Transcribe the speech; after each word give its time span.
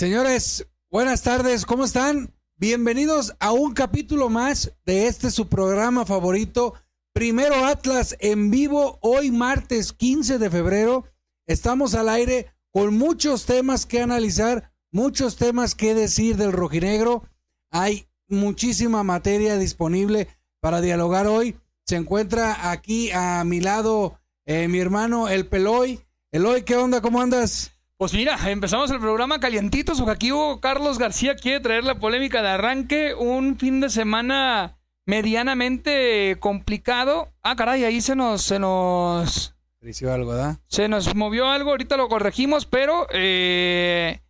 Señores, 0.00 0.66
buenas 0.90 1.20
tardes, 1.20 1.66
¿cómo 1.66 1.84
están? 1.84 2.34
Bienvenidos 2.56 3.36
a 3.38 3.52
un 3.52 3.74
capítulo 3.74 4.30
más 4.30 4.72
de 4.86 5.08
este 5.08 5.30
su 5.30 5.48
programa 5.48 6.06
favorito, 6.06 6.72
Primero 7.12 7.66
Atlas 7.66 8.16
en 8.18 8.50
vivo, 8.50 8.98
hoy 9.02 9.30
martes 9.30 9.92
15 9.92 10.38
de 10.38 10.48
febrero. 10.48 11.04
Estamos 11.46 11.94
al 11.94 12.08
aire 12.08 12.46
con 12.70 12.96
muchos 12.96 13.44
temas 13.44 13.84
que 13.84 14.00
analizar, 14.00 14.72
muchos 14.90 15.36
temas 15.36 15.74
que 15.74 15.94
decir 15.94 16.38
del 16.38 16.52
rojinegro. 16.52 17.24
Hay 17.70 18.08
muchísima 18.26 19.02
materia 19.02 19.58
disponible 19.58 20.28
para 20.60 20.80
dialogar 20.80 21.26
hoy. 21.26 21.60
Se 21.84 21.96
encuentra 21.96 22.70
aquí 22.70 23.10
a 23.10 23.44
mi 23.44 23.60
lado 23.60 24.18
eh, 24.46 24.66
mi 24.66 24.78
hermano 24.78 25.28
El 25.28 25.46
Peloy. 25.46 26.00
Eloy, 26.32 26.62
¿qué 26.62 26.76
onda? 26.76 27.02
¿Cómo 27.02 27.20
andas? 27.20 27.72
Pues 28.00 28.14
mira, 28.14 28.38
empezamos 28.50 28.90
el 28.90 28.98
programa 28.98 29.40
calientitos. 29.40 30.00
Aquí 30.08 30.30
Carlos 30.62 30.98
García 30.98 31.34
quiere 31.36 31.60
traer 31.60 31.84
la 31.84 31.98
polémica 31.98 32.40
de 32.40 32.48
arranque. 32.48 33.12
Un 33.14 33.58
fin 33.58 33.78
de 33.78 33.90
semana 33.90 34.78
medianamente 35.04 36.38
complicado. 36.40 37.28
Ah, 37.42 37.56
caray, 37.56 37.84
ahí 37.84 38.00
se 38.00 38.16
nos, 38.16 38.40
se 38.40 38.58
nos. 38.58 39.54
algo. 40.10 40.32
Se 40.66 40.88
nos 40.88 41.14
movió 41.14 41.50
algo, 41.50 41.72
ahorita 41.72 41.98
lo 41.98 42.08
corregimos, 42.08 42.64
pero 42.64 43.06
eh, 43.12 44.20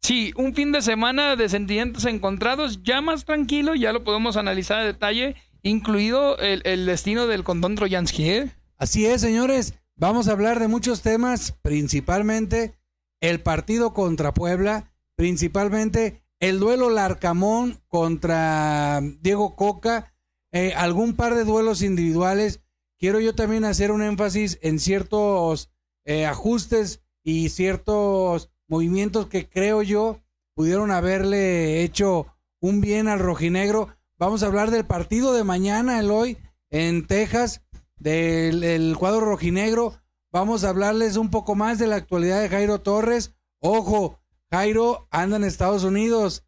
sí, 0.00 0.32
un 0.36 0.54
fin 0.54 0.72
de 0.72 0.80
semana 0.80 1.36
de 1.36 1.50
sentimientos 1.50 2.06
encontrados, 2.06 2.82
ya 2.82 3.02
más 3.02 3.26
tranquilo, 3.26 3.74
ya 3.74 3.92
lo 3.92 4.04
podemos 4.04 4.38
analizar 4.38 4.78
a 4.78 4.84
detalle, 4.84 5.36
incluido 5.62 6.38
el, 6.38 6.86
destino 6.86 7.26
del 7.26 7.44
condón 7.44 7.74
Troyansky. 7.74 8.30
¿eh? 8.30 8.50
Así 8.78 9.04
es, 9.04 9.20
señores. 9.20 9.74
Vamos 9.96 10.28
a 10.28 10.32
hablar 10.32 10.60
de 10.60 10.68
muchos 10.68 11.02
temas, 11.02 11.52
principalmente 11.60 12.72
el 13.22 13.40
partido 13.40 13.94
contra 13.94 14.34
Puebla, 14.34 14.92
principalmente 15.16 16.24
el 16.40 16.58
duelo 16.58 16.90
Larcamón 16.90 17.80
contra 17.86 19.00
Diego 19.20 19.54
Coca, 19.54 20.12
eh, 20.50 20.74
algún 20.76 21.14
par 21.14 21.36
de 21.36 21.44
duelos 21.44 21.82
individuales. 21.82 22.60
Quiero 22.98 23.20
yo 23.20 23.34
también 23.34 23.64
hacer 23.64 23.92
un 23.92 24.02
énfasis 24.02 24.58
en 24.60 24.80
ciertos 24.80 25.70
eh, 26.04 26.26
ajustes 26.26 27.00
y 27.22 27.48
ciertos 27.50 28.50
movimientos 28.66 29.28
que 29.28 29.48
creo 29.48 29.82
yo 29.82 30.20
pudieron 30.54 30.90
haberle 30.90 31.82
hecho 31.84 32.26
un 32.60 32.80
bien 32.80 33.06
al 33.06 33.20
rojinegro. 33.20 33.88
Vamos 34.18 34.42
a 34.42 34.46
hablar 34.46 34.72
del 34.72 34.84
partido 34.84 35.32
de 35.32 35.44
mañana, 35.44 36.00
el 36.00 36.10
hoy, 36.10 36.38
en 36.70 37.06
Texas, 37.06 37.62
del 37.96 38.96
cuadro 38.98 39.20
rojinegro. 39.20 40.01
Vamos 40.32 40.64
a 40.64 40.70
hablarles 40.70 41.18
un 41.18 41.28
poco 41.28 41.54
más 41.54 41.78
de 41.78 41.86
la 41.86 41.96
actualidad 41.96 42.40
de 42.40 42.48
Jairo 42.48 42.80
Torres. 42.80 43.34
Ojo, 43.60 44.18
Jairo 44.50 45.06
anda 45.10 45.36
en 45.36 45.44
Estados 45.44 45.84
Unidos. 45.84 46.42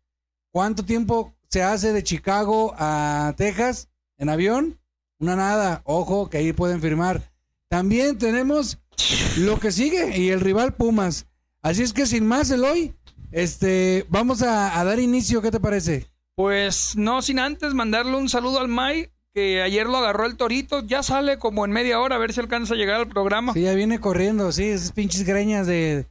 ¿Cuánto 0.50 0.86
tiempo 0.86 1.34
se 1.50 1.62
hace 1.62 1.92
de 1.92 2.02
Chicago 2.02 2.74
a 2.78 3.34
Texas 3.36 3.90
en 4.16 4.30
avión? 4.30 4.80
Una 5.18 5.36
nada. 5.36 5.82
Ojo, 5.84 6.30
que 6.30 6.38
ahí 6.38 6.54
pueden 6.54 6.80
firmar. 6.80 7.30
También 7.68 8.16
tenemos 8.16 8.78
lo 9.36 9.60
que 9.60 9.70
sigue 9.70 10.16
y 10.16 10.30
el 10.30 10.40
rival 10.40 10.72
Pumas. 10.72 11.26
Así 11.60 11.82
es 11.82 11.92
que 11.92 12.06
sin 12.06 12.26
más, 12.26 12.50
Eloy, 12.50 12.94
este, 13.32 14.06
vamos 14.08 14.40
a, 14.40 14.82
dar 14.82 14.98
inicio. 14.98 15.42
¿Qué 15.42 15.50
te 15.50 15.60
parece? 15.60 16.10
Pues 16.36 16.96
no 16.96 17.20
sin 17.20 17.38
antes 17.38 17.74
mandarle 17.74 18.16
un 18.16 18.30
saludo 18.30 18.60
al 18.60 18.68
May 18.68 19.10
que 19.34 19.60
ayer 19.62 19.86
lo 19.86 19.96
agarró 19.98 20.26
el 20.26 20.36
torito, 20.36 20.80
ya 20.84 21.02
sale 21.02 21.38
como 21.38 21.64
en 21.64 21.72
media 21.72 22.00
hora 22.00 22.16
a 22.16 22.18
ver 22.18 22.32
si 22.32 22.40
alcanza 22.40 22.74
a 22.74 22.76
llegar 22.76 23.00
al 23.00 23.08
programa. 23.08 23.52
Sí, 23.52 23.62
ya 23.62 23.74
viene 23.74 23.98
corriendo, 23.98 24.52
sí, 24.52 24.64
esas 24.64 24.92
pinches 24.92 25.24
greñas 25.24 25.66
de, 25.66 26.06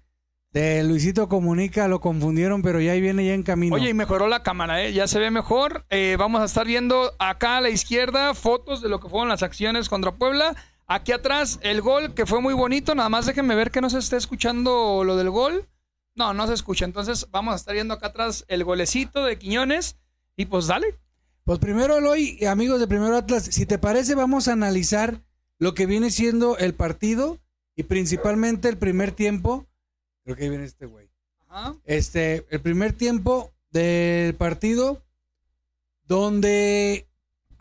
de 0.51 0.83
Luisito 0.83 1.29
Comunica 1.29 1.87
lo 1.87 2.01
confundieron, 2.01 2.61
pero 2.61 2.81
ya 2.81 2.91
ahí 2.91 3.01
viene 3.01 3.25
ya 3.25 3.33
en 3.33 3.43
camino. 3.43 3.75
Oye, 3.75 3.89
y 3.89 3.93
mejoró 3.93 4.27
la 4.27 4.43
cámara, 4.43 4.83
¿eh? 4.83 4.91
ya 4.91 5.07
se 5.07 5.19
ve 5.19 5.31
mejor. 5.31 5.85
Eh, 5.89 6.17
vamos 6.19 6.41
a 6.41 6.45
estar 6.45 6.67
viendo 6.67 7.13
acá 7.17 7.57
a 7.57 7.61
la 7.61 7.69
izquierda 7.69 8.33
fotos 8.33 8.81
de 8.81 8.89
lo 8.89 8.99
que 8.99 9.07
fueron 9.07 9.29
las 9.29 9.41
acciones 9.41 9.87
contra 9.87 10.11
Puebla. 10.11 10.55
Aquí 10.85 11.13
atrás 11.13 11.59
el 11.61 11.81
gol, 11.81 12.13
que 12.13 12.25
fue 12.25 12.41
muy 12.41 12.53
bonito. 12.53 12.93
Nada 12.93 13.07
más 13.07 13.25
déjenme 13.25 13.55
ver 13.55 13.71
que 13.71 13.79
no 13.79 13.89
se 13.89 13.99
esté 13.99 14.17
escuchando 14.17 15.03
lo 15.05 15.15
del 15.15 15.29
gol. 15.29 15.65
No, 16.13 16.33
no 16.33 16.45
se 16.45 16.53
escucha. 16.53 16.83
Entonces 16.83 17.27
vamos 17.31 17.53
a 17.53 17.55
estar 17.55 17.73
viendo 17.73 17.93
acá 17.93 18.07
atrás 18.07 18.43
el 18.49 18.65
golecito 18.65 19.23
de 19.23 19.39
Quiñones. 19.39 19.97
Y 20.35 20.45
pues 20.45 20.67
dale, 20.67 20.97
pues 21.45 21.59
primero, 21.59 21.97
Eloy, 21.97 22.45
amigos 22.45 22.79
de 22.79 22.87
Primero 22.87 23.17
Atlas, 23.17 23.43
si 23.43 23.65
te 23.65 23.77
parece, 23.77 24.15
vamos 24.15 24.47
a 24.47 24.53
analizar 24.53 25.21
lo 25.59 25.73
que 25.73 25.85
viene 25.85 26.11
siendo 26.11 26.57
el 26.57 26.73
partido 26.73 27.39
y 27.75 27.83
principalmente 27.83 28.69
el 28.69 28.77
primer 28.77 29.11
tiempo. 29.11 29.67
Creo 30.23 30.35
que 30.35 30.43
ahí 30.43 30.49
viene 30.49 30.65
este 30.65 30.85
güey. 30.85 31.09
Este, 31.85 32.45
el 32.49 32.61
primer 32.61 32.93
tiempo 32.93 33.53
del 33.71 34.35
partido, 34.35 35.03
donde 36.07 37.07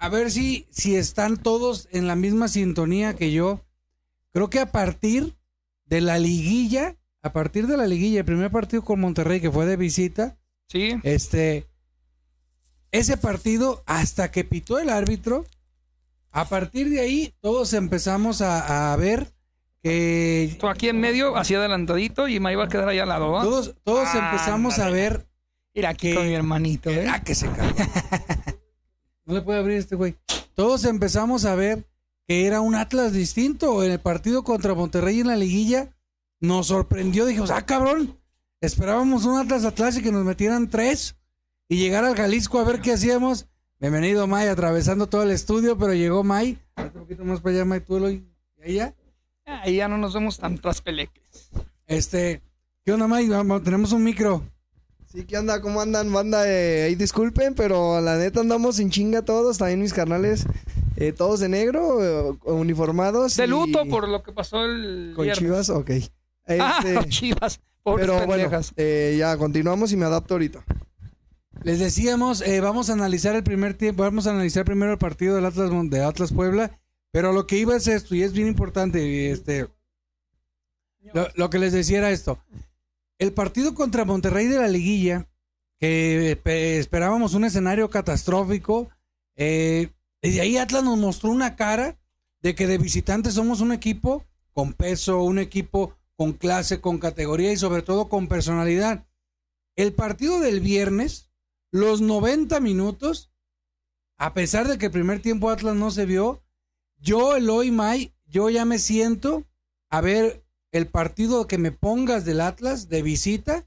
a 0.02 0.08
ver 0.08 0.32
si, 0.32 0.66
si 0.70 0.96
están 0.96 1.36
todos 1.36 1.88
en 1.92 2.08
la 2.08 2.16
misma 2.16 2.48
sintonía 2.48 3.14
que 3.14 3.30
yo. 3.30 3.64
Creo 4.32 4.50
que 4.50 4.58
a 4.58 4.72
partir 4.72 5.36
de 5.84 6.00
la 6.00 6.18
liguilla, 6.18 6.96
a 7.22 7.32
partir 7.32 7.68
de 7.68 7.76
la 7.76 7.86
liguilla, 7.86 8.18
el 8.18 8.24
primer 8.24 8.50
partido 8.50 8.82
con 8.82 8.98
Monterrey 8.98 9.40
que 9.40 9.52
fue 9.52 9.64
de 9.64 9.76
visita, 9.76 10.36
sí. 10.66 10.96
este, 11.04 11.68
ese 12.92 13.16
partido 13.16 13.82
hasta 13.86 14.30
que 14.30 14.44
pitó 14.44 14.78
el 14.78 14.90
árbitro. 14.90 15.46
A 16.30 16.48
partir 16.48 16.88
de 16.88 17.00
ahí, 17.00 17.34
todos 17.40 17.72
empezamos 17.72 18.40
a, 18.40 18.94
ver 18.96 19.32
que. 19.82 20.56
aquí 20.70 20.88
en 20.88 21.00
medio, 21.00 21.36
así 21.36 21.54
adelantadito, 21.54 22.28
y 22.28 22.40
me 22.40 22.52
iba 22.52 22.64
a 22.64 22.68
quedar 22.68 22.88
ahí 22.88 22.98
al 23.00 23.08
lado, 23.08 23.42
Todos, 23.42 23.74
todos 23.82 24.14
empezamos 24.14 24.78
a 24.78 24.88
ver. 24.88 25.26
Mira 25.74 25.90
aquí 25.90 26.14
con 26.14 26.26
mi 26.26 26.34
hermanito, 26.34 26.90
¿eh? 26.90 27.06
Ah, 27.08 27.22
que 27.22 27.34
se 27.34 27.50
cagó. 27.50 27.74
no 29.24 29.34
le 29.34 29.42
puede 29.42 29.58
abrir 29.58 29.78
este 29.78 29.96
güey. 29.96 30.14
Todos 30.54 30.84
empezamos 30.84 31.46
a 31.46 31.54
ver 31.54 31.86
que 32.28 32.46
era 32.46 32.60
un 32.60 32.74
Atlas 32.74 33.12
distinto. 33.12 33.82
En 33.82 33.90
el 33.90 34.00
partido 34.00 34.44
contra 34.44 34.74
Monterrey 34.74 35.20
en 35.20 35.28
la 35.28 35.36
liguilla, 35.36 35.94
nos 36.40 36.66
sorprendió. 36.66 37.24
Dijimos, 37.24 37.50
ah, 37.50 37.64
cabrón, 37.64 38.18
esperábamos 38.60 39.24
un 39.24 39.38
Atlas 39.38 39.64
Atlas 39.64 39.96
y 39.96 40.02
que 40.02 40.12
nos 40.12 40.24
metieran 40.26 40.68
tres 40.68 41.16
y 41.72 41.76
llegar 41.78 42.04
al 42.04 42.14
Jalisco 42.14 42.58
a 42.60 42.64
ver 42.64 42.80
qué 42.82 42.92
hacíamos. 42.92 43.46
Bienvenido, 43.80 44.26
May, 44.26 44.46
atravesando 44.48 45.06
todo 45.08 45.22
el 45.22 45.30
estudio, 45.30 45.78
pero 45.78 45.94
llegó 45.94 46.22
May. 46.22 46.58
Un 46.76 46.90
poquito 46.90 47.24
más 47.24 47.40
para 47.40 47.54
allá, 47.56 47.64
May, 47.64 47.80
tú, 47.80 47.96
Eloy. 47.96 48.22
¿Y 48.62 48.74
ya? 48.74 48.94
Ahí 49.46 49.76
ya 49.76 49.88
no 49.88 49.96
nos 49.96 50.12
vemos 50.12 50.36
tan 50.38 50.58
traspeleques. 50.58 51.48
Este, 51.86 52.42
¿qué 52.84 52.92
onda, 52.92 53.06
May? 53.08 53.26
Vamos, 53.26 53.62
tenemos 53.64 53.92
un 53.92 54.04
micro. 54.04 54.42
Sí, 55.10 55.24
¿qué 55.24 55.38
onda? 55.38 55.62
¿Cómo 55.62 55.80
andan, 55.80 56.12
banda? 56.12 56.46
Eh, 56.46 56.82
ahí 56.84 56.94
disculpen, 56.94 57.54
pero 57.54 58.00
la 58.02 58.18
neta 58.18 58.40
andamos 58.40 58.76
sin 58.76 58.90
chinga 58.90 59.22
todos, 59.22 59.56
también 59.56 59.80
mis 59.80 59.94
carnales, 59.94 60.44
eh, 60.96 61.12
todos 61.12 61.40
de 61.40 61.48
negro, 61.48 62.04
eh, 62.04 62.38
uniformados. 62.44 63.34
De 63.36 63.44
y- 63.44 63.48
luto 63.48 63.86
por 63.86 64.08
lo 64.08 64.22
que 64.22 64.32
pasó 64.32 64.62
el 64.64 65.12
Con 65.16 65.24
viernes. 65.24 65.38
chivas, 65.38 65.70
ok. 65.70 65.90
Ah, 66.46 66.78
Este, 66.80 66.94
con 66.96 67.08
chivas. 67.08 67.60
Pobres 67.82 68.06
pero 68.06 68.26
bueno, 68.26 68.42
pendejas. 68.44 68.72
eh, 68.76 69.16
ya 69.18 69.36
continuamos 69.36 69.90
y 69.92 69.96
me 69.96 70.04
adapto 70.06 70.34
ahorita. 70.34 70.62
Les 71.62 71.78
decíamos, 71.78 72.40
eh, 72.40 72.60
vamos 72.60 72.90
a 72.90 72.94
analizar 72.94 73.36
el 73.36 73.44
primer 73.44 73.74
tiempo, 73.74 74.02
vamos 74.02 74.26
a 74.26 74.30
analizar 74.30 74.64
primero 74.64 74.92
el 74.92 74.98
partido 74.98 75.36
del 75.36 75.44
Atlas 75.44 75.70
de 75.90 76.02
Atlas 76.02 76.32
Puebla, 76.32 76.80
pero 77.12 77.32
lo 77.32 77.46
que 77.46 77.58
iba 77.58 77.76
es 77.76 77.86
esto, 77.86 78.14
y 78.14 78.22
es 78.22 78.32
bien 78.32 78.48
importante, 78.48 79.06
y 79.06 79.26
este, 79.26 79.68
lo, 81.34 81.50
que 81.50 81.58
les 81.58 81.72
decía 81.72 81.98
era 81.98 82.10
esto. 82.10 82.38
El 83.18 83.32
partido 83.32 83.74
contra 83.74 84.04
Monterrey 84.04 84.46
de 84.46 84.58
la 84.58 84.68
liguilla, 84.68 85.28
que 85.78 86.40
esperábamos 86.78 87.34
un 87.34 87.44
escenario 87.44 87.90
catastrófico, 87.90 88.88
eh, 89.36 89.90
desde 90.20 90.40
ahí 90.40 90.56
Atlas 90.56 90.84
nos 90.84 90.98
mostró 90.98 91.30
una 91.30 91.56
cara 91.56 91.98
de 92.40 92.54
que 92.54 92.66
de 92.66 92.78
visitantes 92.78 93.34
somos 93.34 93.60
un 93.60 93.72
equipo 93.72 94.24
con 94.52 94.72
peso, 94.72 95.22
un 95.22 95.38
equipo 95.38 95.96
con 96.16 96.32
clase, 96.32 96.80
con 96.80 96.98
categoría 96.98 97.52
y 97.52 97.56
sobre 97.56 97.82
todo 97.82 98.08
con 98.08 98.28
personalidad. 98.28 99.06
El 99.76 99.92
partido 99.92 100.40
del 100.40 100.60
viernes, 100.60 101.31
los 101.72 102.02
90 102.02 102.60
minutos, 102.60 103.32
a 104.18 104.34
pesar 104.34 104.68
de 104.68 104.78
que 104.78 104.86
el 104.86 104.92
primer 104.92 105.20
tiempo 105.20 105.50
Atlas 105.50 105.74
no 105.74 105.90
se 105.90 106.06
vio, 106.06 106.44
yo, 106.98 107.34
Eloy 107.34 107.72
May, 107.72 108.14
yo 108.26 108.50
ya 108.50 108.64
me 108.64 108.78
siento 108.78 109.48
a 109.88 110.00
ver 110.00 110.44
el 110.70 110.86
partido 110.86 111.46
que 111.46 111.58
me 111.58 111.72
pongas 111.72 112.24
del 112.24 112.42
Atlas 112.42 112.88
de 112.88 113.02
visita, 113.02 113.66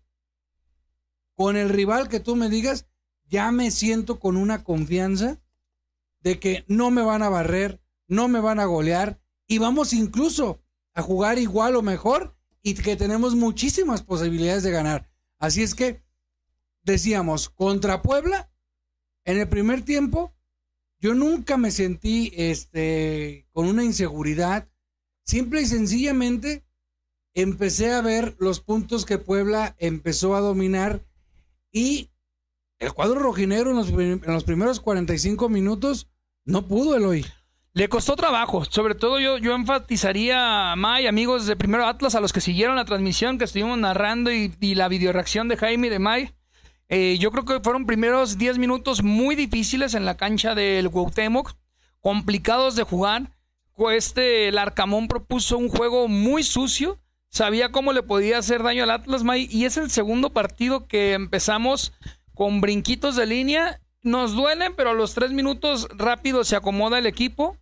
con 1.35 1.57
el 1.57 1.69
rival 1.69 2.07
que 2.07 2.19
tú 2.19 2.35
me 2.35 2.47
digas, 2.47 2.87
ya 3.25 3.51
me 3.51 3.71
siento 3.71 4.19
con 4.19 4.37
una 4.37 4.63
confianza 4.63 5.41
de 6.21 6.39
que 6.39 6.63
no 6.67 6.91
me 6.91 7.01
van 7.01 7.23
a 7.23 7.29
barrer, 7.29 7.81
no 8.07 8.27
me 8.27 8.39
van 8.39 8.59
a 8.59 8.65
golear 8.65 9.19
y 9.47 9.57
vamos 9.57 9.93
incluso 9.93 10.61
a 10.93 11.01
jugar 11.01 11.39
igual 11.39 11.75
o 11.75 11.81
mejor 11.81 12.37
y 12.61 12.75
que 12.75 12.95
tenemos 12.95 13.35
muchísimas 13.35 14.03
posibilidades 14.03 14.63
de 14.63 14.71
ganar. 14.71 15.09
Así 15.39 15.63
es 15.63 15.75
que 15.75 16.04
decíamos, 16.85 17.49
contra 17.49 18.01
Puebla, 18.01 18.49
en 19.25 19.39
el 19.39 19.49
primer 19.49 19.81
tiempo, 19.81 20.33
yo 20.99 21.13
nunca 21.13 21.57
me 21.57 21.71
sentí 21.71 22.31
este, 22.35 23.47
con 23.51 23.67
una 23.67 23.83
inseguridad. 23.83 24.69
Simple 25.23 25.61
y 25.61 25.65
sencillamente 25.65 26.65
empecé 27.33 27.91
a 27.91 28.01
ver 28.01 28.35
los 28.39 28.61
puntos 28.61 29.05
que 29.05 29.17
Puebla 29.17 29.75
empezó 29.79 30.35
a 30.35 30.39
dominar 30.39 31.03
y 31.71 32.11
el 32.79 32.93
cuadro 32.93 33.19
rojinegro 33.19 33.71
en 33.71 33.75
los, 33.75 33.89
en 33.89 34.21
los 34.25 34.43
primeros 34.43 34.79
45 34.79 35.49
minutos 35.49 36.09
no 36.45 36.67
pudo, 36.67 36.95
Eloy. 36.95 37.25
Le 37.73 37.89
costó 37.89 38.15
trabajo, 38.15 38.63
sobre 38.63 38.95
todo 38.95 39.19
yo, 39.19 39.37
yo 39.37 39.53
enfatizaría 39.53 40.71
a 40.71 40.75
May, 40.75 41.07
amigos 41.07 41.45
de 41.45 41.57
Primero 41.57 41.87
Atlas, 41.87 42.15
a 42.15 42.21
los 42.21 42.31
que 42.31 42.39
siguieron 42.39 42.77
la 42.77 42.85
transmisión 42.85 43.37
que 43.37 43.43
estuvimos 43.43 43.77
narrando 43.77 44.31
y, 44.31 44.55
y 44.61 44.75
la 44.75 44.87
videoreacción 44.87 45.49
de 45.49 45.57
Jaime 45.57 45.89
de 45.89 45.99
May. 45.99 46.34
Eh, 46.89 47.17
yo 47.19 47.31
creo 47.31 47.45
que 47.45 47.59
fueron 47.61 47.85
primeros 47.85 48.37
10 48.37 48.57
minutos 48.57 49.01
muy 49.03 49.35
difíciles 49.35 49.93
en 49.95 50.05
la 50.05 50.17
cancha 50.17 50.53
del 50.53 50.89
Cuauhtémoc, 50.89 51.53
complicados 51.99 52.75
de 52.75 52.83
jugar. 52.83 53.31
Este, 53.91 54.47
el 54.47 54.57
Arcamón 54.57 55.07
propuso 55.07 55.57
un 55.57 55.69
juego 55.69 56.07
muy 56.07 56.43
sucio, 56.43 56.99
sabía 57.29 57.71
cómo 57.71 57.91
le 57.91 58.03
podía 58.03 58.37
hacer 58.37 58.63
daño 58.63 58.83
al 58.83 58.91
Atlas, 58.91 59.23
May, 59.23 59.47
y 59.51 59.65
es 59.65 59.77
el 59.77 59.91
segundo 59.91 60.31
partido 60.31 60.87
que 60.87 61.13
empezamos 61.13 61.91
con 62.33 62.61
brinquitos 62.61 63.15
de 63.15 63.25
línea. 63.25 63.81
Nos 64.01 64.33
duelen, 64.33 64.75
pero 64.77 64.91
a 64.91 64.93
los 64.93 65.13
tres 65.13 65.31
minutos 65.31 65.87
rápido 65.91 66.43
se 66.43 66.55
acomoda 66.55 66.99
el 66.99 67.07
equipo. 67.07 67.57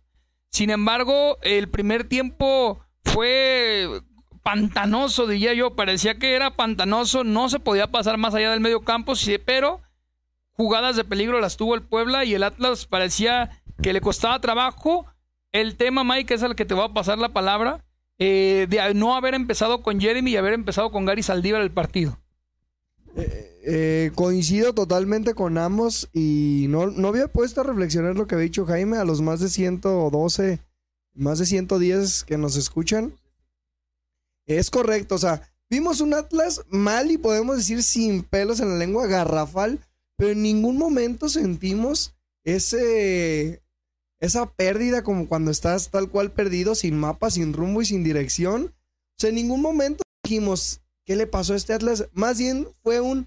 Sin 0.50 0.70
embargo, 0.70 1.38
el 1.42 1.68
primer 1.68 2.04
tiempo 2.04 2.78
fue 3.02 3.88
pantanoso, 4.44 5.26
diría 5.26 5.54
yo. 5.54 5.74
Parecía 5.74 6.16
que 6.20 6.36
era 6.36 6.54
pantanoso, 6.54 7.24
no 7.24 7.48
se 7.48 7.58
podía 7.58 7.90
pasar 7.90 8.18
más 8.18 8.34
allá 8.34 8.52
del 8.52 8.60
medio 8.60 8.82
campo, 8.82 9.14
pero 9.44 9.80
jugadas 10.52 10.94
de 10.94 11.02
peligro 11.02 11.40
las 11.40 11.56
tuvo 11.56 11.74
el 11.74 11.82
Puebla 11.82 12.24
y 12.24 12.34
el 12.34 12.44
Atlas 12.44 12.86
parecía 12.86 13.62
que 13.82 13.92
le 13.92 14.00
costaba 14.00 14.40
trabajo. 14.40 15.06
El 15.50 15.76
tema, 15.76 16.04
Mike, 16.04 16.34
es 16.34 16.42
al 16.44 16.54
que 16.54 16.64
te 16.64 16.74
voy 16.74 16.84
a 16.84 16.92
pasar 16.92 17.18
la 17.18 17.32
palabra, 17.32 17.84
eh, 18.18 18.66
de 18.68 18.94
no 18.94 19.16
haber 19.16 19.34
empezado 19.34 19.82
con 19.82 20.00
Jeremy 20.00 20.30
y 20.30 20.36
haber 20.36 20.52
empezado 20.52 20.92
con 20.92 21.04
Gary 21.04 21.22
Saldívar 21.22 21.62
el 21.62 21.72
partido. 21.72 22.18
Eh, 23.16 24.10
coincido 24.14 24.74
totalmente 24.74 25.34
con 25.34 25.56
ambos 25.56 26.10
y 26.12 26.66
no, 26.68 26.88
no 26.88 27.08
había 27.08 27.28
puesto 27.28 27.60
a 27.60 27.64
reflexionar 27.64 28.16
lo 28.16 28.26
que 28.26 28.34
había 28.34 28.44
dicho 28.44 28.66
Jaime 28.66 28.98
a 28.98 29.04
los 29.04 29.22
más 29.22 29.40
de 29.40 29.48
112, 29.48 30.60
más 31.14 31.38
de 31.38 31.46
110 31.46 32.24
que 32.24 32.36
nos 32.36 32.56
escuchan. 32.56 33.14
Es 34.46 34.70
correcto, 34.70 35.14
o 35.14 35.18
sea, 35.18 35.42
vimos 35.70 36.00
un 36.00 36.14
Atlas 36.14 36.62
mal 36.68 37.10
y 37.10 37.18
podemos 37.18 37.56
decir 37.56 37.82
sin 37.82 38.22
pelos 38.22 38.60
en 38.60 38.68
la 38.68 38.76
lengua, 38.76 39.06
garrafal, 39.06 39.80
pero 40.16 40.32
en 40.32 40.42
ningún 40.42 40.76
momento 40.78 41.28
sentimos 41.28 42.14
ese 42.44 43.62
esa 44.20 44.46
pérdida 44.54 45.02
como 45.02 45.28
cuando 45.28 45.50
estás 45.50 45.90
tal 45.90 46.08
cual 46.08 46.32
perdido, 46.32 46.74
sin 46.74 46.98
mapa, 46.98 47.30
sin 47.30 47.52
rumbo 47.52 47.82
y 47.82 47.86
sin 47.86 48.04
dirección. 48.04 48.74
O 48.74 49.18
sea, 49.18 49.28
en 49.30 49.34
ningún 49.36 49.60
momento 49.60 50.02
dijimos, 50.22 50.80
¿qué 51.04 51.14
le 51.16 51.26
pasó 51.26 51.52
a 51.52 51.56
este 51.56 51.74
Atlas? 51.74 52.08
Más 52.12 52.38
bien 52.38 52.68
fue 52.82 53.00
un 53.00 53.26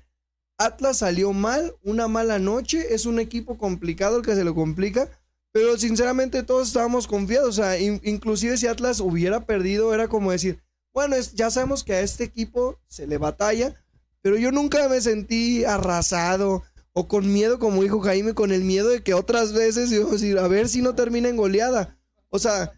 Atlas 0.58 0.98
salió 1.00 1.34
mal, 1.34 1.76
una 1.84 2.08
mala 2.08 2.40
noche, 2.40 2.96
es 2.96 3.06
un 3.06 3.20
equipo 3.20 3.60
complicado 3.60 4.18
el 4.18 4.26
que 4.26 4.34
se 4.34 4.44
lo 4.44 4.56
complica, 4.56 5.08
pero 5.52 5.78
sinceramente 5.78 6.42
todos 6.42 6.70
estábamos 6.70 7.06
confiados, 7.06 7.50
o 7.50 7.62
sea, 7.62 7.78
in- 7.80 8.02
inclusive 8.04 8.58
si 8.58 8.66
Atlas 8.66 9.00
hubiera 9.00 9.46
perdido 9.46 9.94
era 9.94 10.08
como 10.08 10.32
decir, 10.32 10.60
bueno, 10.98 11.16
es- 11.16 11.34
ya 11.36 11.52
sabemos 11.52 11.84
que 11.84 11.94
a 11.94 12.02
este 12.02 12.24
equipo 12.24 12.80
se 12.88 13.06
le 13.06 13.20
batalla, 13.20 13.76
pero 14.24 14.36
yo 14.36 14.52
nunca 14.52 14.90
me 14.90 15.00
sentí 15.00 15.64
arrasado 15.64 16.64
o 16.94 17.08
con 17.08 17.32
miedo, 17.32 17.60
como 17.60 17.84
dijo 17.84 18.00
Jaime, 18.00 18.34
con 18.34 18.52
el 18.52 18.64
miedo 18.64 18.90
de 18.90 19.04
que 19.04 19.14
otras 19.14 19.54
veces 19.54 19.92
íbamos 19.92 20.14
a 20.14 20.16
decir, 20.16 20.40
a 20.40 20.48
ver 20.48 20.68
si 20.70 20.82
no 20.82 20.96
termina 20.96 21.30
en 21.30 21.38
goleada. 21.38 22.00
O 22.30 22.40
sea, 22.40 22.74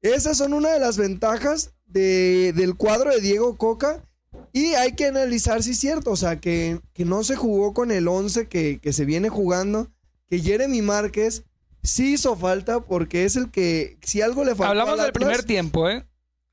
esas 0.00 0.38
son 0.38 0.54
una 0.54 0.70
de 0.70 0.78
las 0.78 0.96
ventajas 0.96 1.72
de- 1.86 2.52
del 2.54 2.76
cuadro 2.76 3.10
de 3.10 3.20
Diego 3.20 3.56
Coca. 3.56 4.04
Y 4.52 4.74
hay 4.74 4.92
que 4.94 5.06
analizar 5.06 5.60
si 5.64 5.72
es 5.72 5.78
cierto, 5.78 6.12
o 6.12 6.16
sea, 6.16 6.38
que, 6.38 6.80
que 6.94 7.04
no 7.04 7.24
se 7.24 7.34
jugó 7.34 7.74
con 7.74 7.90
el 7.90 8.06
11 8.06 8.46
que, 8.46 8.78
que 8.80 8.92
se 8.92 9.04
viene 9.04 9.28
jugando, 9.28 9.90
que 10.28 10.38
Jeremy 10.38 10.82
Márquez 10.82 11.42
sí 11.82 12.12
hizo 12.12 12.36
falta 12.36 12.78
porque 12.80 13.24
es 13.24 13.34
el 13.34 13.50
que, 13.50 13.98
si 14.02 14.22
algo 14.22 14.44
le 14.44 14.54
faltó 14.54 14.70
Hablamos 14.70 14.92
al 15.00 15.06
del 15.06 15.12
primer 15.12 15.42
tiempo, 15.42 15.88
¿eh? 15.88 16.06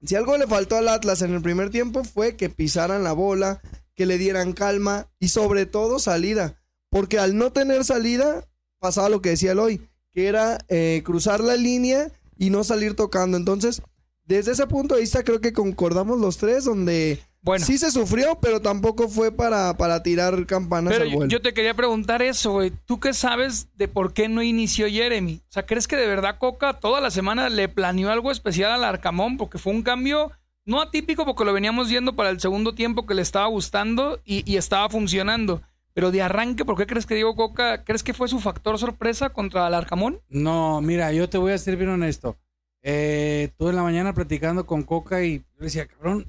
Si 0.05 0.15
algo 0.15 0.37
le 0.37 0.47
faltó 0.47 0.77
al 0.77 0.87
Atlas 0.87 1.21
en 1.21 1.33
el 1.33 1.41
primer 1.41 1.69
tiempo 1.69 2.03
fue 2.03 2.35
que 2.35 2.49
pisaran 2.49 3.03
la 3.03 3.13
bola, 3.13 3.61
que 3.95 4.05
le 4.05 4.17
dieran 4.17 4.53
calma 4.53 5.09
y 5.19 5.29
sobre 5.29 5.65
todo 5.65 5.99
salida. 5.99 6.61
Porque 6.89 7.19
al 7.19 7.35
no 7.35 7.51
tener 7.51 7.83
salida, 7.83 8.47
pasaba 8.79 9.09
lo 9.09 9.21
que 9.21 9.29
decía 9.29 9.53
el 9.53 9.59
hoy, 9.59 9.81
que 10.13 10.27
era 10.27 10.59
eh, 10.69 11.01
cruzar 11.03 11.39
la 11.39 11.55
línea 11.55 12.11
y 12.37 12.49
no 12.51 12.63
salir 12.63 12.95
tocando. 12.95 13.37
Entonces, 13.37 13.81
desde 14.25 14.51
ese 14.51 14.67
punto 14.67 14.95
de 14.95 15.01
vista 15.01 15.23
creo 15.23 15.41
que 15.41 15.53
concordamos 15.53 16.19
los 16.19 16.37
tres, 16.37 16.65
donde 16.65 17.19
Bueno. 17.47 17.65
sí 17.65 17.77
se 17.77 17.89
sufrió, 17.91 18.37
pero 18.41 18.61
tampoco 18.61 19.07
fue 19.09 19.31
para, 19.31 19.75
para 19.77 20.03
tirar 20.03 20.45
campanas 20.45 20.93
Pero 20.93 21.05
al 21.05 21.09
yo, 21.11 21.17
vuelo. 21.17 21.31
yo 21.31 21.41
te 21.41 21.53
quería 21.53 21.73
preguntar 21.73 22.21
eso, 22.21 22.51
güey. 22.51 22.71
¿Tú 22.85 22.99
qué 22.99 23.13
sabes 23.13 23.69
de 23.77 23.87
por 23.87 24.13
qué 24.13 24.27
no 24.27 24.43
inició 24.43 24.87
Jeremy? 24.87 25.41
O 25.49 25.51
sea, 25.51 25.65
¿crees 25.65 25.87
que 25.87 25.95
de 25.95 26.07
verdad 26.07 26.37
Coca 26.37 26.73
toda 26.73 27.01
la 27.01 27.09
semana 27.09 27.49
le 27.49 27.69
planeó 27.69 28.11
algo 28.11 28.31
especial 28.31 28.71
al 28.71 28.83
Arcamón? 28.83 29.37
Porque 29.37 29.57
fue 29.57 29.73
un 29.73 29.81
cambio 29.81 30.31
no 30.65 30.81
atípico 30.81 31.25
porque 31.25 31.45
lo 31.45 31.53
veníamos 31.53 31.89
viendo 31.89 32.15
para 32.17 32.29
el 32.29 32.41
segundo 32.41 32.75
tiempo 32.75 33.05
que 33.05 33.13
le 33.13 33.21
estaba 33.21 33.47
gustando 33.47 34.19
y, 34.25 34.43
y 34.51 34.57
estaba 34.57 34.89
funcionando. 34.89 35.61
Pero 35.93 36.11
de 36.11 36.21
arranque, 36.21 36.65
¿por 36.65 36.77
qué 36.77 36.85
crees 36.85 37.05
que 37.05 37.15
Diego 37.15 37.35
Coca, 37.35 37.83
crees 37.83 38.03
que 38.03 38.13
fue 38.13 38.27
su 38.27 38.39
factor 38.39 38.77
sorpresa 38.77 39.29
contra 39.29 39.67
el 39.67 39.73
Arcamón? 39.73 40.19
No, 40.29 40.79
mira, 40.81 41.11
yo 41.13 41.27
te 41.29 41.37
voy 41.39 41.53
a 41.53 41.57
ser 41.57 41.77
bien 41.77 41.89
honesto. 41.89 42.37
Eh, 42.83 43.45
estuve 43.49 43.71
en 43.71 43.77
la 43.77 43.83
mañana 43.83 44.13
platicando 44.13 44.65
con 44.65 44.83
Coca 44.83 45.23
y 45.23 45.39
le 45.57 45.65
decía, 45.65 45.87
cabrón, 45.87 46.27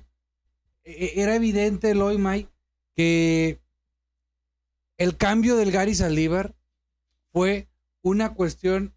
era 0.89 1.35
evidente, 1.35 1.91
Eloy 1.91 2.19
Mike, 2.19 2.51
que 2.95 3.61
el 4.97 5.17
cambio 5.17 5.57
del 5.57 5.71
Gary 5.71 5.95
Saldívar 5.95 6.57
fue 7.33 7.69
una 8.03 8.35
cuestión 8.35 8.95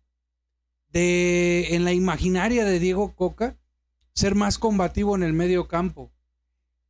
de, 0.90 1.76
en 1.76 1.84
la 1.84 1.94
imaginaria 1.94 2.66
de 2.66 2.80
Diego 2.80 3.16
Coca, 3.16 3.58
ser 4.14 4.36
más 4.36 4.58
combativo 4.58 5.16
en 5.16 5.24
el 5.24 5.34
medio 5.34 5.68
campo. 5.68 6.12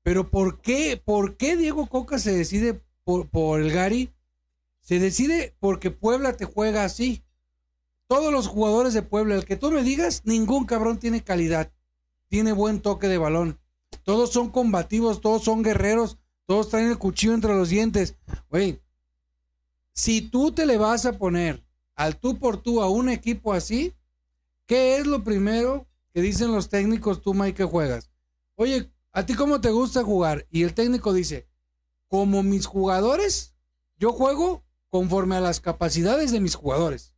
Pero 0.04 0.30
¿por 0.30 0.62
qué, 0.62 1.02
por 1.04 1.38
qué 1.38 1.56
Diego 1.56 1.88
Coca 1.88 2.20
se 2.20 2.32
decide 2.32 2.82
por, 3.04 3.30
por 3.30 3.62
el 3.62 3.72
Gary? 3.72 4.14
Se 4.82 5.00
decide 5.00 5.56
porque 5.60 5.92
Puebla 5.92 6.34
te 6.34 6.46
juega 6.46 6.84
así. 6.84 7.24
Todos 8.08 8.32
los 8.32 8.48
jugadores 8.48 8.94
de 8.94 9.04
Puebla, 9.04 9.36
el 9.36 9.46
que 9.46 9.56
tú 9.56 9.72
me 9.72 9.84
digas, 9.84 10.24
ningún 10.26 10.66
cabrón 10.66 11.00
tiene 11.00 11.24
calidad. 11.24 11.72
Tiene 12.28 12.52
buen 12.52 12.82
toque 12.82 13.08
de 13.08 13.18
balón. 13.18 13.61
Todos 14.04 14.32
son 14.32 14.50
combativos, 14.50 15.22
todos 15.22 15.44
son 15.44 15.64
guerreros, 15.64 16.18
todos 16.46 16.70
traen 16.70 16.90
el 16.90 16.98
cuchillo 16.98 17.34
entre 17.34 17.54
los 17.54 17.70
dientes. 17.70 18.16
Güey, 18.50 18.82
si 19.94 20.22
tú 20.22 20.52
te 20.52 20.66
le 20.66 20.78
vas 20.78 21.06
a 21.06 21.18
poner 21.18 21.64
al 21.96 22.18
tú 22.18 22.40
por 22.40 22.58
tú 22.58 22.82
a 22.82 22.90
un 22.90 23.10
equipo 23.10 23.54
así, 23.54 23.94
¿qué 24.66 24.98
es 24.98 25.06
lo 25.06 25.24
primero 25.24 25.88
que 26.14 26.22
dicen 26.22 26.52
los 26.52 26.70
técnicos 26.70 27.22
tú, 27.22 27.34
Mike, 27.34 27.54
que 27.54 27.64
juegas? 27.64 28.10
Oye, 28.56 28.92
¿a 29.12 29.26
ti 29.26 29.34
cómo 29.34 29.62
te 29.62 29.72
gusta 29.72 30.04
jugar? 30.04 30.48
Y 30.50 30.64
el 30.64 30.74
técnico 30.74 31.14
dice, 31.14 31.48
como 32.08 32.44
mis 32.44 32.66
jugadores, 32.66 33.56
yo 33.98 34.12
juego 34.12 34.64
conforme 34.90 35.36
a 35.36 35.42
las 35.42 35.60
capacidades 35.60 36.32
de 36.32 36.42
mis 36.42 36.56
jugadores. 36.56 37.14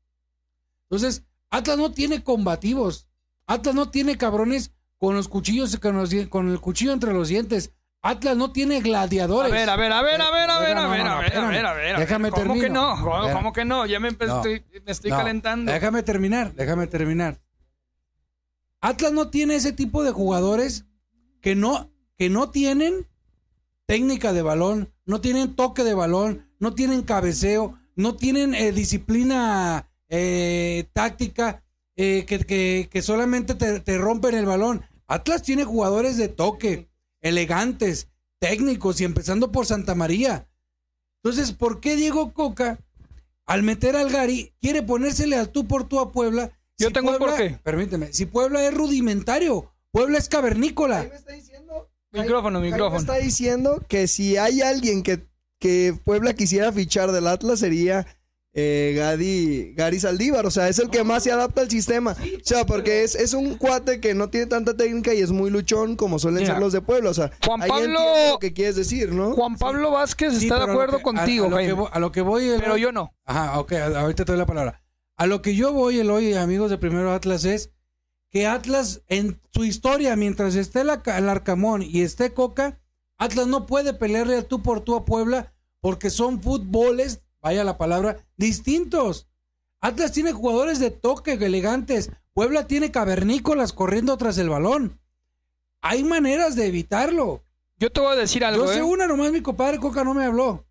Entonces, 0.84 1.24
Atlas 1.50 1.78
no 1.78 1.92
tiene 1.92 2.24
combativos. 2.24 3.08
Atlas 3.48 3.74
no 3.74 3.90
tiene 3.90 4.18
cabrones 4.18 4.72
con 5.04 5.16
los 5.16 5.28
cuchillos, 5.28 5.78
con, 5.80 5.98
los 5.98 6.14
con 6.30 6.48
el 6.48 6.62
cuchillo 6.62 6.94
entre 6.94 7.12
los 7.12 7.28
dientes. 7.28 7.74
Atlas 8.02 8.38
no 8.38 8.54
tiene 8.54 8.78
A 8.78 8.80
gladiadores. 8.80 9.52
ver, 9.52 9.70
a 9.70 9.76
ver, 9.76 9.92
a 9.92 10.02
ver, 10.02 10.22
a 10.22 10.32
ver, 10.32 10.50
a 10.50 10.60
ver, 10.60 10.78
a 10.78 10.88
ver, 10.88 11.02
a 11.08 11.18
ver, 11.20 11.36
a 11.38 11.48
ver, 11.50 11.66
a 11.66 11.74
ver. 11.74 11.98
Déjame 12.00 12.32
¿Cómo 12.32 12.54
que 12.54 12.70
no? 12.70 12.96
¿Cómo, 13.34 13.52
que 13.52 13.66
no? 13.66 13.86
Ya 13.86 14.00
me, 14.00 14.12
No. 14.12 14.38
estoy, 14.38 14.64
me 14.86 14.92
estoy 14.94 15.12
No, 15.12 15.18
calentando. 15.18 15.74
Déjame 15.74 16.04
terminar, 16.04 16.54
déjame 16.54 16.88
terminar. 16.88 17.42
Atlas 18.80 19.12
no 19.12 19.30
tiene 19.30 19.56
ese 19.56 19.74
tipo 19.74 20.04
de 20.04 20.12
jugadores 20.12 20.86
que 21.42 21.54
no, 21.54 21.92
que 22.18 22.30
no 22.30 22.50
tienen 22.50 23.06
técnica 23.86 24.32
de 24.32 24.42
balón, 24.42 24.94
no 25.06 25.20
tienen 25.20 25.54
toque 25.58 25.84
de 25.84 25.94
balón, 25.96 26.48
no 26.60 26.74
tienen 26.76 27.02
cabeceo, 27.04 27.78
no 27.98 28.16
tienen 28.16 28.54
eh, 28.56 28.72
disciplina 28.72 29.90
eh, 30.08 30.86
táctica, 30.94 31.62
eh, 31.96 32.26
que, 32.26 32.40
que- 32.40 32.90
que 32.92 33.02
solamente 33.02 33.54
te, 33.56 33.80
te 33.82 33.98
rompen 33.98 34.36
el 34.36 34.46
balón. 34.46 34.86
Atlas 35.08 35.42
tiene 35.44 35.64
jugadores 35.64 36.18
de 36.18 36.28
toque, 36.30 36.90
elegantes, 37.22 38.08
técnicos 38.40 39.00
y 39.02 39.04
empezando 39.06 39.52
por 39.52 39.66
Santa 39.66 39.96
María. 39.96 40.48
Entonces, 41.24 41.52
¿por 41.54 41.80
qué 41.80 41.96
Diego 41.96 42.34
Coca, 42.34 42.80
al 43.46 43.64
meter 43.64 43.96
al 43.96 44.10
Gary, 44.10 44.54
quiere 44.62 44.84
ponérsele 44.84 45.36
al 45.38 45.50
tú 45.50 45.68
por 45.68 45.88
tú 45.88 46.00
a 46.00 46.12
Puebla? 46.12 46.52
Yo 46.78 46.92
tengo 46.92 47.12
un 47.12 47.18
Puebla- 47.18 47.38
porqué. 47.38 47.60
Permíteme, 47.64 48.12
si 48.12 48.26
Puebla 48.26 48.66
es 48.68 48.74
rudimentario, 48.74 49.72
Puebla 49.92 50.18
es 50.18 50.28
cavernícola. 50.28 50.98
Jaime 50.98 51.16
está 51.16 51.32
diciendo, 51.34 51.90
Micrófono, 52.12 52.60
Jaime 52.60 52.72
micrófono. 52.74 53.00
está 53.00 53.16
diciendo 53.16 53.82
que 53.88 54.08
si 54.08 54.38
hay 54.38 54.62
alguien 54.62 55.04
que, 55.04 55.26
que 55.60 55.98
Puebla 56.04 56.34
quisiera 56.34 56.72
fichar 56.72 57.12
del 57.12 57.28
Atlas 57.28 57.60
sería 57.60 58.06
eh, 58.54 58.94
Gadi, 58.96 59.74
Gary 59.76 60.00
Saldívar. 60.00 60.46
O 60.46 60.52
sea, 60.52 60.70
es 60.70 60.80
el 60.80 60.90
que 60.90 61.04
más 61.04 61.24
se 61.24 61.32
adapta 61.32 61.62
al 61.62 61.70
sistema. 61.70 62.12
o 62.20 62.44
sea, 62.44 62.66
porque 62.66 63.04
es, 63.04 63.16
es 63.16 63.34
un 63.34 63.56
cuate 63.56 64.00
que 64.00 64.14
no 64.14 64.30
tiene 64.30 64.46
tanta 64.48 64.76
técnica 64.78 65.14
y 65.14 65.22
es 65.22 65.32
muy 65.32 65.50
luchón 65.50 65.96
como 65.96 66.20
suelen 66.20 66.46
ser 66.46 66.60
los 66.60 66.72
de 66.74 66.82
Puebla. 66.82 67.10
O 67.10 67.14
sea, 67.14 67.32
Juan 67.46 67.62
ahí 67.64 67.70
Pablo- 67.70 68.00
lo 68.32 68.40
que 68.40 68.54
quieres 68.54 68.76
decir, 68.76 69.12
¿no? 69.12 69.34
Juan 69.34 69.58
Pablo 69.58 69.92
Vázquez 69.92 70.38
Sí, 70.38 70.46
está 70.46 70.56
de 70.64 70.70
a 70.70 70.72
acuerdo 70.72 70.98
que- 70.98 71.02
a- 71.02 71.04
contigo, 71.04 71.46
a, 71.46 71.50
lo 71.50 71.58
que 71.58 71.74
voy, 71.74 71.88
a 71.92 72.00
lo 72.00 72.12
que 72.12 72.22
voy, 72.22 72.44
Eloy- 72.50 72.60
Pero 72.60 72.78
yo 72.78 72.92
no. 72.92 73.14
Ajá, 73.26 73.60
ok, 73.60 73.72
a- 73.74 74.00
ahorita 74.02 74.26
te 74.26 74.32
doy 74.32 74.40
la 74.40 74.46
palabra. 74.46 74.84
A 75.18 75.26
lo 75.28 75.42
que 75.42 75.56
yo 75.56 75.74
voy, 75.74 76.00
Eloy, 76.00 76.34
amigos 76.36 76.70
de 76.70 76.78
Primero 76.78 77.12
Atlas, 77.14 77.46
es 77.46 77.72
que 78.30 78.48
Atlas, 78.48 79.04
en 79.08 79.40
su 79.52 79.64
historia, 79.64 80.16
mientras 80.16 80.56
esté 80.56 80.82
el, 80.82 80.90
el 80.90 81.30
Arcamón 81.30 81.82
y 81.84 82.02
esté 82.02 82.34
Coca, 82.34 82.80
Atlas 83.20 83.46
no 83.48 83.66
puede 83.68 83.94
pelearle 83.94 84.36
al 84.38 84.46
tú 84.46 84.62
por 84.64 84.82
tú 84.82 84.96
a 84.96 85.06
Puebla 85.06 85.54
porque 85.82 86.10
son 86.10 86.42
fútboles, 86.42 87.22
vaya 87.44 87.64
la 87.64 87.78
palabra, 87.78 88.18
distintos. 88.38 89.28
Atlas 89.82 90.14
tiene 90.14 90.32
jugadores 90.32 90.80
de 90.80 90.90
toque 90.90 91.34
elegantes. 91.34 92.10
Puebla 92.34 92.66
tiene 92.66 92.90
cavernícolas 92.90 93.74
corriendo 93.74 94.18
tras 94.18 94.38
el 94.38 94.50
balón. 94.50 95.00
Hay 95.82 96.04
maneras 96.06 96.56
de 96.56 96.68
evitarlo. 96.68 97.44
Yo 97.78 97.92
te 97.92 98.00
voy 98.00 98.14
a 98.14 98.16
decir 98.16 98.46
algo, 98.46 98.66
Yo 98.66 98.72
sé 98.72 98.80
¿eh? 98.80 98.84
una, 98.84 99.08
nomás 99.08 99.32
mi 99.34 99.42
compadre 99.42 99.78
Coca 99.78 100.06
no 100.06 100.14
me 100.14 100.24
habló. 100.24 100.66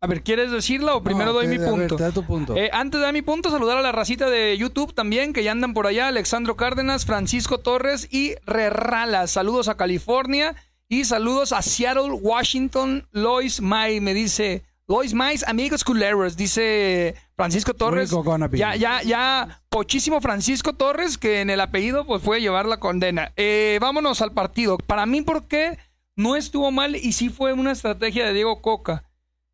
A 0.00 0.06
ver, 0.06 0.22
¿quieres 0.22 0.50
decirla 0.50 0.94
o 0.96 1.02
primero 1.02 1.26
No, 1.26 1.32
doy 1.34 1.46
mi 1.46 1.58
ver, 1.58 1.70
punto? 1.70 1.96
da 1.96 2.10
tu 2.10 2.24
punto. 2.24 2.56
Eh, 2.56 2.70
antes 2.72 3.00
de 3.00 3.04
dar 3.04 3.12
mi 3.12 3.22
punto, 3.22 3.50
saludar 3.50 3.78
a 3.78 3.82
la 3.82 3.92
racita 3.92 4.28
de 4.28 4.56
YouTube 4.56 4.94
también, 4.94 5.32
que 5.32 5.44
ya 5.44 5.52
andan 5.52 5.74
por 5.74 5.86
allá. 5.86 6.08
Alexandro 6.08 6.56
Cárdenas, 6.56 7.04
Francisco 7.04 7.58
Torres 7.58 8.08
y 8.12 8.34
Rerralas. 8.44 9.30
Saludos 9.30 9.68
a 9.68 9.76
California 9.76 10.54
y 10.88 11.04
saludos 11.04 11.52
a 11.52 11.62
Seattle, 11.62 12.12
Washington. 12.12 13.06
Lois 13.12 13.60
May 13.60 14.00
me 14.00 14.14
dice, 14.14 14.64
Lois 14.90 15.12
May, 15.12 15.36
amigos 15.46 15.84
culeros, 15.84 16.34
dice 16.34 17.14
Francisco 17.36 17.74
Torres. 17.74 18.10
Ya, 18.52 18.74
ya, 18.74 19.02
ya, 19.02 19.62
pochísimo 19.68 20.22
Francisco 20.22 20.72
Torres, 20.72 21.18
que 21.18 21.42
en 21.42 21.50
el 21.50 21.60
apellido 21.60 22.06
pues 22.06 22.22
fue 22.22 22.40
llevar 22.40 22.64
la 22.64 22.80
condena. 22.80 23.34
Eh, 23.36 23.76
vámonos 23.82 24.22
al 24.22 24.32
partido. 24.32 24.78
Para 24.78 25.04
mí, 25.04 25.20
¿por 25.20 25.46
qué 25.46 25.76
no 26.16 26.36
estuvo 26.36 26.70
mal 26.70 26.96
y 26.96 27.12
sí 27.12 27.28
fue 27.28 27.52
una 27.52 27.72
estrategia 27.72 28.24
de 28.24 28.32
Diego 28.32 28.62
Coca? 28.62 29.04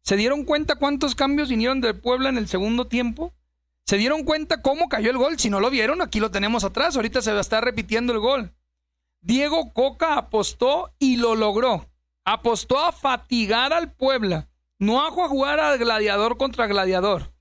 ¿Se 0.02 0.16
dieron 0.16 0.44
cuenta 0.44 0.76
cuántos 0.76 1.16
cambios 1.16 1.48
vinieron 1.48 1.80
del 1.80 1.98
Puebla 1.98 2.28
en 2.28 2.38
el 2.38 2.46
segundo 2.46 2.86
tiempo? 2.86 3.34
¿Se 3.86 3.96
dieron 3.96 4.22
cuenta 4.22 4.62
cómo 4.62 4.88
cayó 4.88 5.10
el 5.10 5.18
gol? 5.18 5.36
Si 5.40 5.50
no 5.50 5.58
lo 5.58 5.68
vieron, 5.68 6.00
aquí 6.00 6.20
lo 6.20 6.30
tenemos 6.30 6.62
atrás. 6.62 6.94
Ahorita 6.94 7.22
se 7.22 7.32
va 7.32 7.38
a 7.38 7.40
estar 7.40 7.64
repitiendo 7.64 8.12
el 8.12 8.20
gol. 8.20 8.54
Diego 9.20 9.72
Coca 9.72 10.14
apostó 10.14 10.94
y 11.00 11.16
lo 11.16 11.34
logró. 11.34 11.90
Apostó 12.24 12.78
a 12.78 12.92
fatigar 12.92 13.72
al 13.72 13.92
Puebla, 13.92 14.48
no 14.78 15.04
a 15.04 15.10
jugar 15.10 15.60
al 15.60 15.78
gladiador 15.78 16.36
contra 16.36 16.66
gladiador. 16.66 17.32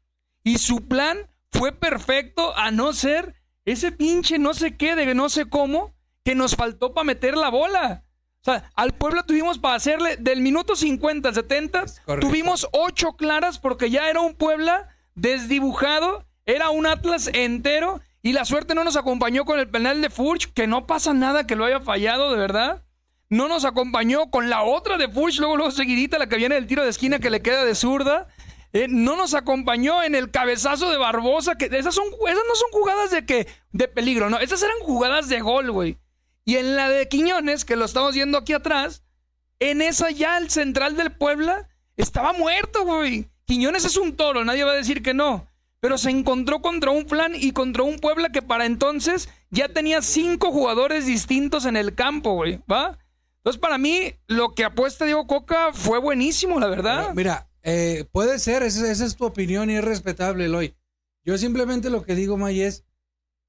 Y 0.44 0.58
su 0.58 0.88
plan 0.88 1.18
fue 1.52 1.72
perfecto 1.72 2.56
a 2.56 2.72
no 2.72 2.94
ser 2.94 3.36
ese 3.66 3.92
pinche 3.92 4.40
no 4.40 4.54
sé 4.54 4.76
qué 4.76 4.96
de 4.96 5.14
no 5.16 5.30
sé 5.30 5.46
cómo 5.46 5.94
que 6.24 6.36
nos 6.36 6.56
faltó 6.56 6.94
para 6.94 7.06
meter 7.06 7.36
la 7.36 7.50
bola. 7.50 8.04
O 8.42 8.44
sea, 8.46 8.70
al 8.76 8.92
Puebla 8.92 9.24
tuvimos 9.24 9.58
para 9.58 9.76
hacerle 9.76 10.18
del 10.18 10.42
minuto 10.42 10.76
50 10.76 11.30
al 11.30 11.36
70, 11.36 11.86
correcto. 12.06 12.28
tuvimos 12.28 12.68
ocho 12.74 13.14
claras 13.14 13.58
porque 13.58 13.90
ya 13.90 14.10
era 14.10 14.20
un 14.20 14.36
Puebla 14.36 14.90
desdibujado, 15.16 16.26
era 16.46 16.70
un 16.70 16.86
Atlas 16.86 17.30
entero 17.34 18.02
y 18.22 18.34
la 18.34 18.44
suerte 18.44 18.76
no 18.76 18.84
nos 18.84 18.98
acompañó 18.98 19.46
con 19.46 19.60
el 19.60 19.70
penal 19.70 20.02
de 20.02 20.10
Furch, 20.10 20.52
que 20.54 20.68
no 20.68 20.88
pasa 20.88 21.14
nada 21.14 21.48
que 21.48 21.56
lo 21.56 21.66
haya 21.66 21.80
fallado, 21.80 22.32
de 22.32 22.38
verdad. 22.38 22.83
No 23.34 23.48
nos 23.48 23.66
acompañó 23.66 24.30
con 24.30 24.52
la 24.52 24.62
otra 24.62 25.00
de 25.00 25.10
Furch, 25.10 25.40
luego, 25.40 25.58
luego 25.58 25.72
seguidita, 25.72 26.20
la 26.20 26.30
que 26.30 26.36
viene 26.36 26.54
del 26.54 26.68
tiro 26.68 26.84
de 26.84 26.92
esquina 26.92 27.18
que 27.18 27.32
le 27.32 27.42
queda 27.42 27.66
de 27.66 27.74
zurda. 27.74 28.28
Eh, 28.74 28.86
no 28.88 29.16
nos 29.16 29.34
acompañó 29.34 30.04
en 30.04 30.14
el 30.14 30.30
cabezazo 30.30 30.92
de 30.92 31.00
Barbosa, 31.00 31.58
que 31.58 31.66
esas, 31.66 31.96
son, 31.96 32.06
esas 32.28 32.44
no 32.48 32.54
son 32.54 32.70
jugadas 32.72 33.10
de 33.10 33.26
que 33.26 33.48
de 33.72 33.88
peligro, 33.88 34.30
no, 34.30 34.38
esas 34.38 34.62
eran 34.62 34.78
jugadas 34.82 35.30
de 35.30 35.42
gol, 35.42 35.72
güey. 35.72 35.98
Y 36.46 36.58
en 36.58 36.76
la 36.76 36.90
de 36.90 37.08
Quiñones, 37.08 37.66
que 37.66 37.76
lo 37.76 37.86
estamos 37.86 38.14
viendo 38.14 38.38
aquí 38.38 38.54
atrás, 38.54 39.04
en 39.58 39.82
esa 39.82 40.12
ya 40.12 40.38
el 40.38 40.52
central 40.52 40.96
del 40.96 41.12
Puebla 41.12 41.68
estaba 41.98 42.34
muerto, 42.34 42.86
güey. 42.86 43.32
Quiñones 43.46 43.84
es 43.84 43.98
un 43.98 44.16
toro, 44.16 44.46
nadie 44.46 44.64
va 44.64 44.74
a 44.74 44.76
decir 44.76 45.02
que 45.02 45.16
no. 45.16 45.48
Pero 45.80 45.98
se 45.98 46.12
encontró 46.12 46.62
contra 46.62 46.92
un 46.92 47.06
plan 47.06 47.34
y 47.36 47.52
contra 47.52 47.82
un 47.82 47.98
Puebla 47.98 48.30
que 48.30 48.44
para 48.44 48.68
entonces 48.68 49.28
ya 49.50 49.70
tenía 49.70 50.04
cinco 50.04 50.52
jugadores 50.52 51.08
distintos 51.08 51.66
en 51.66 51.78
el 51.78 51.96
campo, 51.96 52.36
güey, 52.36 52.60
¿va? 52.72 53.00
Entonces, 53.44 53.60
para 53.60 53.78
mí, 53.78 54.14
lo 54.28 54.54
que 54.56 54.64
apuesta 54.64 55.04
Diego 55.04 55.28
Coca 55.28 55.74
fue 55.74 56.00
buenísimo, 56.00 56.60
la 56.62 56.68
verdad. 56.68 57.02
Pero, 57.02 57.16
Mira, 57.16 57.50
eh, 57.62 58.06
puede 58.12 58.40
ser, 58.40 58.64
esa, 58.64 58.90
esa 58.90 59.06
es 59.06 59.18
tu 59.18 59.26
opinión 59.26 59.70
y 59.70 59.76
es 59.76 59.84
respetable, 59.84 60.46
Eloy. 60.46 60.74
Yo 61.26 61.38
simplemente 61.38 61.90
lo 61.90 62.04
que 62.04 62.16
digo, 62.16 62.38
May, 62.38 62.62
es, 62.62 62.86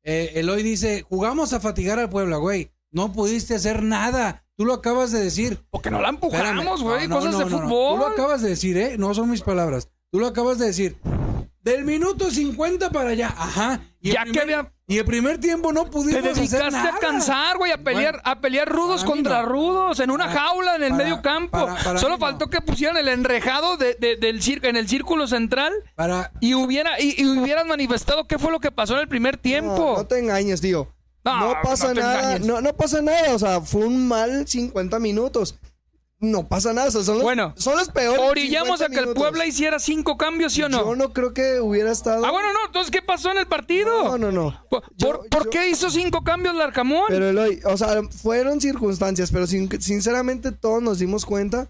eh, 0.02 0.32
Eloy 0.34 0.62
dice, 0.64 1.02
jugamos 1.08 1.52
a 1.52 1.60
fatigar 1.60 1.98
al 2.00 2.10
Puebla, 2.10 2.38
güey. 2.38 2.72
No 2.90 3.12
pudiste 3.12 3.54
hacer 3.54 3.82
nada. 3.82 4.44
Tú 4.56 4.64
lo 4.64 4.74
acabas 4.74 5.10
de 5.12 5.20
decir. 5.20 5.64
Porque 5.70 5.90
no 5.90 6.00
la 6.00 6.08
empujamos, 6.10 6.82
güey, 6.82 7.08
No, 7.08 7.14
no, 7.14 7.20
cosas 7.20 7.32
no, 7.32 7.38
de 7.38 7.44
fútbol. 7.46 7.94
Tú 7.94 7.98
lo 7.98 8.06
acabas 8.06 8.42
de 8.42 8.48
decir, 8.50 8.76
¿eh? 8.76 8.96
No 8.98 9.14
son 9.14 9.30
mis 9.30 9.42
palabras. 9.42 9.90
Tú 10.10 10.20
lo 10.20 10.26
acabas 10.26 10.58
de 10.58 10.66
decir. 10.66 10.96
Del 11.60 11.84
minuto 11.84 12.30
50 12.30 12.90
para 12.90 13.10
allá. 13.10 13.34
Ajá. 13.36 13.80
Y 14.00 14.12
Ya 14.12 14.24
que 14.24 14.40
había- 14.40 14.72
Y 14.86 14.98
el 14.98 15.06
primer 15.06 15.38
tiempo 15.38 15.72
no 15.72 15.84
Te 15.84 15.90
pudimos 15.92 16.22
hacer 16.22 16.34
dedicaste 16.34 16.70
nada. 16.70 16.94
a 16.96 16.98
cansar, 16.98 17.56
güey, 17.56 17.72
a 17.72 17.78
pelear, 17.78 18.16
Bueno, 18.16 18.30
a 18.30 18.40
pelear 18.42 18.68
rudos 18.68 19.02
contra 19.02 19.40
no. 19.40 19.48
rudos 19.48 19.98
en 20.00 20.10
una 20.10 20.26
Para- 20.26 20.40
jaula 20.40 20.76
en 20.76 20.82
el 20.82 20.90
para- 20.90 21.04
medio 21.04 21.22
campo. 21.22 21.52
para- 21.66 21.82
para 21.82 21.98
Solo 21.98 22.16
no. 22.16 22.20
faltó 22.20 22.50
que 22.50 22.60
pusieran 22.60 22.98
el 22.98 23.08
enrejado 23.08 23.78
de- 23.78 23.94
de- 23.94 24.16
del 24.16 24.42
cir- 24.42 24.62
en 24.66 24.76
el 24.76 24.86
círculo 24.86 25.26
central 25.26 25.72
Para, 25.94 26.32
y 26.40 26.52
hubiera 26.52 27.00
y, 27.00 27.14
y 27.16 27.24
hubieran 27.26 27.66
manifestado 27.66 28.26
qué 28.26 28.38
fue 28.38 28.52
lo 28.52 28.60
que 28.60 28.70
pasó 28.70 28.92
en 28.94 29.00
el 29.00 29.08
primer 29.08 29.38
tiempo. 29.38 29.74
No, 29.92 29.96
no 29.96 30.06
te 30.06 30.18
engañes, 30.18 30.60
tío. 30.60 30.92
No, 31.24 31.54
pasa 31.62 31.94
te 31.94 32.00
nada, 32.00 32.38
no 32.38 32.74
pasa 32.76 33.00
nada, 33.00 33.34
o 33.34 33.38
sea, 33.38 33.62
fue 33.62 33.86
un 33.86 34.06
mal 34.06 34.46
50 34.46 34.98
minutos. 34.98 35.58
No 36.24 36.48
pasa 36.48 36.72
nada. 36.72 36.88
o 36.88 36.90
sea, 36.90 37.02
son 37.04 37.14
los, 37.16 37.22
Bueno, 37.22 37.54
son 37.56 37.76
los 37.76 37.88
peores. 37.90 38.20
Orillamos 38.20 38.80
a 38.80 38.86
50 38.86 39.02
que 39.02 39.08
el. 39.08 39.14
Puebla 39.14 39.46
hiciera 39.46 39.78
cinco 39.78 40.16
cambios, 40.16 40.52
¿sí 40.52 40.62
o 40.62 40.68
no? 40.68 40.84
Yo 40.84 40.96
no 40.96 41.12
creo 41.12 41.32
que 41.34 41.60
hubiera 41.60 41.90
estado. 41.92 42.24
Ah, 42.24 42.30
bueno, 42.30 42.52
no. 42.52 42.66
Entonces, 42.66 42.90
¿qué 42.90 43.02
pasó 43.02 43.30
en 43.30 43.38
el 43.38 43.46
partido? 43.46 44.04
No, 44.04 44.18
no, 44.18 44.32
no. 44.32 44.64
¿Por, 44.68 44.82
Yo- 44.96 45.08
por- 45.20 45.28
por 45.28 45.44
yo- 45.44 45.50
qué 45.50 45.68
hizo 45.70 45.90
cinco 45.90 46.24
cambios 46.24 46.54
Larcamón? 46.56 47.04
Pero 47.08 47.28
Eloy, 47.28 47.60
o 47.64 47.76
sea, 47.76 48.02
fueron 48.10 48.60
circunstancias, 48.60 49.30
pero 49.30 49.46
sin- 49.46 49.68
sinceramente 49.80 50.52
todos 50.52 50.82
nos 50.82 50.98
dimos 50.98 51.24
cuenta 51.26 51.68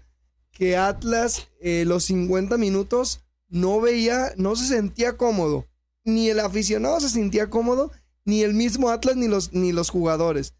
que 0.51 0.77
Atlas 0.77 1.47
eh, 1.61 1.83
los 1.85 2.05
50 2.05 2.57
minutos 2.57 3.21
no 3.49 3.81
veía, 3.81 4.31
no 4.37 4.55
se 4.55 4.65
sentía 4.67 5.17
cómodo. 5.17 5.65
Ni 6.03 6.29
el 6.29 6.39
aficionado 6.39 6.99
se 6.99 7.09
sentía 7.09 7.49
cómodo, 7.49 7.91
ni 8.25 8.41
el 8.43 8.53
mismo 8.53 8.89
Atlas, 8.89 9.15
ni 9.15 9.27
los, 9.27 9.53
ni 9.53 9.71
los 9.71 9.89
jugadores. 9.89 10.53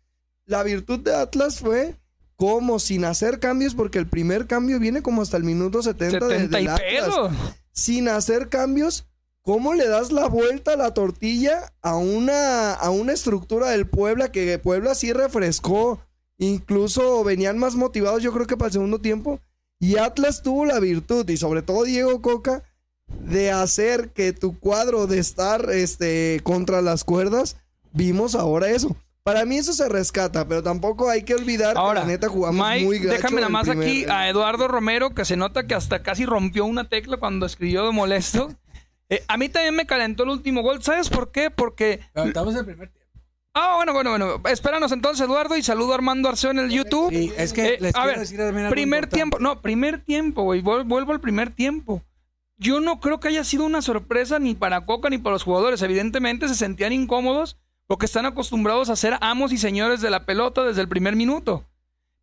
La 0.46 0.64
virtud 0.64 1.00
de 1.00 1.16
Atlas 1.16 1.60
fue 1.60 1.96
como 2.36 2.80
sin 2.80 3.06
hacer 3.06 3.40
cambios, 3.40 3.76
porque 3.76 3.98
el 4.00 4.08
primer 4.08 4.48
cambio 4.48 4.80
viene 4.80 5.02
como 5.02 5.22
hasta 5.22 5.38
el 5.38 5.44
minuto 5.44 5.82
70, 5.82 6.28
de- 6.28 6.40
70 6.42 6.62
y 6.62 6.68
pedo. 6.80 7.32
sin 7.72 8.10
hacer 8.10 8.50
cambios, 8.50 9.06
¿cómo 9.42 9.74
le 9.74 9.88
das 9.88 10.12
la 10.12 10.28
vuelta 10.28 10.74
a 10.74 10.78
la 10.78 10.94
tortilla 10.94 11.74
a 11.82 11.96
una, 11.98 12.74
a 12.74 12.90
una 12.90 13.14
estructura 13.14 13.70
del 13.70 13.88
Puebla 13.88 14.32
que 14.32 14.58
Puebla 14.60 14.96
sí 14.96 15.14
refrescó? 15.14 16.02
Incluso 16.38 17.24
venían 17.24 17.58
más 17.58 17.76
motivados, 17.76 18.22
yo 18.22 18.34
creo 18.34 18.48
que 18.48 18.58
para 18.58 18.68
el 18.68 18.74
segundo 18.74 19.00
tiempo. 19.00 19.40
Y 19.80 19.98
Atlas 19.98 20.42
tuvo 20.42 20.66
la 20.66 20.80
virtud, 20.80 21.28
y 21.30 21.38
sobre 21.38 21.62
todo 21.62 21.84
Diego 21.84 22.22
Coca, 22.22 22.64
de 23.08 23.52
hacer 23.52 24.10
que 24.10 24.34
tu 24.34 24.60
cuadro 24.60 25.06
de 25.08 25.20
estar 25.20 25.70
este, 25.72 26.42
contra 26.44 26.82
las 26.82 27.04
cuerdas, 27.04 27.58
vimos 27.94 28.36
ahora 28.36 28.70
eso. 28.70 28.96
Para 29.26 29.44
mí 29.44 29.58
eso 29.58 29.74
se 29.74 29.90
rescata, 29.90 30.48
pero 30.48 30.62
tampoco 30.62 31.10
hay 31.10 31.24
que 31.24 31.34
olvidar 31.34 31.76
Ahora, 31.78 32.02
que 32.02 32.06
la 32.06 32.12
neta 32.14 32.30
jugamos 32.30 32.70
Mike, 32.70 32.86
muy 32.86 33.00
gacho 33.00 33.10
déjame 33.10 33.36
nada 33.38 33.50
más 33.50 33.68
primer- 33.68 33.88
aquí 33.88 34.06
a 34.08 34.30
Eduardo 34.30 34.68
Romero, 34.68 35.16
que 35.16 35.26
se 35.26 35.36
nota 35.36 35.66
que 35.66 35.74
hasta 35.74 36.04
casi 36.04 36.28
rompió 36.28 36.64
una 36.64 36.88
tecla 36.90 37.18
cuando 37.18 37.48
escribió 37.48 37.86
de 37.86 37.92
molesto. 37.92 38.54
Eh, 39.08 39.24
a 39.28 39.38
mí 39.38 39.50
también 39.50 39.76
me 39.76 39.86
calentó 39.86 40.24
el 40.24 40.30
último 40.30 40.64
gol. 40.64 40.82
¿Sabes 40.82 41.10
por 41.10 41.32
qué? 41.32 41.52
Porque. 41.52 42.00
Estamos 42.16 42.56
en 42.56 42.62
el 42.62 42.66
primer 42.66 42.90
tiempo. 42.90 43.08
Ah, 43.54 43.76
bueno, 43.76 43.94
bueno, 43.94 44.10
bueno. 44.10 44.42
Espéranos 44.50 44.92
entonces, 44.92 45.24
Eduardo, 45.24 45.56
y 45.56 45.62
saludo 45.62 45.92
a 45.92 45.96
Armando 45.96 46.28
Arceo 46.28 46.50
en 46.50 46.58
el 46.58 46.72
YouTube. 46.72 47.12
Sí, 47.12 47.32
es 47.38 47.54
que 47.54 47.76
Eh, 47.76 47.78
les 47.82 47.96
a 47.96 48.04
ver, 48.04 48.18
decir 48.18 48.40
también 48.40 48.66
algo 48.66 48.72
primer 48.74 49.04
importante. 49.04 49.16
tiempo. 49.16 49.38
No, 49.40 49.62
primer 49.62 50.02
tiempo, 50.04 50.42
güey. 50.42 50.64
Vuel- 50.64 50.88
Vuelvo 50.88 51.12
al 51.12 51.22
primer 51.22 51.52
tiempo. 51.52 52.02
Yo 52.58 52.80
no 52.80 53.00
creo 53.00 53.20
que 53.20 53.28
haya 53.28 53.44
sido 53.44 53.64
una 53.66 53.84
sorpresa 53.84 54.40
ni 54.40 54.56
para 54.56 54.88
Coca 54.88 55.12
ni 55.12 55.20
para 55.20 55.34
los 55.34 55.44
jugadores. 55.44 55.84
Evidentemente 55.84 56.48
se 56.48 56.56
sentían 56.56 56.92
incómodos 56.92 57.60
porque 57.88 58.06
están 58.06 58.26
acostumbrados 58.26 58.90
a 58.90 58.96
ser 58.96 59.18
amos 59.22 59.52
y 59.52 59.58
señores 59.58 60.02
de 60.02 60.10
la 60.10 60.26
pelota 60.26 60.64
desde 60.64 60.82
el 60.82 60.88
primer 60.90 61.16
minuto. 61.16 61.66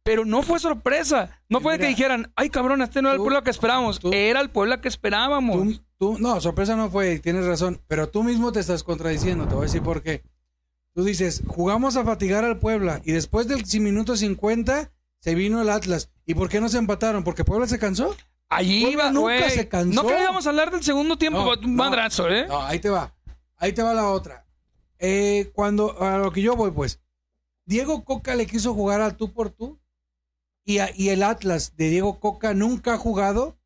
Pero 0.04 0.24
no 0.24 0.42
fue 0.42 0.58
sorpresa. 0.58 1.40
No 1.48 1.60
fue 1.60 1.74
Mira, 1.74 1.82
que 1.84 1.88
dijeran, 1.90 2.32
ay 2.34 2.50
cabrón, 2.50 2.82
este 2.82 3.02
no 3.02 3.08
era 3.08 3.14
el 3.16 3.20
Puebla 3.22 3.42
que 3.42 3.50
esperábamos. 3.50 4.00
tú- 4.00 4.10
Era 4.12 4.40
el 4.40 4.50
Puebla 4.50 4.80
que 4.80 4.88
esperábamos. 4.88 5.80
Tú, 5.96 6.18
no, 6.18 6.40
sorpresa 6.40 6.74
no 6.74 6.90
fue, 6.90 7.20
tienes 7.20 7.46
razón, 7.46 7.80
pero 7.86 8.08
tú 8.08 8.24
mismo 8.24 8.50
te 8.50 8.58
estás 8.58 8.82
contradiciendo, 8.82 9.46
te 9.46 9.54
voy 9.54 9.62
a 9.62 9.66
decir 9.66 9.82
por 9.82 10.02
qué. 10.02 10.24
Tú 10.94 11.04
dices, 11.04 11.42
jugamos 11.46 11.96
a 11.96 12.04
fatigar 12.04 12.44
al 12.44 12.58
Puebla 12.58 13.00
y 13.04 13.12
después 13.12 13.46
del 13.46 13.62
minuto 13.80 14.16
50 14.16 14.90
se 15.20 15.34
vino 15.36 15.62
el 15.62 15.70
Atlas. 15.70 16.10
¿Y 16.26 16.34
por 16.34 16.48
qué 16.48 16.60
no 16.60 16.68
se 16.68 16.78
empataron? 16.78 17.22
¿Porque 17.22 17.44
Puebla 17.44 17.68
se 17.68 17.78
cansó? 17.78 18.16
Allí 18.48 18.82
Puebla 18.82 19.04
iba, 19.04 19.12
nunca 19.12 19.48
se 19.50 19.68
cansó. 19.68 20.02
No 20.02 20.08
queríamos 20.08 20.44
hablar 20.48 20.72
del 20.72 20.82
segundo 20.82 21.16
tiempo, 21.16 21.38
No, 21.44 21.52
un 21.52 21.60
no, 21.76 21.84
madrazo, 21.84 22.28
¿eh? 22.28 22.46
No, 22.48 22.60
ahí 22.62 22.80
te 22.80 22.90
va. 22.90 23.14
Ahí 23.56 23.72
te 23.72 23.82
va 23.82 23.94
la 23.94 24.08
otra. 24.08 24.41
Eh, 25.04 25.50
cuando, 25.52 26.00
a 26.00 26.16
lo 26.18 26.30
que 26.30 26.42
yo 26.42 26.54
voy, 26.54 26.70
pues, 26.70 27.00
Diego 27.66 28.04
Coca 28.04 28.36
le 28.36 28.46
quiso 28.46 28.72
jugar 28.72 29.00
al 29.00 29.16
tú 29.16 29.32
por 29.32 29.50
tú 29.50 29.80
y, 30.64 30.78
a- 30.78 30.90
y 30.96 31.08
el 31.08 31.24
Atlas 31.24 31.76
de 31.76 31.88
Diego 31.90 32.20
Coca 32.20 32.54
nunca 32.54 32.94
ha 32.94 32.98
jugado 32.98 33.58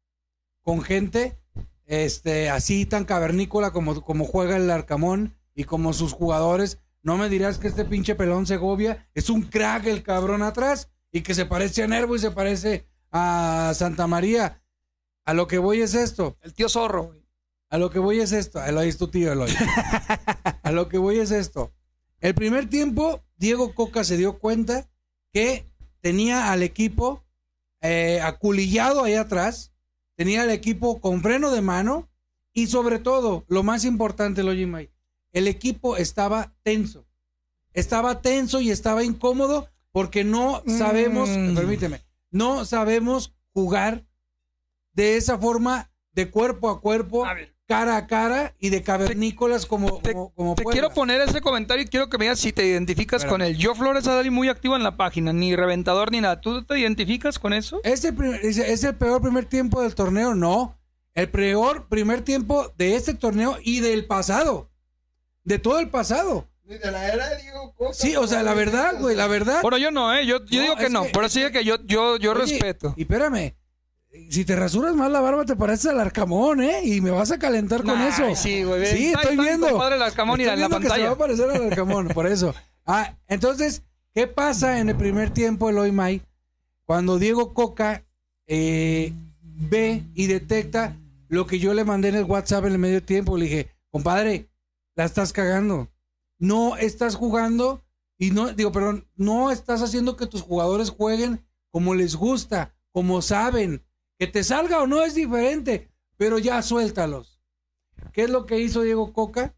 con 0.62 0.80
gente 0.82 1.38
este, 1.84 2.48
así 2.48 2.86
tan 2.86 3.04
cavernícola 3.04 3.70
como, 3.70 4.00
como 4.02 4.24
juega 4.24 4.56
el 4.56 4.70
Arcamón 4.70 5.36
y 5.54 5.64
como 5.64 5.92
sus 5.92 6.12
jugadores. 6.14 6.78
No 7.02 7.18
me 7.18 7.28
dirás 7.28 7.58
que 7.58 7.68
este 7.68 7.84
pinche 7.84 8.14
pelón 8.14 8.46
Segovia 8.46 9.06
es 9.14 9.28
un 9.30 9.42
crack 9.42 9.86
el 9.86 10.02
cabrón 10.02 10.42
atrás 10.42 10.90
y 11.12 11.20
que 11.20 11.34
se 11.34 11.44
parece 11.46 11.82
a 11.82 11.86
Nervo 11.86 12.16
y 12.16 12.18
se 12.18 12.30
parece 12.30 12.88
a 13.12 13.72
Santa 13.74 14.06
María. 14.06 14.62
A 15.26 15.34
lo 15.34 15.46
que 15.46 15.58
voy 15.58 15.82
es 15.82 15.94
esto. 15.94 16.38
El 16.40 16.54
tío 16.54 16.68
zorro. 16.70 17.14
A 17.68 17.78
lo 17.78 17.90
que 17.90 17.98
voy 17.98 18.20
es 18.20 18.32
esto. 18.32 18.64
Eloy 18.64 18.88
es 18.88 18.96
tu 18.98 19.08
tío, 19.08 19.32
Eloy. 19.32 19.50
A 20.66 20.72
lo 20.72 20.88
que 20.88 20.98
voy 20.98 21.20
es 21.20 21.30
esto. 21.30 21.72
El 22.20 22.34
primer 22.34 22.68
tiempo, 22.68 23.22
Diego 23.36 23.72
Coca 23.72 24.02
se 24.02 24.16
dio 24.16 24.40
cuenta 24.40 24.88
que 25.32 25.70
tenía 26.00 26.50
al 26.50 26.64
equipo 26.64 27.24
eh, 27.82 28.20
aculillado 28.20 29.04
ahí 29.04 29.14
atrás, 29.14 29.72
tenía 30.16 30.42
al 30.42 30.50
equipo 30.50 31.00
con 31.00 31.22
freno 31.22 31.52
de 31.52 31.60
mano 31.60 32.08
y 32.52 32.66
sobre 32.66 32.98
todo, 32.98 33.44
lo 33.46 33.62
más 33.62 33.84
importante, 33.84 34.40
Eloy 34.40 34.66
May, 34.66 34.90
el 35.32 35.46
equipo 35.46 35.96
estaba 35.96 36.52
tenso. 36.64 37.06
Estaba 37.72 38.20
tenso 38.20 38.60
y 38.60 38.72
estaba 38.72 39.04
incómodo 39.04 39.68
porque 39.92 40.24
no 40.24 40.64
sabemos, 40.66 41.28
Mm. 41.28 41.54
permíteme, 41.54 42.02
no 42.32 42.64
sabemos 42.64 43.36
jugar 43.52 44.04
de 44.94 45.16
esa 45.16 45.38
forma 45.38 45.92
de 46.12 46.28
cuerpo 46.28 46.70
a 46.70 46.80
cuerpo, 46.80 47.24
A 47.24 47.34
ver. 47.34 47.55
Cara 47.66 47.96
a 47.96 48.06
cara 48.06 48.54
y 48.60 48.70
de 48.70 48.82
cavernícolas 48.82 49.66
como, 49.66 49.98
Te, 49.98 50.12
como, 50.12 50.32
como 50.34 50.54
te 50.54 50.64
quiero 50.64 50.90
poner 50.90 51.20
ese 51.20 51.40
comentario 51.40 51.84
y 51.84 51.88
quiero 51.88 52.08
que 52.08 52.16
me 52.18 52.26
digas 52.26 52.38
si 52.38 52.52
te 52.52 52.64
identificas 52.64 53.24
con 53.24 53.42
él. 53.42 53.56
Yo, 53.56 53.74
Flores 53.74 54.06
Adali, 54.06 54.30
muy 54.30 54.48
activo 54.48 54.76
en 54.76 54.82
la 54.84 54.96
página, 54.96 55.32
ni 55.32 55.54
reventador 55.56 56.12
ni 56.12 56.20
nada. 56.20 56.40
¿Tú 56.40 56.64
te 56.64 56.78
identificas 56.78 57.38
con 57.38 57.52
eso? 57.52 57.80
¿Es 57.82 58.04
el, 58.04 58.14
primer- 58.14 58.44
es- 58.44 58.58
es 58.58 58.84
el 58.84 58.94
peor 58.94 59.20
primer 59.20 59.44
tiempo 59.46 59.82
del 59.82 59.94
torneo? 59.94 60.34
No. 60.34 60.78
El 61.14 61.28
peor 61.30 61.88
primer 61.88 62.22
tiempo 62.22 62.72
de 62.78 62.94
este 62.94 63.14
torneo 63.14 63.58
y 63.62 63.80
del 63.80 64.04
pasado. 64.06 64.70
De 65.44 65.58
todo 65.58 65.78
el 65.80 65.88
pasado. 65.88 66.46
Ni 66.64 66.76
de 66.78 66.90
la 66.90 67.08
era 67.12 67.28
de 67.30 67.42
Diego 67.42 67.72
Coca, 67.74 67.94
Sí, 67.94 68.16
o 68.16 68.26
sea, 68.26 68.42
la 68.42 68.52
verdad, 68.54 68.94
güey, 69.00 69.14
la 69.16 69.26
verdad. 69.28 69.62
Bueno, 69.62 69.78
yo 69.78 69.90
no, 69.90 70.12
¿eh? 70.14 70.26
Yo, 70.26 70.44
yo 70.46 70.58
No, 70.58 70.62
digo 70.62 70.76
que 70.76 70.90
no. 70.90 71.02
que- 71.04 71.12
es 71.26 71.36
es 71.36 71.50
que 71.52 71.64
yo, 71.64 71.76
yo, 71.84 72.16
yo 72.16 72.32
Oye, 72.32 72.40
respeto. 72.40 72.92
Y 72.96 73.02
espérame. 73.02 73.54
Si 74.30 74.44
te 74.44 74.56
rasuras 74.56 74.94
más 74.94 75.10
la 75.10 75.20
barba, 75.20 75.44
te 75.44 75.56
pareces 75.56 75.86
al 75.86 76.00
arcamón, 76.00 76.60
¿eh? 76.62 76.80
Y 76.84 77.00
me 77.00 77.10
vas 77.10 77.30
a 77.30 77.38
calentar 77.38 77.82
con 77.84 78.00
eso. 78.00 78.34
sí, 78.34 78.62
güey, 78.64 78.86
Sí, 78.86 79.06
está- 79.08 79.22
estoy 79.22 79.36
viendo. 79.38 79.68
compadre 79.70 79.96
el 79.96 80.02
Arcamón 80.02 80.40
y 80.40 80.44
Estoy 80.44 80.56
la- 80.56 80.62
la 80.62 80.68
viendo 80.78 80.88
que 80.88 80.94
se 81.00 81.06
va 81.06 81.12
a 81.12 81.18
parecer 81.18 81.50
al 81.50 81.66
arcamón, 81.70 82.08
por 82.08 82.26
eso. 82.26 82.54
Ah, 82.84 83.14
entonces, 83.28 83.82
¿qué 84.14 84.26
pasa 84.26 84.78
en 84.80 84.88
el 84.90 84.96
primer 84.96 85.30
tiempo, 85.30 85.68
Eloy 85.70 85.92
May? 85.92 86.22
Cuando 86.84 87.18
Diego 87.18 87.52
Coca 87.54 88.04
eh, 88.48 89.12
ve 89.42 90.02
y 90.14 90.26
detecta 90.28 90.96
lo 91.28 91.46
que 91.46 91.58
yo 91.58 91.74
le 91.74 91.84
mandé 91.84 92.08
en 92.10 92.14
el 92.14 92.24
WhatsApp 92.24 92.66
en 92.66 92.72
el 92.72 92.78
medio 92.78 93.02
tiempo. 93.02 93.36
Le 93.36 93.46
dije, 93.46 93.70
compadre, 93.90 94.48
la 94.94 95.04
estás 95.04 95.32
cagando. 95.32 95.88
No 96.38 96.76
estás 96.76 97.16
jugando 97.16 97.82
y 98.18 98.30
no, 98.30 98.52
digo, 98.52 98.70
perdón, 98.70 99.08
no 99.16 99.50
estás 99.50 99.82
haciendo 99.82 100.16
que 100.16 100.26
tus 100.26 100.42
jugadores 100.42 100.90
jueguen 100.90 101.44
como 101.72 101.94
les 101.94 102.14
gusta, 102.14 102.74
como 102.92 103.20
saben. 103.22 103.82
Que 104.18 104.26
te 104.26 104.42
salga 104.44 104.80
o 104.82 104.86
no 104.86 105.02
es 105.02 105.14
diferente, 105.14 105.90
pero 106.16 106.38
ya 106.38 106.62
suéltalos. 106.62 107.40
¿Qué 108.12 108.24
es 108.24 108.30
lo 108.30 108.46
que 108.46 108.58
hizo 108.58 108.82
Diego 108.82 109.12
Coca? 109.12 109.54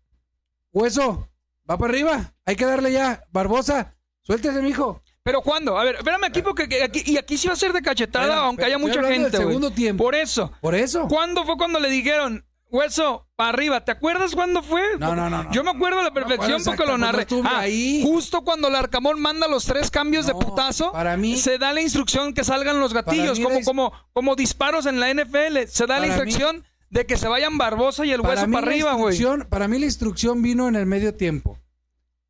Hueso, 0.73 1.29
va 1.69 1.79
para 1.79 1.93
arriba, 1.93 2.35
hay 2.45 2.57
que 2.57 2.65
darle 2.65 2.93
ya. 2.93 3.25
Barbosa, 3.31 3.97
suéltese, 4.23 4.61
mijo. 4.63 5.03
Pero 5.23 5.43
¿cuándo? 5.43 5.79
A 5.79 5.85
ver, 5.85 5.97
espérame 5.97 6.25
aquí 6.25 6.41
porque 6.41 6.69
que 6.69 6.83
aquí, 6.83 7.03
y 7.05 7.19
aquí 7.19 7.37
sí 7.37 7.49
va 7.49 7.53
a 7.53 7.57
ser 7.57 7.73
de 7.75 7.83
cachetada, 7.83 8.39
aunque 8.39 8.65
haya 8.65 8.79
mucha 8.79 9.03
del 9.03 9.13
gente, 9.13 9.37
segundo 9.37 9.71
tiempo. 9.71 10.03
Por 10.03 10.15
eso. 10.15 10.51
Por 10.61 10.75
eso. 10.75 11.07
¿Cuándo 11.07 11.45
fue 11.45 11.59
cuando 11.59 11.79
le 11.79 11.91
dijeron, 11.91 12.48
hueso, 12.71 13.27
para 13.37 13.51
arriba? 13.51 13.85
¿Te 13.85 13.93
acuerdas 13.93 14.35
cuándo 14.35 14.63
fue? 14.63 14.83
No, 14.99 15.15
no, 15.15 15.29
no, 15.31 15.45
no. 15.45 15.53
Yo 15.53 15.63
me 15.65 15.71
acuerdo 15.71 16.01
a 16.01 16.03
la 16.05 16.13
perfección 16.13 16.63
porque 16.65 16.85
lo 16.87 16.99
narré. 16.99 17.27
pues 17.27 17.43
Ah, 17.45 17.61
ahí. 17.61 18.03
justo 18.05 18.43
cuando 18.43 18.69
el 18.69 18.75
Arcamón 18.75 19.21
manda 19.21 19.49
los 19.49 19.65
tres 19.65 19.91
cambios 19.91 20.27
de 20.27 20.35
putazo, 20.35 20.93
para 20.93 21.17
mí- 21.17 21.37
se 21.37 21.59
da 21.59 21.73
la 21.73 21.81
instrucción 21.81 22.35
que 22.35 22.45
salgan 22.45 22.81
los 22.81 22.93
gatillos, 22.95 23.39
como, 23.41 23.59
la 23.59 23.65
como, 23.65 23.93
como 24.13 24.37
disparos 24.37 24.87
en 24.87 25.01
la 25.01 25.11
NFL. 25.11 25.67
Se 25.69 25.87
da 25.87 25.97
la 26.01 26.07
mí- 26.07 26.09
instrucción 26.09 26.65
de 26.91 27.05
que 27.07 27.17
se 27.17 27.29
vayan 27.29 27.59
Barbosa 27.59 28.05
y 28.07 28.13
el 28.13 28.21
hueso 28.21 28.47
para 28.51 28.67
arriba, 28.67 28.93
güey. 28.95 29.19
Para 29.49 29.69
mí 29.69 29.79
la 29.79 29.87
instrucción 29.87 30.43
vino 30.43 30.69
en 30.69 30.77
el 30.77 30.87
medio 30.87 31.15
tiempo. 31.15 31.59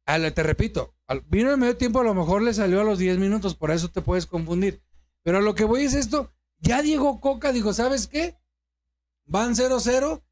Al- 0.07 0.33
te 0.33 0.42
repito, 0.42 0.94
al- 1.07 1.22
vino 1.29 1.48
en 1.48 1.55
el 1.55 1.59
medio 1.61 1.77
tiempo, 1.77 2.01
a 2.01 2.05
lo 2.05 2.14
mejor 2.14 2.42
le 2.42 2.55
salió 2.55 2.81
a 2.81 2.85
los 2.85 2.98
10 2.98 3.18
minutos, 3.18 3.55
por 3.55 3.70
eso 3.70 3.88
te 3.90 4.01
puedes 4.01 4.27
confundir. 4.27 4.83
Pero 5.22 5.40
lo 5.42 5.55
que 5.55 5.64
voy 5.64 5.83
es 5.83 5.94
esto, 5.94 6.33
ya 6.61 6.81
Diego 6.83 7.20
Coca 7.20 7.53
dijo, 7.53 7.72
¿sabes 7.74 8.07
qué? 8.07 8.37
Van 9.27 9.55
0-0, 9.55 10.22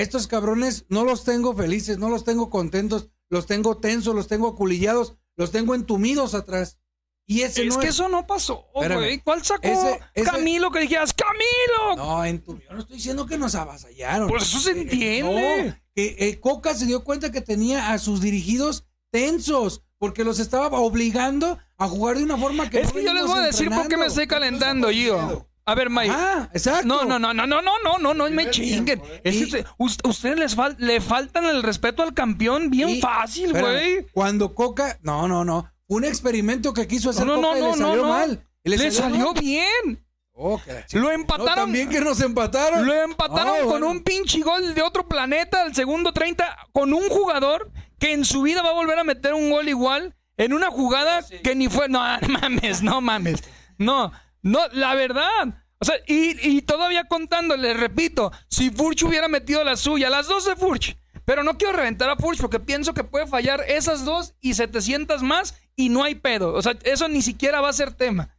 estos 0.00 0.26
cabrones 0.26 0.84
no 0.88 1.04
los 1.04 1.24
tengo 1.24 1.54
felices, 1.54 1.98
no 1.98 2.08
los 2.08 2.24
tengo 2.24 2.50
contentos, 2.50 3.08
los 3.28 3.46
tengo 3.46 3.78
tensos, 3.78 4.14
los 4.14 4.26
tengo 4.28 4.48
aculillados, 4.48 5.14
los 5.36 5.50
tengo 5.50 5.74
entumidos 5.74 6.34
atrás. 6.34 6.78
Y 7.26 7.42
ese 7.42 7.62
Es 7.62 7.74
no 7.74 7.78
que 7.80 7.86
es... 7.88 7.94
eso 7.94 8.08
no 8.08 8.26
pasó, 8.26 8.64
güey. 8.74 9.20
¿Cuál 9.20 9.44
sacó 9.44 9.68
Ese- 9.68 10.00
ese- 10.14 10.28
Camilo 10.30 10.72
que 10.72 10.80
dijeras, 10.80 11.12
¡Camilo! 11.12 11.96
No, 11.96 12.24
en 12.24 12.42
tu- 12.42 12.58
yo 12.58 12.72
no 12.72 12.80
estoy 12.80 12.96
diciendo 12.96 13.24
que 13.26 13.38
nos 13.38 13.54
avasallaron. 13.54 14.28
Pues 14.28 14.42
eso 14.42 14.58
se 14.58 14.72
Eh, 14.72 14.74
eh, 14.74 14.80
entiende. 14.80 15.64
no, 15.68 15.76
que 15.94 16.16
eh, 16.18 16.40
Coca 16.40 16.74
se 16.74 16.86
dio 16.86 17.04
cuenta 17.04 17.30
que 17.30 17.40
tenía 17.40 17.92
a 17.92 17.98
sus 17.98 18.20
dirigidos 18.20 18.84
tensos, 19.12 19.82
porque 19.98 20.24
los 20.24 20.38
estaba 20.40 20.68
obligando 20.80 21.58
a 21.76 21.86
jugar 21.88 22.16
de 22.18 22.24
una 22.24 22.36
forma 22.36 22.68
que 22.70 22.80
Es 22.80 22.88
no 22.88 22.94
que 22.94 23.04
yo 23.04 23.12
les 23.14 23.26
voy 23.26 23.38
a 23.38 23.42
decir 23.42 23.68
por 23.70 23.86
qué 23.86 23.96
me 23.96 24.06
estoy 24.06 24.26
calentando, 24.26 24.90
yo. 24.90 25.46
A 25.70 25.74
ver, 25.74 25.88
Mike. 25.90 26.12
Ah, 26.12 26.48
exacto. 26.52 26.86
No, 26.86 27.04
no, 27.04 27.18
no, 27.18 27.32
no, 27.32 27.46
no, 27.46 27.62
no, 27.62 27.72
no, 27.84 27.98
no, 27.98 28.14
no 28.14 28.30
me 28.30 28.50
chinguen. 28.50 29.00
Es 29.22 29.34
que 29.34 29.38
Y- 29.40 29.44
usted- 29.44 29.66
us- 29.78 29.98
ustedes 30.04 30.38
les 30.38 30.56
fal- 30.56 30.76
le 30.78 31.00
faltan 31.00 31.44
el 31.44 31.62
respeto 31.62 32.02
al 32.02 32.12
campeón 32.12 32.70
bien 32.70 32.88
Y- 32.88 33.00
fácil, 33.00 33.52
güey. 33.52 34.06
Cuando 34.12 34.54
Coca, 34.54 34.98
no, 35.02 35.28
no, 35.28 35.44
no, 35.44 35.70
un 35.86 36.04
experimento 36.04 36.72
que 36.74 36.86
quiso 36.88 37.10
hacer 37.10 37.24
No, 37.26 37.36
no, 37.36 37.42
Coca 37.48 37.58
y 37.58 37.60
no, 37.62 37.70
le 37.72 37.76
no, 37.76 37.88
salió 37.88 38.02
no. 38.02 38.08
mal. 38.08 38.46
Y 38.64 38.70
Le, 38.70 38.90
salió 38.90 39.32
mal. 39.32 39.40
bien. 39.42 40.06
Oh, 40.32 40.60
Lo 40.66 40.72
chingada. 40.86 40.86
No, 40.94 41.10
empataron. 41.10 41.54
también 41.54 41.88
que 41.88 42.00
nos 42.00 42.20
empataron. 42.20 42.86
Lo 42.86 42.92
empataron 42.94 43.54
Ah, 43.54 43.60
con 43.60 43.68
bueno. 43.70 43.90
un 43.90 44.02
pinche 44.02 44.40
gol 44.40 44.74
de 44.74 44.82
otro 44.82 45.06
planeta 45.06 45.62
al 45.62 45.74
segundo 45.74 46.12
30 46.12 46.56
con 46.72 46.92
un 46.92 47.08
jugador 47.08 47.70
que 47.98 48.12
en 48.12 48.24
su 48.24 48.42
vida 48.42 48.62
va 48.62 48.70
a 48.70 48.74
volver 48.74 48.98
a 48.98 49.04
meter 49.04 49.34
un 49.34 49.50
gol 49.50 49.68
igual 49.68 50.16
en 50.36 50.52
una 50.54 50.70
jugada 50.70 51.20
que 51.44 51.54
ni 51.54 51.68
fue. 51.68 51.88
No 51.90 52.00
mames, 52.40 52.82
no 52.82 53.00
mames. 53.00 53.42
No, 53.78 54.12
no, 54.42 54.60
la 54.72 54.94
verdad. 54.94 55.64
O 55.78 55.84
sea, 55.84 55.94
y, 56.06 56.36
y 56.46 56.62
todavía 56.62 57.04
contando, 57.04 57.56
les 57.56 57.78
repito, 57.78 58.32
si 58.48 58.70
Furch 58.70 59.02
hubiera 59.04 59.28
metido 59.28 59.64
la 59.64 59.76
suya, 59.76 60.10
las 60.10 60.26
dos 60.28 60.44
de 60.44 60.56
Furch. 60.56 60.96
Pero 61.24 61.42
no 61.44 61.56
quiero 61.56 61.74
reventar 61.74 62.10
a 62.10 62.16
Furch 62.16 62.40
porque 62.40 62.58
pienso 62.60 62.92
que 62.92 63.04
puede 63.04 63.26
fallar 63.26 63.62
esas 63.68 64.04
dos 64.04 64.34
y 64.40 64.54
700 64.54 65.22
más 65.22 65.54
y 65.76 65.88
no 65.88 66.02
hay 66.02 66.16
pedo. 66.16 66.52
O 66.54 66.60
sea, 66.62 66.76
eso 66.82 67.08
ni 67.08 67.22
siquiera 67.22 67.60
va 67.60 67.68
a 67.68 67.74
ser 67.74 67.92
tema. 67.94 68.36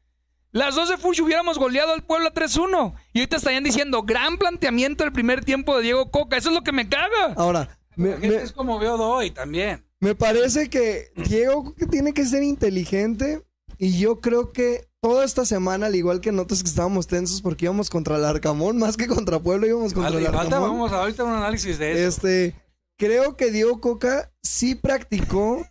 Las 0.51 0.75
dos 0.75 0.89
de 0.89 0.97
Furch 0.97 1.21
hubiéramos 1.21 1.57
goleado 1.57 1.93
al 1.93 2.03
Puebla 2.03 2.33
3-1. 2.33 2.93
Y 3.13 3.19
ahorita 3.19 3.37
estarían 3.37 3.63
diciendo, 3.63 4.03
gran 4.03 4.37
planteamiento 4.37 5.03
del 5.05 5.13
primer 5.13 5.45
tiempo 5.45 5.77
de 5.77 5.83
Diego 5.83 6.11
Coca. 6.11 6.35
Eso 6.37 6.49
es 6.49 6.55
lo 6.55 6.63
que 6.63 6.73
me 6.73 6.89
caga. 6.89 7.33
Ahora, 7.37 7.79
me, 7.95 8.17
me- 8.17 8.35
Es 8.35 8.51
como 8.51 8.77
veo 8.77 8.95
hoy 8.95 9.31
también. 9.31 9.85
me 10.01 10.13
parece 10.13 10.69
que 10.69 11.11
Diego 11.15 11.73
tiene 11.89 12.13
que 12.13 12.25
ser 12.25 12.43
inteligente 12.43 13.41
y 13.77 13.97
yo 13.97 14.19
creo 14.19 14.51
que 14.51 14.89
toda 15.01 15.25
esta 15.25 15.45
semana, 15.45 15.87
al 15.87 15.95
igual 15.95 16.21
que 16.21 16.31
nosotros 16.31 16.61
que 16.63 16.69
estábamos 16.69 17.07
tensos 17.07 17.41
porque 17.41 17.65
íbamos 17.65 17.89
contra 17.89 18.17
el 18.17 18.25
Arcamón, 18.25 18.77
más 18.77 18.97
que 18.97 19.07
contra 19.07 19.39
Puebla 19.39 19.67
íbamos 19.67 19.93
contra 19.93 20.11
Falta, 20.11 20.19
el 20.29 20.33
falta, 20.35 20.55
Arcamón. 20.57 20.69
vamos 20.77 20.91
ahorita 20.91 21.23
a 21.23 21.25
un 21.25 21.33
análisis 21.33 21.77
de 21.79 21.91
eso. 21.91 22.07
Este, 22.07 22.55
creo 22.97 23.35
que 23.35 23.51
Diego 23.51 23.81
Coca 23.81 24.31
sí 24.43 24.75
practicó, 24.75 25.65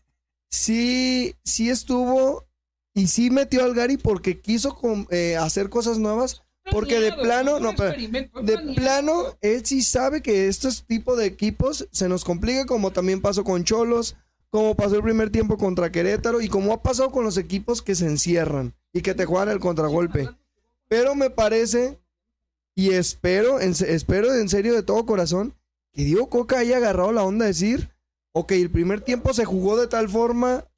sí, 0.50 1.36
sí 1.44 1.70
estuvo 1.70 2.46
y 2.94 3.06
sí 3.06 3.30
metió 3.30 3.64
al 3.64 3.74
Gary 3.74 3.96
porque 3.96 4.40
quiso 4.40 4.74
com- 4.74 5.06
eh, 5.10 5.36
hacer 5.36 5.70
cosas 5.70 5.98
nuevas. 5.98 6.42
Porque 6.70 7.00
de 7.00 7.12
plano, 7.14 7.58
no, 7.58 7.74
pero 7.74 7.94
de 8.42 8.58
plano, 8.76 9.36
él 9.40 9.64
sí 9.64 9.82
sabe 9.82 10.20
que 10.22 10.46
estos 10.46 10.84
tipos 10.86 11.16
de 11.18 11.24
equipos 11.26 11.88
se 11.90 12.08
nos 12.08 12.22
complica, 12.22 12.66
como 12.66 12.92
también 12.92 13.20
pasó 13.22 13.42
con 13.44 13.64
Cholos, 13.64 14.16
como 14.50 14.76
pasó 14.76 14.96
el 14.96 15.02
primer 15.02 15.30
tiempo 15.30 15.56
contra 15.56 15.90
Querétaro 15.90 16.40
y 16.40 16.48
como 16.48 16.72
ha 16.72 16.82
pasado 16.82 17.10
con 17.10 17.24
los 17.24 17.38
equipos 17.38 17.80
que 17.82 17.94
se 17.94 18.06
encierran 18.06 18.74
y 18.92 19.02
que 19.02 19.14
te 19.14 19.26
juegan 19.26 19.48
el 19.48 19.60
contragolpe. 19.60 20.30
Pero 20.88 21.14
me 21.14 21.30
parece 21.30 22.00
y 22.74 22.90
espero, 22.92 23.60
en, 23.60 23.74
espero 23.86 24.34
en 24.34 24.48
serio 24.48 24.74
de 24.74 24.82
todo 24.82 25.06
corazón 25.06 25.54
que 25.92 26.04
Diego 26.04 26.28
Coca 26.28 26.58
haya 26.58 26.76
agarrado 26.76 27.12
la 27.12 27.24
onda 27.24 27.44
de 27.44 27.50
decir, 27.50 27.90
ok, 28.32 28.52
el 28.52 28.70
primer 28.70 29.00
tiempo 29.00 29.34
se 29.34 29.44
jugó 29.44 29.76
de 29.76 29.88
tal 29.88 30.08
forma, 30.08 30.68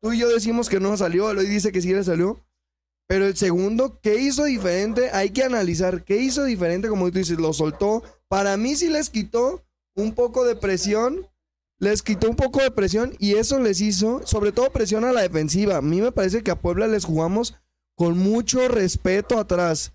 tú 0.00 0.12
y 0.12 0.18
yo 0.18 0.28
decimos 0.28 0.68
que 0.68 0.80
no 0.80 0.96
salió, 0.96 1.30
Eloy 1.30 1.46
dice 1.46 1.72
que 1.72 1.82
sí 1.82 1.92
le 1.92 2.04
salió, 2.04 2.44
pero 3.06 3.26
el 3.26 3.36
segundo, 3.36 4.00
¿qué 4.00 4.18
hizo 4.20 4.44
diferente? 4.44 5.10
Hay 5.12 5.30
que 5.30 5.44
analizar, 5.44 6.04
¿qué 6.04 6.16
hizo 6.16 6.44
diferente? 6.44 6.88
Como 6.88 7.10
tú 7.10 7.18
dices, 7.18 7.38
lo 7.38 7.52
soltó. 7.52 8.02
Para 8.28 8.56
mí 8.56 8.74
sí 8.74 8.88
les 8.88 9.10
quitó 9.10 9.62
un 9.94 10.14
poco 10.14 10.44
de 10.44 10.56
presión, 10.56 11.28
les 11.78 12.02
quitó 12.02 12.30
un 12.30 12.36
poco 12.36 12.62
de 12.62 12.70
presión 12.70 13.14
y 13.18 13.34
eso 13.34 13.58
les 13.58 13.82
hizo, 13.82 14.26
sobre 14.26 14.52
todo 14.52 14.72
presión 14.72 15.04
a 15.04 15.12
la 15.12 15.20
defensiva. 15.20 15.76
A 15.76 15.82
mí 15.82 16.00
me 16.00 16.12
parece 16.12 16.42
que 16.42 16.50
a 16.50 16.60
Puebla 16.60 16.86
les 16.86 17.04
jugamos 17.04 17.54
con 17.94 18.18
mucho 18.18 18.66
respeto 18.68 19.38
atrás. 19.38 19.92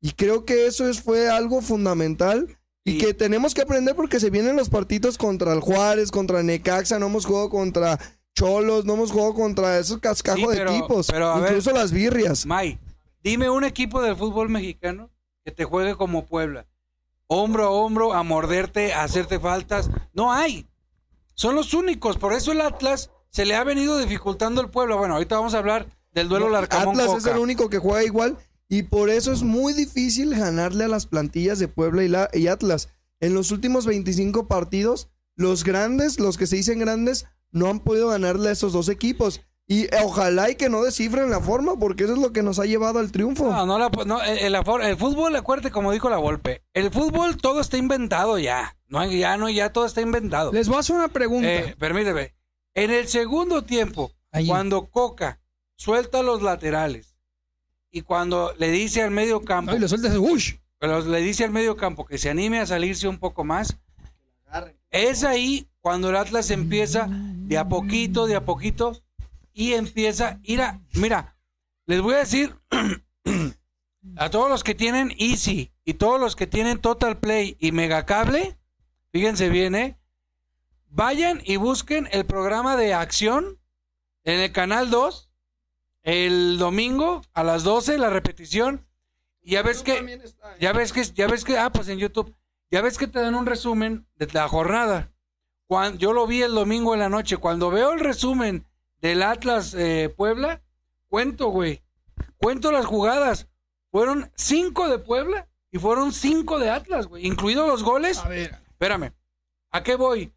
Y 0.00 0.12
creo 0.12 0.44
que 0.44 0.66
eso 0.66 0.88
es, 0.88 1.00
fue 1.02 1.28
algo 1.28 1.60
fundamental 1.60 2.58
y 2.84 2.92
Y- 2.92 2.98
que 2.98 3.14
tenemos 3.14 3.54
que 3.54 3.62
aprender 3.62 3.96
porque 3.96 4.20
se 4.20 4.30
vienen 4.30 4.56
los 4.56 4.68
partidos 4.68 5.18
contra 5.18 5.52
el 5.52 5.60
Juárez, 5.60 6.10
contra 6.10 6.42
Necaxa, 6.42 6.98
no 6.98 7.06
hemos 7.06 7.26
jugado 7.26 7.50
contra 7.50 7.98
Cholos, 8.34 8.84
no 8.84 8.94
hemos 8.94 9.10
jugado 9.10 9.34
contra 9.34 9.78
esos 9.78 9.98
cascajos 9.98 10.52
Sí, 10.52 10.58
de 10.58 10.62
equipos, 10.62 11.08
pero 11.08 11.28
a 11.30 11.40
ver- 11.40 11.50
incluso 11.50 11.72
las 11.72 11.90
birrias. 11.90 12.46
May, 12.46 12.78
dime 13.24 13.50
un 13.50 13.64
equipo 13.64 14.00
del 14.00 14.14
fútbol 14.16 14.48
mexicano 14.48 15.10
que 15.44 15.50
te 15.50 15.64
juegue 15.64 15.96
como 15.96 16.26
Puebla. 16.26 16.66
Hombro 17.26 17.64
a 17.66 17.70
hombro, 17.70 18.12
a 18.14 18.22
morderte, 18.22 18.92
a 18.94 19.02
hacerte 19.02 19.40
faltas. 19.40 19.90
No 20.12 20.32
hay. 20.32 20.66
Son 21.34 21.54
los 21.56 21.74
únicos. 21.74 22.16
Por 22.16 22.32
eso 22.32 22.52
el 22.52 22.60
Atlas 22.60 23.10
se 23.30 23.44
le 23.44 23.54
ha 23.56 23.64
venido 23.64 23.98
dificultando 23.98 24.60
el 24.60 24.70
Puebla. 24.70 24.94
Bueno, 24.96 25.14
ahorita 25.14 25.36
vamos 25.36 25.54
a 25.54 25.58
hablar 25.58 25.86
del 26.12 26.28
duelo 26.28 26.48
Larcamón 26.48 26.98
Atlas 27.00 27.16
es 27.18 27.26
el 27.26 27.38
único 27.38 27.68
que 27.70 27.78
juega 27.78 28.04
igual 28.04 28.36
y 28.68 28.82
por 28.84 29.10
eso 29.10 29.32
es 29.32 29.42
muy 29.42 29.72
difícil 29.72 30.34
ganarle 30.34 30.84
a 30.84 30.88
las 30.88 31.06
plantillas 31.06 31.58
de 31.58 31.68
Puebla 31.68 32.04
y, 32.04 32.08
la, 32.08 32.28
y 32.32 32.48
Atlas. 32.48 32.88
En 33.20 33.34
los 33.34 33.50
últimos 33.50 33.86
25 33.86 34.46
partidos, 34.46 35.08
los 35.36 35.64
grandes, 35.64 36.18
los 36.20 36.36
que 36.36 36.46
se 36.46 36.56
dicen 36.56 36.78
grandes, 36.78 37.26
no 37.50 37.68
han 37.68 37.80
podido 37.80 38.08
ganarle 38.08 38.50
a 38.50 38.52
esos 38.52 38.72
dos 38.72 38.88
equipos. 38.88 39.40
Y 39.70 39.84
eh, 39.84 39.90
ojalá 40.02 40.50
y 40.50 40.54
que 40.54 40.68
no 40.70 40.82
descifren 40.82 41.28
la 41.30 41.40
forma, 41.40 41.78
porque 41.78 42.04
eso 42.04 42.14
es 42.14 42.18
lo 42.18 42.32
que 42.32 42.42
nos 42.42 42.58
ha 42.58 42.64
llevado 42.64 43.00
al 43.00 43.12
triunfo. 43.12 43.50
No, 43.50 43.66
no, 43.66 43.78
la- 43.78 43.90
no, 44.06 44.22
el, 44.22 44.38
el 44.38 44.54
afor- 44.54 44.82
el 44.84 44.96
fútbol, 44.96 45.36
acuérdate 45.36 45.70
como 45.70 45.92
dijo 45.92 46.08
la 46.08 46.16
Volpe, 46.16 46.62
el 46.72 46.90
fútbol 46.90 47.36
todo 47.36 47.60
está 47.60 47.76
inventado 47.76 48.38
ya. 48.38 48.76
No, 48.86 48.98
hay- 49.00 49.18
ya 49.18 49.36
no, 49.36 49.48
ya 49.50 49.70
todo 49.72 49.84
está 49.84 50.00
inventado. 50.00 50.52
Les 50.52 50.68
voy 50.68 50.76
a 50.78 50.80
hacer 50.80 50.96
una 50.96 51.08
pregunta. 51.08 51.48
Eh, 51.52 51.76
permíteme. 51.78 52.34
En 52.74 52.90
el 52.90 53.08
segundo 53.08 53.62
tiempo, 53.64 54.10
cuando 54.46 54.86
Coca 54.90 55.40
suelta 55.78 56.22
los 56.22 56.42
laterales 56.42 57.16
y 57.90 58.02
cuando 58.02 58.52
le 58.58 58.70
dice 58.70 59.02
al 59.02 59.10
medio 59.10 59.40
campo, 59.42 59.72
No, 59.72 59.78
y 59.78 60.16
¡ush! 60.18 60.56
pero 60.78 61.00
le 61.00 61.20
dice 61.22 61.44
al 61.44 61.50
medio 61.50 61.76
campo 61.76 62.04
que 62.04 62.18
se 62.18 62.28
anime 62.28 62.58
a 62.58 62.66
salirse 62.66 63.08
un 63.08 63.18
poco 63.18 63.44
más, 63.44 63.78
es 64.90 65.24
ahí 65.24 65.68
cuando 65.80 66.10
el 66.10 66.16
Atlas 66.16 66.50
empieza 66.50 67.08
de 67.10 67.56
a 67.56 67.68
poquito, 67.68 68.26
de 68.26 68.36
a 68.36 68.44
poquito 68.44 69.00
y 69.52 69.72
empieza, 69.72 70.40
mira, 70.46 70.80
mira, 70.94 71.36
les 71.86 72.00
voy 72.00 72.14
a 72.14 72.18
decir 72.18 72.54
a 74.16 74.30
todos 74.30 74.50
los 74.50 74.64
que 74.64 74.74
tienen 74.74 75.12
Easy 75.18 75.72
y 75.84 75.94
todos 75.94 76.20
los 76.20 76.36
que 76.36 76.46
tienen 76.46 76.80
Total 76.80 77.18
Play 77.18 77.56
y 77.58 77.72
Megacable, 77.72 78.58
fíjense 79.12 79.48
bien, 79.48 79.74
¿eh? 79.74 79.98
Vayan 80.90 81.40
y 81.44 81.56
busquen 81.56 82.08
el 82.12 82.24
programa 82.24 82.76
de 82.76 82.94
acción 82.94 83.58
en 84.24 84.40
el 84.40 84.52
canal 84.52 84.90
2 84.90 85.27
el 86.02 86.58
domingo 86.58 87.22
a 87.34 87.44
las 87.44 87.64
12 87.64 87.98
la 87.98 88.10
repetición 88.10 88.86
y 89.42 89.52
ya 89.52 89.62
ves 89.62 89.82
que 89.82 90.20
ya 90.60 90.72
ves 90.72 90.92
que 90.92 91.04
ya 91.04 91.26
ves 91.26 91.44
que 91.44 91.58
ah 91.58 91.70
pues 91.70 91.88
en 91.88 91.98
YouTube 91.98 92.34
ya 92.70 92.82
ves 92.82 92.98
que 92.98 93.06
te 93.06 93.20
dan 93.20 93.34
un 93.34 93.46
resumen 93.46 94.06
de 94.16 94.28
la 94.32 94.48
jornada. 94.48 95.12
Cuando, 95.66 95.98
yo 95.98 96.12
lo 96.12 96.26
vi 96.26 96.42
el 96.42 96.54
domingo 96.54 96.94
en 96.94 97.00
la 97.00 97.08
noche. 97.08 97.38
Cuando 97.38 97.70
veo 97.70 97.92
el 97.92 98.00
resumen 98.00 98.66
del 99.00 99.22
Atlas 99.22 99.74
eh, 99.74 100.12
Puebla, 100.14 100.62
cuento, 101.08 101.48
güey. 101.48 101.82
Cuento 102.36 102.70
las 102.72 102.86
jugadas. 102.86 103.48
Fueron 103.90 104.30
cinco 104.34 104.88
de 104.88 104.98
Puebla 104.98 105.48
y 105.70 105.78
fueron 105.78 106.12
cinco 106.12 106.58
de 106.58 106.70
Atlas, 106.70 107.06
güey. 107.06 107.26
Incluidos 107.26 107.66
los 107.66 107.82
goles. 107.82 108.18
A 108.18 108.28
ver. 108.28 108.58
Espérame. 108.70 109.12
¿A 109.70 109.82
qué 109.82 109.94
voy? 109.94 110.32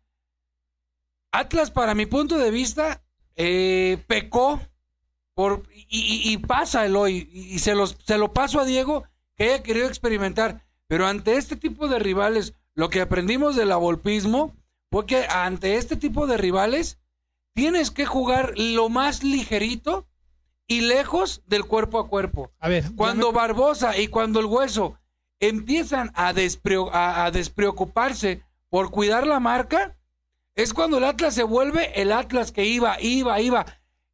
Atlas, 1.32 1.72
para 1.72 1.96
mi 1.96 2.06
punto 2.06 2.38
de 2.38 2.52
vista, 2.52 3.04
eh, 3.36 4.04
pecó 4.08 4.60
por 5.34 5.64
y, 5.74 5.86
y- 6.00 6.34
y 6.34 6.38
pasa 6.38 6.86
el 6.86 6.96
hoy 6.96 7.30
y, 7.32 7.56
y 7.56 7.60
se 7.60 7.74
los 7.76 7.98
se 8.06 8.18
lo 8.18 8.34
paso 8.34 8.60
a 8.60 8.66
Diego 8.66 9.06
que 9.38 9.46
haya 9.46 9.64
querido 9.64 9.88
experimentar. 9.88 10.66
Pero 10.88 11.08
ante 11.08 11.38
este 11.38 11.56
tipo 11.56 11.88
de 11.88 12.00
rivales, 12.00 12.54
lo 12.76 12.90
que 12.90 13.02
aprendimos 13.02 13.56
del 13.56 13.72
avolpismo 13.72 14.56
fue 14.92 15.06
que 15.06 15.26
ante 15.30 15.76
este 15.76 15.96
tipo 15.96 16.28
de 16.28 16.38
rivales 16.38 17.00
tienes 17.54 17.92
que 17.92 18.06
jugar 18.06 18.54
lo 18.58 18.90
más 18.90 19.24
ligerito 19.24 20.08
y 20.68 20.82
lejos 20.82 21.42
del 21.48 21.66
cuerpo 21.66 22.00
a 22.00 22.08
cuerpo. 22.08 22.52
A 22.60 22.68
ver. 22.70 22.86
Cuando 22.96 23.32
Barbosa 23.32 23.98
y 23.98 24.08
cuando 24.08 24.40
el 24.42 24.46
hueso 24.46 24.98
empiezan 25.40 26.12
a- 26.14 26.28
a 27.26 27.32
despreocuparse 27.32 28.44
por 28.70 28.92
cuidar 28.92 29.28
la 29.28 29.40
marca, 29.40 29.98
es 30.56 30.74
cuando 30.74 30.98
el 30.98 31.04
Atlas 31.06 31.34
se 31.36 31.44
vuelve 31.44 32.02
el 32.02 32.12
Atlas 32.12 32.52
que 32.52 32.66
iba, 32.66 33.00
iba, 33.02 33.40
iba. 33.42 33.66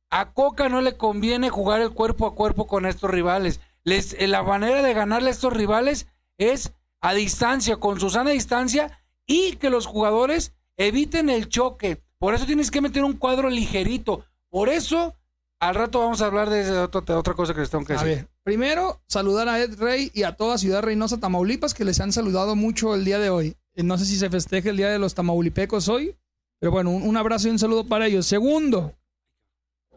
A 0.09 0.31
Coca 0.33 0.69
no 0.69 0.81
le 0.81 0.95
conviene 0.97 1.49
jugar 1.49 1.81
el 1.81 1.91
cuerpo 1.91 2.25
a 2.27 2.35
cuerpo 2.35 2.67
con 2.67 2.85
estos 2.85 3.09
rivales. 3.09 3.59
Les, 3.83 4.13
eh, 4.13 4.27
la 4.27 4.43
manera 4.43 4.81
de 4.81 4.93
ganarle 4.93 5.29
a 5.29 5.33
estos 5.33 5.53
rivales 5.53 6.07
es 6.37 6.73
a 7.01 7.13
distancia, 7.13 7.77
con 7.77 7.99
su 7.99 8.09
sana 8.09 8.31
distancia, 8.31 8.99
y 9.25 9.53
que 9.57 9.69
los 9.69 9.85
jugadores 9.85 10.53
eviten 10.77 11.29
el 11.29 11.49
choque. 11.49 12.01
Por 12.19 12.33
eso 12.33 12.45
tienes 12.45 12.71
que 12.71 12.81
meter 12.81 13.03
un 13.03 13.13
cuadro 13.17 13.49
ligerito. 13.49 14.23
Por 14.49 14.69
eso, 14.69 15.15
al 15.59 15.75
rato 15.75 15.99
vamos 15.99 16.21
a 16.21 16.27
hablar 16.27 16.49
de, 16.49 16.71
otra- 16.79 17.01
de 17.01 17.13
otra 17.13 17.33
cosa 17.33 17.53
que 17.53 17.59
les 17.61 17.69
tengo 17.69 17.85
que 17.85 17.93
A 17.93 17.97
decir. 17.97 18.15
ver, 18.15 18.27
primero 18.43 19.01
saludar 19.07 19.49
a 19.49 19.59
Ed 19.59 19.77
Rey 19.77 20.09
y 20.13 20.23
a 20.23 20.35
toda 20.35 20.57
Ciudad 20.57 20.81
Reynosa, 20.81 21.19
Tamaulipas, 21.19 21.73
que 21.73 21.85
les 21.85 21.99
han 21.99 22.11
saludado 22.13 22.55
mucho 22.55 22.95
el 22.95 23.03
día 23.05 23.19
de 23.19 23.29
hoy. 23.29 23.55
Eh, 23.75 23.83
No 23.83 23.97
sé 23.97 24.05
si 24.05 24.15
se 24.17 24.29
festeja 24.29 24.69
el 24.69 24.77
Día 24.77 24.89
de 24.89 24.99
los 24.99 25.13
Tamaulipecos 25.15 25.89
hoy, 25.89 26.15
pero 26.59 26.71
bueno, 26.71 26.89
un, 26.91 27.03
un 27.03 27.17
abrazo 27.17 27.47
y 27.47 27.51
un 27.51 27.59
saludo 27.59 27.85
para 27.85 28.07
ellos. 28.07 28.25
Segundo, 28.25 28.93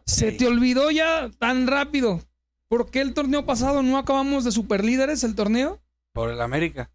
Se 0.05 0.31
te 0.31 0.47
olvidó 0.47 0.91
ya 0.91 1.29
tan 1.39 1.67
rápido. 1.67 2.21
¿Por 2.67 2.89
qué 2.89 3.01
el 3.01 3.13
torneo 3.13 3.45
pasado 3.45 3.83
no 3.83 3.97
acabamos 3.97 4.43
de 4.43 4.51
superlíderes 4.51 5.23
el 5.23 5.35
torneo? 5.35 5.81
Por 6.13 6.29
el 6.29 6.41
América. 6.41 6.91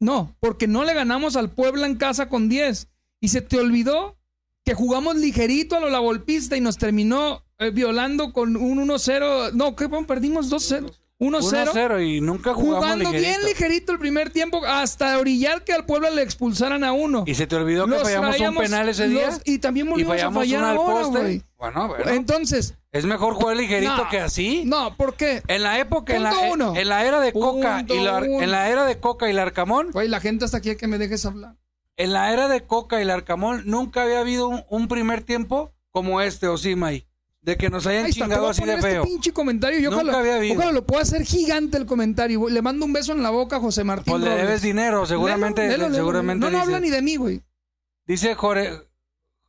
No, 0.00 0.34
porque 0.40 0.66
no 0.66 0.84
le 0.84 0.94
ganamos 0.94 1.36
al 1.36 1.50
Puebla 1.50 1.86
en 1.86 1.96
casa 1.96 2.28
con 2.28 2.48
10. 2.48 2.88
Y 3.20 3.28
se 3.28 3.40
te 3.40 3.58
olvidó 3.58 4.18
que 4.64 4.74
jugamos 4.74 5.16
ligerito 5.16 5.76
a 5.76 5.80
lo 5.80 5.90
la 5.90 5.98
golpista 5.98 6.56
y 6.56 6.60
nos 6.60 6.78
terminó 6.78 7.44
eh, 7.58 7.70
violando 7.70 8.32
con 8.32 8.56
un 8.56 8.88
1-0. 8.88 9.52
No, 9.52 9.76
¿qué? 9.76 9.86
Bueno, 9.86 10.06
perdimos 10.06 10.50
2-0. 10.50 10.92
1-0. 11.22 11.72
1-0 11.72 12.00
y 12.16 12.20
nunca 12.20 12.52
jugamos 12.52 12.84
Jugando 12.84 13.04
ligerito. 13.10 13.28
bien 13.28 13.44
ligerito 13.48 13.92
el 13.92 13.98
primer 13.98 14.30
tiempo, 14.30 14.64
hasta 14.66 15.18
orillar 15.18 15.62
que 15.62 15.72
al 15.72 15.86
Puebla 15.86 16.10
le 16.10 16.22
expulsaran 16.22 16.82
a 16.84 16.92
uno. 16.92 17.22
Y 17.26 17.34
se 17.34 17.46
te 17.46 17.54
olvidó 17.56 17.84
que 17.84 17.90
Los 17.92 18.02
fallamos 18.02 18.40
un 18.40 18.54
penal 18.56 18.88
ese 18.88 19.08
día. 19.08 19.26
los- 19.26 19.40
y 19.44 19.58
también 19.58 19.86
y 19.86 19.90
volvimos 19.90 20.12
a 20.12 20.16
fallamos 20.16 20.42
fallar 20.42 20.64
ahora, 20.64 21.04
güey. 21.06 21.42
Bueno, 21.56 21.88
bueno. 21.88 22.10
Entonces, 22.10 22.74
es 22.90 23.04
mejor 23.04 23.34
jugar 23.34 23.56
ligerito 23.56 23.96
No. 23.96 24.08
que 24.08 24.18
así. 24.18 24.64
no, 24.66 24.96
¿por 24.96 25.14
qué? 25.14 25.42
En 25.46 25.62
la 25.62 25.78
época, 25.78 26.16
en 26.16 26.24
la, 26.24 26.36
uno. 26.52 26.74
en 26.76 26.88
la 26.88 27.06
era 27.06 27.20
de 27.20 27.32
Coca 27.32 27.84
y 27.88 28.00
la, 28.00 28.18
en 28.18 28.50
la 28.50 28.68
era 28.68 28.84
de 28.84 28.98
Coca 28.98 29.30
y 29.30 29.32
Larcamón, 29.32 29.90
Güey, 29.92 30.08
la 30.08 30.18
gente 30.20 30.44
hasta 30.44 30.56
aquí 30.56 30.74
que 30.76 30.88
me 30.88 30.98
dejes 30.98 31.24
hablar. 31.24 31.54
en 31.96 32.12
la 32.12 32.32
era 32.32 32.48
de 32.48 32.62
Coca 32.66 33.00
y 33.00 33.04
Larcamón 33.04 33.62
nunca 33.64 34.02
había 34.02 34.18
habido 34.20 34.48
un, 34.48 34.64
un 34.68 34.88
primer 34.88 35.22
tiempo 35.22 35.72
como 35.92 36.20
este, 36.20 36.48
Osimay, 36.48 37.06
de 37.42 37.56
que 37.56 37.68
nos 37.70 37.86
hayan 37.86 38.04
Ahí 38.04 38.10
está, 38.10 38.20
te 38.20 38.24
chingado 38.24 38.42
voy 38.42 38.48
a 38.48 38.50
así 38.52 38.64
de 38.64 38.74
este 38.74 38.88
feo. 38.90 39.04
pinche 39.04 39.32
comentario 39.32 39.78
y 39.78 39.82
Nunca 39.82 39.96
ojalá, 39.96 40.18
había 40.18 40.36
habido. 40.36 40.54
ojalá 40.54 40.72
lo 40.72 40.86
pueda 40.86 41.02
hacer 41.02 41.24
gigante 41.24 41.76
el 41.76 41.86
comentario. 41.86 42.38
güey. 42.40 42.54
Le 42.54 42.62
mando 42.62 42.84
un 42.86 42.92
beso 42.92 43.12
en 43.12 43.22
la 43.22 43.30
boca 43.30 43.56
a 43.56 43.60
José 43.60 43.82
Martín 43.84 44.12
Pues 44.12 44.22
le 44.22 44.28
Robles. 44.30 44.46
debes 44.46 44.62
dinero, 44.62 45.04
seguramente, 45.06 45.62
Léelo, 45.62 45.72
léelo, 45.72 45.88
léelo. 45.90 45.96
seguramente 46.04 46.40
No, 46.46 46.50
no 46.50 46.58
dice. 46.58 46.62
habla 46.62 46.80
ni 46.80 46.90
de 46.90 47.02
mí, 47.02 47.16
güey. 47.16 47.42
Dice 48.06 48.34
Jorge, 48.36 48.70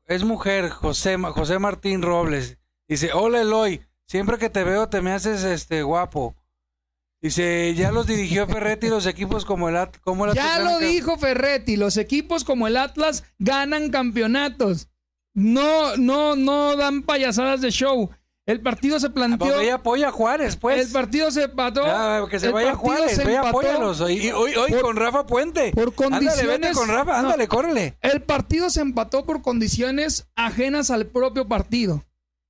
es 0.08 0.24
mujer, 0.24 0.70
José, 0.70 1.18
José 1.18 1.60
Martín 1.60 2.02
Robles. 2.02 2.58
Dice, 2.88 3.12
hola 3.14 3.42
Eloy, 3.42 3.82
siempre 4.08 4.38
que 4.38 4.50
te 4.50 4.64
veo 4.64 4.90
te 4.90 5.02
me 5.02 5.12
haces 5.12 5.44
este 5.44 5.84
guapo. 5.84 6.36
Dice, 7.22 7.74
ya 7.76 7.92
los 7.92 8.06
dirigió 8.06 8.48
Ferretti 8.48 8.90
los 8.90 9.06
equipos 9.06 9.46
como 9.46 9.70
el 9.70 9.78
At 9.78 9.96
como 10.04 10.26
el 10.26 10.34
Ya 10.34 10.56
Atlas 10.56 10.74
lo 10.74 10.80
dijo 10.86 11.18
Ferretti, 11.18 11.78
los 11.78 11.96
equipos 11.96 12.44
como 12.44 12.68
el 12.68 12.76
Atlas 12.76 13.24
ganan 13.40 13.92
campeonatos. 13.92 14.90
No, 15.34 15.98
no, 15.98 16.36
no 16.36 16.76
dan 16.76 17.02
payasadas 17.04 17.62
de 17.62 17.72
show. 17.72 18.10
El 18.46 18.60
partido 18.62 19.00
se 19.00 19.10
planteó. 19.10 19.56
apoya 19.74 20.10
a 20.10 20.12
Juárez, 20.12 20.58
pues. 20.58 20.86
el 20.86 20.92
partido 20.92 21.32
se 21.32 21.44
empató. 21.44 21.82
Que 22.30 22.40
se 22.42 22.50
vaya 22.50 22.76
Juárez, 22.76 23.16
se 23.16 23.24
ve 23.24 23.32
y 23.32 23.36
empató. 23.36 23.58
apóyalos. 23.60 24.02
Hoy, 24.02 24.30
hoy, 24.32 24.54
hoy 24.56 24.70
Por- 24.72 24.82
con 24.82 24.96
Rafa 24.98 25.26
Puente. 25.26 25.72
por 25.72 25.94
Ándale, 26.06 26.26
vete 26.26 26.44
condiciones- 26.44 26.78
con 26.78 26.88
Rafa, 26.90 27.12
no. 27.14 27.18
ándale, 27.20 27.48
córrele. 27.48 27.98
El 28.02 28.22
partido 28.22 28.70
se 28.70 28.82
empató 28.82 29.26
por 29.26 29.42
condiciones 29.42 30.28
ajenas 30.36 30.92
al 30.92 31.06
propio 31.08 31.48
partido. 31.48 32.04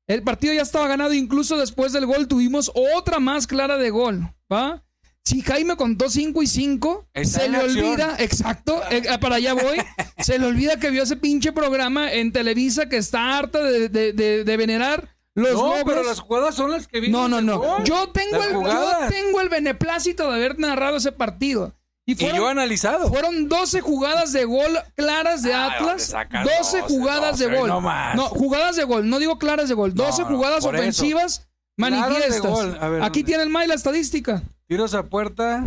El 0.08 0.24
partido 0.24 0.54
ya 0.54 0.64
estaba 0.64 0.88
ganado, 0.88 1.14
incluso 1.14 1.58
después 1.58 1.94
del 1.94 2.08
gol 2.08 2.28
tuvimos 2.28 2.72
otra 2.96 3.20
más 3.20 3.46
clara 3.46 3.78
de 3.78 3.92
gol, 3.92 4.34
¿va? 4.52 4.84
Si 5.26 5.42
Jaime 5.42 5.78
contó 5.78 6.10
5 6.10 6.44
y 6.44 6.48
5, 6.48 7.08
Está 7.14 7.40
se 7.42 7.50
le 7.50 7.58
acción. 7.58 7.86
olvida, 7.86 8.16
exacto, 8.20 8.82
eh, 8.92 9.04
para 9.22 9.36
allá 9.36 9.54
voy, 9.54 9.78
se 10.20 10.38
le 10.38 10.46
olvida 10.46 10.78
que 10.80 10.90
vio 10.90 11.04
ese 11.04 11.16
pinche 11.16 11.54
programa 11.54 12.12
en 12.12 12.34
Televisa 12.34 12.90
que 12.90 12.98
está 12.98 13.38
harta 13.38 13.64
de, 13.64 13.88
de- 13.88 14.12
de- 14.12 14.44
de 14.44 14.58
venerar 14.58 15.16
los 15.36 15.54
No, 15.54 15.64
logros. 15.78 15.84
pero 15.86 16.04
las 16.04 16.20
jugadas 16.20 16.56
son 16.56 16.72
las 16.72 16.88
que 16.88 17.00
vimos. 17.00 17.20
No, 17.22 17.30
no, 17.30 17.42
no. 17.42 17.58
gol. 17.60 17.84
Yo 17.86 18.10
tengo, 18.10 18.38
Las 18.38 18.48
el, 18.48 18.54
yo 18.54 18.92
tengo 19.10 19.40
el 19.42 19.50
beneplácito 19.50 20.30
de 20.30 20.36
haber 20.36 20.60
narrado 20.60 20.98
ese 20.98 21.12
partido. 21.14 21.74
Y 22.06 22.12
Y 22.12 22.16
fueron 22.16 22.38
yo 22.38 22.48
analizado. 22.50 23.08
fueron 23.08 23.48
12 23.48 23.80
jugadas 23.80 24.34
de 24.34 24.44
gol 24.44 24.78
claras 24.96 25.42
de 25.42 25.54
Ah, 25.54 25.68
Atlas. 25.68 25.88
¿dónde 25.88 26.04
sacas 26.04 26.44
12 26.44 26.80
12, 26.82 26.82
jugadas 26.82 27.40
de 27.40 27.46
12, 27.46 27.58
gol. 27.60 27.70
no 27.70 27.80
más. 27.80 28.20
jugadas 28.30 28.76
de 28.76 28.84
gol. 28.84 29.10
No 29.10 29.20
digo 29.20 29.40
claras 29.40 29.70
de 29.70 29.74
gol. 29.76 29.94
12 29.96 30.24
No, 30.24 30.30
no, 30.30 30.36
jugadas 30.36 30.60
eso. 30.60 30.70
ofensivas 30.70 31.48
de 31.78 31.90
manifiestas. 31.90 32.42
gol. 32.42 32.78
A 32.82 32.90
ver, 32.90 33.04
Aquí 33.04 33.24
tiene 33.24 33.44
el 33.44 33.50
May 33.50 33.68
la 33.68 33.76
estadística. 33.76 34.44
Tiros 34.74 34.96
a 34.96 35.04
puerta. 35.04 35.64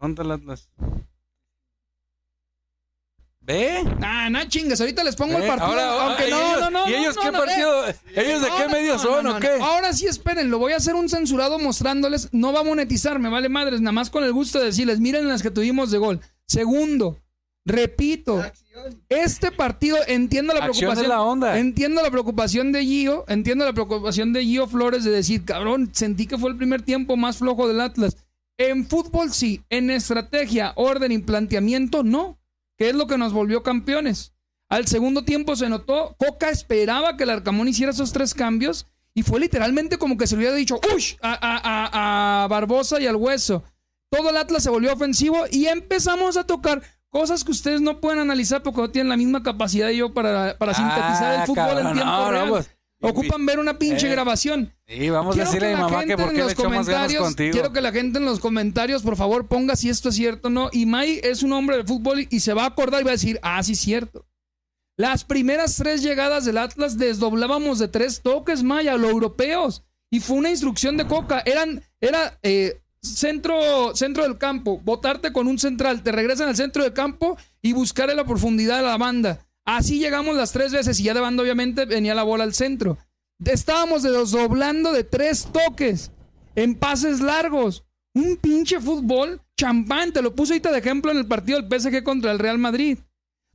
¿Dónde 0.00 0.22
el 0.24 0.32
Atlas? 0.32 0.68
¿Ve? 3.38 3.84
Ah, 4.02 4.28
no 4.28 4.44
chingas. 4.48 4.80
Ahorita 4.80 5.04
les 5.04 5.14
pongo 5.14 5.36
el 5.36 5.42
¿Ve? 5.42 5.46
partido. 5.46 5.68
Ahora, 5.70 6.02
aunque 6.08 6.26
¿y 6.26 6.30
no, 6.32 6.36
ellos- 6.40 6.60
no, 6.62 6.70
no. 6.70 6.88
¿Y 6.90 6.94
ellos 6.94 7.14
no, 7.14 7.22
qué 7.22 7.30
no, 7.30 7.38
eh. 7.38 7.46
partido? 7.46 7.84
¿Ellos 8.16 8.42
de 8.42 8.48
qué 8.58 8.68
medio 8.68 8.98
son 8.98 9.24
o 9.28 9.38
qué? 9.38 9.50
Ahora 9.60 9.92
sí, 9.92 10.06
esperen, 10.08 10.50
lo 10.50 10.58
voy 10.58 10.72
a 10.72 10.78
hacer 10.78 10.96
un 10.96 11.08
censurado 11.08 11.60
mostrándoles. 11.60 12.28
No 12.32 12.52
va 12.52 12.62
a 12.62 12.64
monetizar, 12.64 13.20
me 13.20 13.28
vale 13.28 13.48
madres, 13.48 13.80
nada 13.80 13.92
más 13.92 14.10
con 14.10 14.24
el 14.24 14.32
gusto 14.32 14.58
de 14.58 14.64
decirles, 14.64 14.98
miren 14.98 15.28
las 15.28 15.42
que 15.44 15.52
tuvimos 15.52 15.92
de 15.92 15.98
gol. 15.98 16.20
Segundo, 16.48 17.20
repito, 17.64 18.44
este 19.08 19.52
partido, 19.52 19.96
entiendo 20.08 20.54
la 20.54 20.64
Acción 20.64 20.92
preocupación. 20.92 21.04
es 21.04 21.08
la 21.08 21.22
onda. 21.22 21.56
Entiendo 21.56 22.02
la 22.02 22.10
preocupación 22.10 22.72
de 22.72 22.84
Gio, 22.84 23.24
entiendo 23.28 23.64
la 23.64 23.72
preocupación 23.74 24.32
de 24.32 24.42
Gio 24.44 24.66
Flores 24.66 25.04
de 25.04 25.12
decir, 25.12 25.44
cabrón, 25.44 25.90
sentí 25.92 26.26
que 26.26 26.36
fue 26.36 26.50
el 26.50 26.56
primer 26.56 26.82
tiempo 26.82 27.16
más 27.16 27.36
flojo 27.36 27.68
del 27.68 27.80
Atlas. 27.80 28.16
En 28.60 28.86
fútbol 28.86 29.32
sí, 29.32 29.64
en 29.70 29.90
estrategia, 29.90 30.72
orden 30.76 31.12
y 31.12 31.18
planteamiento 31.18 32.02
no, 32.02 32.38
que 32.76 32.90
es 32.90 32.94
lo 32.94 33.06
que 33.06 33.16
nos 33.16 33.32
volvió 33.32 33.62
campeones. 33.62 34.34
Al 34.68 34.86
segundo 34.86 35.24
tiempo 35.24 35.56
se 35.56 35.68
notó, 35.70 36.14
Coca 36.18 36.50
esperaba 36.50 37.16
que 37.16 37.24
el 37.24 37.30
Arcamón 37.30 37.68
hiciera 37.68 37.90
esos 37.92 38.12
tres 38.12 38.34
cambios 38.34 38.86
y 39.14 39.22
fue 39.22 39.40
literalmente 39.40 39.96
como 39.96 40.18
que 40.18 40.26
se 40.26 40.36
le 40.36 40.40
hubiera 40.42 40.54
dicho, 40.56 40.78
¡ush! 40.94 41.14
A, 41.22 41.32
a- 41.32 41.60
a- 41.62 42.44
a 42.44 42.48
Barbosa 42.48 43.00
y 43.00 43.06
al 43.06 43.16
Hueso. 43.16 43.64
Todo 44.10 44.28
el 44.28 44.36
Atlas 44.36 44.62
se 44.62 44.70
volvió 44.70 44.92
ofensivo 44.92 45.44
y 45.50 45.66
empezamos 45.66 46.36
a 46.36 46.44
tocar 46.44 46.82
cosas 47.08 47.42
que 47.44 47.52
ustedes 47.52 47.80
no 47.80 47.98
pueden 48.00 48.18
analizar 48.20 48.62
porque 48.62 48.80
no 48.82 48.90
tienen 48.90 49.08
la 49.08 49.16
misma 49.16 49.42
capacidad 49.42 49.86
de 49.86 49.96
yo 49.96 50.12
para, 50.12 50.58
para 50.58 50.74
sintetizar 50.74 51.34
el 51.34 51.40
Ah, 51.40 51.46
fútbol 51.46 51.64
en 51.68 51.74
cabrón, 51.76 51.92
tiempo 51.94 52.12
no, 52.12 52.24
no, 52.26 52.30
real. 52.30 52.48
pues, 52.50 52.70
Ocupan 53.00 53.46
ver 53.46 53.58
una 53.58 53.78
pinche 53.78 54.06
Eh, 54.08 54.10
grabación. 54.10 54.72
Sí, 54.86 55.08
vamos 55.08 55.36
a 55.36 55.40
decirle 55.40 55.68
a 55.68 55.70
mi 55.70 55.76
la 55.76 55.88
mamá 55.88 56.00
que 56.00 56.08
gente 56.08 56.22
por 56.22 56.30
en 56.30 56.36
qué 56.36 56.42
los 56.42 56.46
le 56.48 56.52
echó 56.52 56.70
más 56.70 56.88
ganas 56.88 57.14
contigo. 57.14 57.52
quiero 57.52 57.72
que 57.72 57.80
la 57.80 57.92
gente 57.92 58.18
en 58.18 58.24
los 58.26 58.40
comentarios, 58.40 59.02
por 59.02 59.16
favor, 59.16 59.46
ponga 59.46 59.74
si 59.76 59.88
esto 59.88 60.10
es 60.10 60.16
cierto 60.16 60.48
o 60.48 60.50
no. 60.50 60.68
Y 60.72 60.86
May 60.86 61.20
es 61.22 61.42
un 61.42 61.52
hombre 61.52 61.78
de 61.78 61.84
fútbol 61.84 62.26
y 62.28 62.40
se 62.40 62.52
va 62.52 62.64
a 62.64 62.66
acordar 62.66 63.00
y 63.00 63.04
va 63.04 63.10
a 63.10 63.12
decir, 63.12 63.38
ah, 63.42 63.62
sí 63.62 63.72
es 63.72 63.80
cierto. 63.80 64.26
Las 64.96 65.24
primeras 65.24 65.76
tres 65.76 66.02
llegadas 66.02 66.44
del 66.44 66.58
Atlas 66.58 66.98
desdoblábamos 66.98 67.78
de 67.78 67.88
tres 67.88 68.20
toques, 68.20 68.62
Maya, 68.62 68.96
los 68.96 69.10
europeos. 69.10 69.82
Y 70.10 70.20
fue 70.20 70.36
una 70.36 70.50
instrucción 70.50 70.98
de 70.98 71.06
Coca. 71.06 71.42
Eran, 71.46 71.82
era 72.02 72.38
eh, 72.42 72.80
centro, 73.00 73.94
centro 73.96 74.24
del 74.24 74.36
campo, 74.36 74.78
botarte 74.84 75.32
con 75.32 75.46
un 75.46 75.58
central, 75.58 76.02
te 76.02 76.12
regresan 76.12 76.48
al 76.48 76.56
centro 76.56 76.82
del 76.82 76.92
campo 76.92 77.38
y 77.62 77.72
buscar 77.72 78.10
en 78.10 78.16
la 78.16 78.24
profundidad 78.24 78.76
de 78.78 78.82
la 78.82 78.98
banda. 78.98 79.46
Así 79.66 79.98
llegamos 79.98 80.36
las 80.36 80.52
tres 80.52 80.72
veces 80.72 80.98
y 81.00 81.04
ya 81.04 81.14
de 81.14 81.20
banda 81.20 81.42
obviamente 81.42 81.84
venía 81.84 82.14
la 82.14 82.22
bola 82.22 82.44
al 82.44 82.54
centro. 82.54 82.98
Estábamos 83.44 84.02
desdoblando 84.02 84.92
de 84.92 85.04
tres 85.04 85.48
toques 85.52 86.10
en 86.54 86.74
pases 86.74 87.20
largos. 87.20 87.84
Un 88.14 88.36
pinche 88.36 88.80
fútbol 88.80 89.40
champán. 89.56 90.12
Te 90.12 90.22
lo 90.22 90.34
puse 90.34 90.54
ahorita 90.54 90.72
de 90.72 90.78
ejemplo 90.78 91.10
en 91.10 91.18
el 91.18 91.26
partido 91.26 91.60
del 91.60 91.80
PSG 91.80 92.02
contra 92.02 92.32
el 92.32 92.38
Real 92.38 92.58
Madrid. 92.58 92.98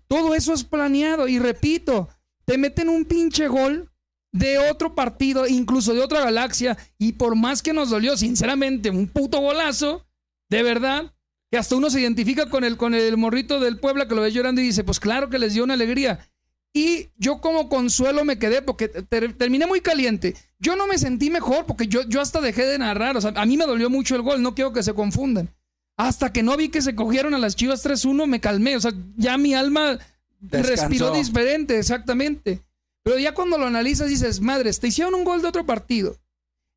Todo 0.07 0.33
eso 0.35 0.53
es 0.53 0.63
planeado. 0.63 1.27
Y 1.27 1.39
repito, 1.39 2.09
te 2.45 2.57
meten 2.57 2.89
un 2.89 3.05
pinche 3.05 3.47
gol 3.47 3.91
de 4.31 4.57
otro 4.69 4.95
partido, 4.95 5.47
incluso 5.47 5.93
de 5.93 6.01
otra 6.01 6.21
galaxia. 6.21 6.77
Y 6.97 7.13
por 7.13 7.35
más 7.35 7.61
que 7.61 7.73
nos 7.73 7.89
dolió, 7.89 8.17
sinceramente, 8.17 8.89
un 8.89 9.07
puto 9.07 9.39
golazo, 9.39 10.07
de 10.49 10.63
verdad, 10.63 11.14
que 11.51 11.57
hasta 11.57 11.75
uno 11.75 11.89
se 11.89 12.01
identifica 12.01 12.49
con 12.49 12.63
el, 12.63 12.77
con 12.77 12.93
el 12.95 13.17
morrito 13.17 13.59
del 13.59 13.77
Puebla 13.79 14.07
que 14.07 14.15
lo 14.15 14.21
ve 14.21 14.31
llorando 14.31 14.61
y 14.61 14.65
dice, 14.65 14.83
pues 14.83 14.99
claro 14.99 15.29
que 15.29 15.39
les 15.39 15.53
dio 15.53 15.63
una 15.63 15.75
alegría. 15.75 16.27
Y 16.73 17.09
yo 17.17 17.39
como 17.39 17.69
consuelo 17.69 18.25
me 18.25 18.37
quedé 18.37 18.61
porque 18.61 18.89
ter- 18.89 19.33
terminé 19.37 19.65
muy 19.65 19.79
caliente. 19.79 20.35
Yo 20.59 20.75
no 20.75 20.87
me 20.87 20.97
sentí 20.97 21.29
mejor 21.29 21.65
porque 21.65 21.87
yo, 21.87 22.01
yo 22.03 22.19
hasta 22.19 22.41
dejé 22.41 22.65
de 22.65 22.77
narrar. 22.79 23.15
O 23.15 23.21
sea, 23.21 23.31
a 23.35 23.45
mí 23.45 23.55
me 23.55 23.65
dolió 23.65 23.89
mucho 23.89 24.15
el 24.15 24.23
gol, 24.23 24.41
no 24.41 24.55
quiero 24.55 24.73
que 24.73 24.83
se 24.83 24.93
confundan. 24.93 25.49
Hasta 25.95 26.33
que 26.33 26.43
no 26.43 26.57
vi 26.57 26.67
que 26.67 26.81
se 26.81 26.93
cogieron 26.93 27.33
a 27.33 27.37
las 27.39 27.55
Chivas 27.55 27.85
3-1, 27.85 28.27
me 28.27 28.41
calmé. 28.41 28.75
O 28.75 28.81
sea, 28.81 28.91
ya 29.15 29.37
mi 29.37 29.53
alma 29.53 29.97
Descansó. 30.41 30.69
respiró 30.81 31.11
diferente, 31.13 31.79
exactamente. 31.79 32.59
Pero 33.03 33.19
ya 33.19 33.33
cuando 33.33 33.57
lo 33.57 33.67
analizas 33.67 34.09
dices, 34.09 34.41
madres, 34.41 34.81
te 34.81 34.87
hicieron 34.89 35.15
un 35.15 35.23
gol 35.23 35.41
de 35.41 35.47
otro 35.47 35.65
partido. 35.65 36.17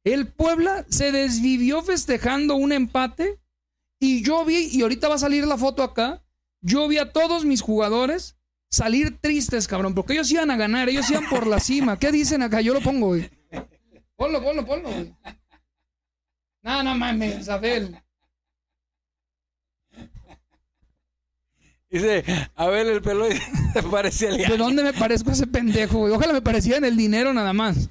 El 0.05 0.29
Puebla 0.29 0.85
se 0.89 1.11
desvivió 1.11 1.83
festejando 1.83 2.55
un 2.55 2.71
empate 2.71 3.41
y 4.01 4.23
yo 4.23 4.45
vi, 4.45 4.69
y 4.73 4.83
ahorita 4.83 5.09
va 5.09 5.17
a 5.17 5.19
salir 5.19 5.47
la 5.47 5.57
foto 5.57 5.83
acá, 5.83 6.23
yo 6.61 6.89
vi 6.89 6.99
a 6.99 7.13
todos 7.13 7.45
mis 7.45 7.63
jugadores 7.63 8.37
salir 8.71 9.19
tristes, 9.19 9.67
cabrón, 9.67 9.95
porque 9.95 10.13
ellos 10.13 10.31
iban 10.31 10.51
a 10.51 10.57
ganar, 10.57 10.89
ellos 10.89 11.11
iban 11.11 11.29
por 11.29 11.47
la 11.47 11.61
cima. 11.61 11.99
¿Qué 11.99 12.13
dicen 12.13 12.43
acá? 12.43 12.61
Yo 12.61 12.75
lo 12.75 12.81
pongo, 12.81 13.09
güey. 13.09 13.31
Ponlo, 14.17 14.43
ponlo, 14.43 14.67
ponlo, 14.67 14.91
güey. 14.91 15.15
No, 16.63 16.83
no 16.83 16.95
mames, 16.95 17.49
Abel. 17.49 17.97
Dice, 21.91 22.23
a 22.55 22.67
ver 22.67 22.87
el 22.87 23.01
pelo 23.01 23.27
se 23.73 23.83
parece 23.85 24.29
al 24.29 24.37
¿De 24.37 24.57
dónde 24.59 24.83
me 24.83 24.93
parezco 24.93 25.31
a 25.31 25.33
ese 25.33 25.47
pendejo, 25.47 26.01
güey? 26.01 26.13
Ojalá 26.13 26.35
me 26.35 26.43
pareciera 26.43 26.77
en 26.77 26.85
el 26.85 26.97
dinero 26.97 27.33
nada 27.33 27.55
más. 27.55 27.89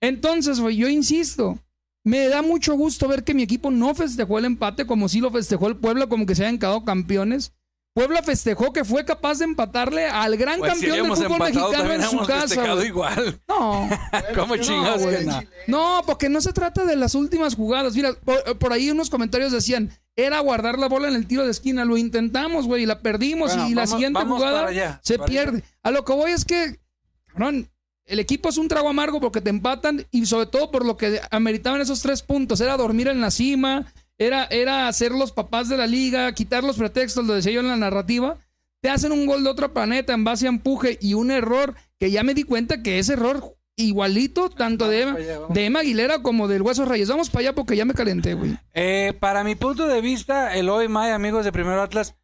Entonces, 0.00 0.58
güey, 0.58 0.76
yo 0.76 0.88
insisto, 0.88 1.58
me 2.04 2.28
da 2.28 2.42
mucho 2.42 2.74
gusto 2.74 3.08
ver 3.08 3.24
que 3.24 3.34
mi 3.34 3.42
equipo 3.42 3.70
no 3.70 3.94
festejó 3.94 4.38
el 4.38 4.44
empate 4.44 4.86
como 4.86 5.08
sí 5.08 5.20
lo 5.20 5.30
festejó 5.30 5.68
el 5.68 5.76
Puebla, 5.76 6.06
como 6.06 6.26
que 6.26 6.34
se 6.34 6.44
hayan 6.44 6.58
quedado 6.58 6.84
campeones. 6.84 7.52
Puebla 7.94 8.24
festejó 8.24 8.72
que 8.72 8.84
fue 8.84 9.04
capaz 9.04 9.38
de 9.38 9.44
empatarle 9.44 10.06
al 10.06 10.36
gran 10.36 10.58
Pues 10.58 10.78
si 10.78 10.86
campeón 10.86 11.08
del 11.08 11.16
fútbol 11.16 11.48
empatado, 11.48 11.70
mexicano 11.70 11.94
en 11.94 12.02
su 12.02 12.18
casa. 12.26 12.84
igual. 12.84 13.40
No, 13.48 13.88
¿Cómo 14.34 14.56
chingados 14.56 15.02
güey. 15.02 15.18
que 15.18 15.24
no? 15.24 15.42
no, 15.68 16.02
porque 16.04 16.28
no 16.28 16.40
se 16.40 16.52
trata 16.52 16.84
de 16.84 16.96
las 16.96 17.14
últimas 17.14 17.54
jugadas. 17.54 17.94
Mira, 17.94 18.12
por, 18.24 18.58
por 18.58 18.72
ahí 18.72 18.90
unos 18.90 19.10
comentarios 19.10 19.52
decían, 19.52 19.92
era 20.16 20.40
guardar 20.40 20.76
la 20.76 20.88
bola 20.88 21.06
en 21.06 21.14
el 21.14 21.28
tiro 21.28 21.44
de 21.44 21.52
esquina. 21.52 21.84
Lo 21.84 21.96
intentamos, 21.96 22.66
güey, 22.66 22.82
y 22.82 22.86
la 22.86 22.98
perdimos. 22.98 23.54
Bueno, 23.54 23.68
y 23.68 23.74
la 23.74 23.86
siguiente 23.86 24.24
jugada 24.24 24.66
allá, 24.66 25.00
se 25.04 25.20
pierde. 25.20 25.62
A 25.84 25.92
lo 25.92 26.04
que 26.04 26.14
voy 26.14 26.32
es 26.32 26.44
que, 26.44 26.80
cabrón, 27.28 27.70
el 28.06 28.18
equipo 28.18 28.48
es 28.48 28.58
un 28.58 28.68
trago 28.68 28.88
amargo 28.88 29.20
porque 29.20 29.40
te 29.40 29.50
empatan 29.50 30.06
y 30.10 30.26
sobre 30.26 30.46
todo 30.46 30.70
por 30.70 30.84
lo 30.84 30.96
que 30.96 31.20
ameritaban 31.30 31.80
esos 31.80 32.02
tres 32.02 32.22
puntos. 32.22 32.60
Era 32.60 32.76
dormir 32.76 33.08
en 33.08 33.20
la 33.20 33.30
cima, 33.30 33.92
era, 34.18 34.44
era 34.44 34.92
ser 34.92 35.12
los 35.12 35.32
papás 35.32 35.68
de 35.68 35.76
la 35.76 35.86
liga, 35.86 36.32
quitar 36.34 36.64
los 36.64 36.76
pretextos, 36.76 37.24
lo 37.24 37.34
decía 37.34 37.52
yo 37.52 37.60
en 37.60 37.68
la 37.68 37.76
narrativa. 37.76 38.38
Te 38.80 38.90
hacen 38.90 39.12
un 39.12 39.26
gol 39.26 39.42
de 39.42 39.50
otro 39.50 39.72
planeta 39.72 40.12
en 40.12 40.24
base 40.24 40.46
a 40.46 40.50
empuje 40.50 40.98
y 41.00 41.14
un 41.14 41.30
error 41.30 41.74
que 41.98 42.10
ya 42.10 42.22
me 42.22 42.34
di 42.34 42.42
cuenta 42.42 42.82
que 42.82 42.98
ese 42.98 43.14
error 43.14 43.56
igualito, 43.76 44.50
tanto 44.50 44.88
de 44.88 45.02
Emma, 45.02 45.18
de 45.48 45.64
Emma 45.64 45.80
Aguilera 45.80 46.22
como 46.22 46.48
del 46.48 46.62
Hueso 46.62 46.84
Reyes. 46.84 47.08
Vamos 47.08 47.30
para 47.30 47.40
allá 47.40 47.54
porque 47.54 47.76
ya 47.76 47.86
me 47.86 47.94
calenté, 47.94 48.34
güey. 48.34 48.56
Eh, 48.74 49.14
para 49.18 49.42
mi 49.42 49.54
punto 49.54 49.88
de 49.88 50.00
vista, 50.00 50.54
el 50.54 50.68
hoy 50.68 50.88
May, 50.88 51.10
amigos 51.10 51.44
de 51.44 51.52
Primero 51.52 51.80
Atlas, 51.82 52.14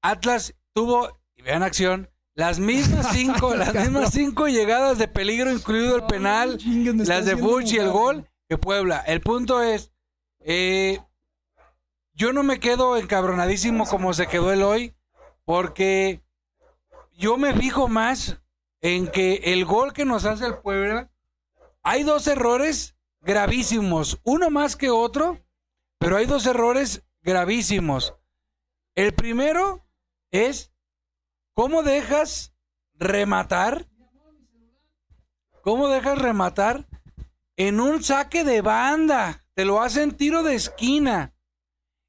Atlas 0.00 0.54
tuvo, 0.72 1.20
y 1.36 1.42
vean 1.42 1.62
acción, 1.62 2.08
las 2.38 2.60
mismas 2.60 3.08
cinco, 3.12 3.56
las 3.56 3.74
mismas 3.74 4.12
cinco 4.12 4.46
llegadas 4.46 4.96
de 4.96 5.08
peligro, 5.08 5.50
incluido 5.50 5.96
el 5.96 6.04
penal, 6.04 6.56
las 7.04 7.24
de 7.24 7.36
Fuch 7.36 7.72
y 7.72 7.78
el 7.78 7.90
gol 7.90 8.30
que 8.48 8.56
Puebla. 8.56 9.00
El 9.00 9.20
punto 9.20 9.60
es, 9.60 9.90
eh, 10.38 11.00
yo 12.12 12.32
no 12.32 12.44
me 12.44 12.60
quedo 12.60 12.96
encabronadísimo 12.96 13.86
como 13.86 14.14
se 14.14 14.28
quedó 14.28 14.52
el 14.52 14.62
hoy, 14.62 14.94
porque 15.44 16.22
yo 17.12 17.38
me 17.38 17.54
fijo 17.54 17.88
más 17.88 18.40
en 18.82 19.08
que 19.08 19.40
el 19.46 19.64
gol 19.64 19.92
que 19.92 20.04
nos 20.04 20.24
hace 20.24 20.46
el 20.46 20.58
Puebla, 20.58 21.10
hay 21.82 22.04
dos 22.04 22.28
errores 22.28 22.94
gravísimos, 23.20 24.20
uno 24.22 24.48
más 24.48 24.76
que 24.76 24.90
otro, 24.90 25.44
pero 25.98 26.16
hay 26.16 26.26
dos 26.26 26.46
errores 26.46 27.02
gravísimos. 27.20 28.14
El 28.94 29.12
primero 29.12 29.84
es 30.30 30.70
cómo 31.58 31.82
dejas 31.82 32.54
rematar, 32.94 33.88
cómo 35.60 35.88
dejas 35.88 36.16
rematar 36.16 36.86
en 37.56 37.80
un 37.80 38.00
saque 38.04 38.44
de 38.44 38.60
banda, 38.60 39.44
te 39.54 39.64
lo 39.64 39.82
hacen 39.82 40.12
tiro 40.12 40.44
de 40.44 40.54
esquina. 40.54 41.34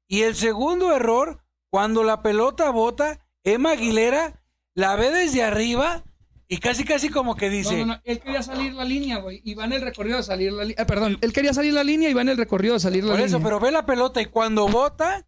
Y 0.06 0.22
el 0.22 0.36
segundo 0.36 0.94
error, 0.94 1.42
cuando 1.68 2.04
la 2.04 2.22
pelota 2.22 2.70
bota, 2.70 3.26
Emma 3.42 3.72
Aguilera 3.72 4.40
la 4.74 4.94
ve 4.94 5.10
desde 5.10 5.42
arriba 5.42 6.04
y 6.46 6.58
casi 6.58 6.84
casi 6.84 7.08
como 7.08 7.34
que 7.34 7.50
dice, 7.50 7.72
No, 7.72 7.86
no, 7.86 7.94
no, 7.94 8.00
Él 8.04 8.20
quería 8.20 8.44
salir 8.44 8.72
la 8.74 8.84
línea, 8.84 9.18
güey. 9.18 9.40
Y 9.42 9.54
va 9.54 9.64
en 9.64 9.72
el 9.72 9.80
recorrido 9.82 10.18
de 10.18 10.22
salir 10.22 10.52
la 10.52 10.62
línea. 10.62 10.86
perdón, 10.86 11.18
él 11.22 11.32
quería 11.32 11.52
salir 11.54 11.72
la 11.72 11.82
línea 11.82 12.08
y 12.08 12.14
va 12.14 12.22
en 12.22 12.28
el 12.28 12.38
recorrido 12.38 12.74
de 12.74 12.80
salir 12.80 13.02
la 13.02 13.14
Por 13.14 13.18
línea. 13.18 13.26
eso, 13.26 13.42
pero 13.42 13.58
ve 13.58 13.72
la 13.72 13.84
pelota 13.84 14.22
y 14.22 14.26
cuando 14.26 14.68
bota, 14.68 15.26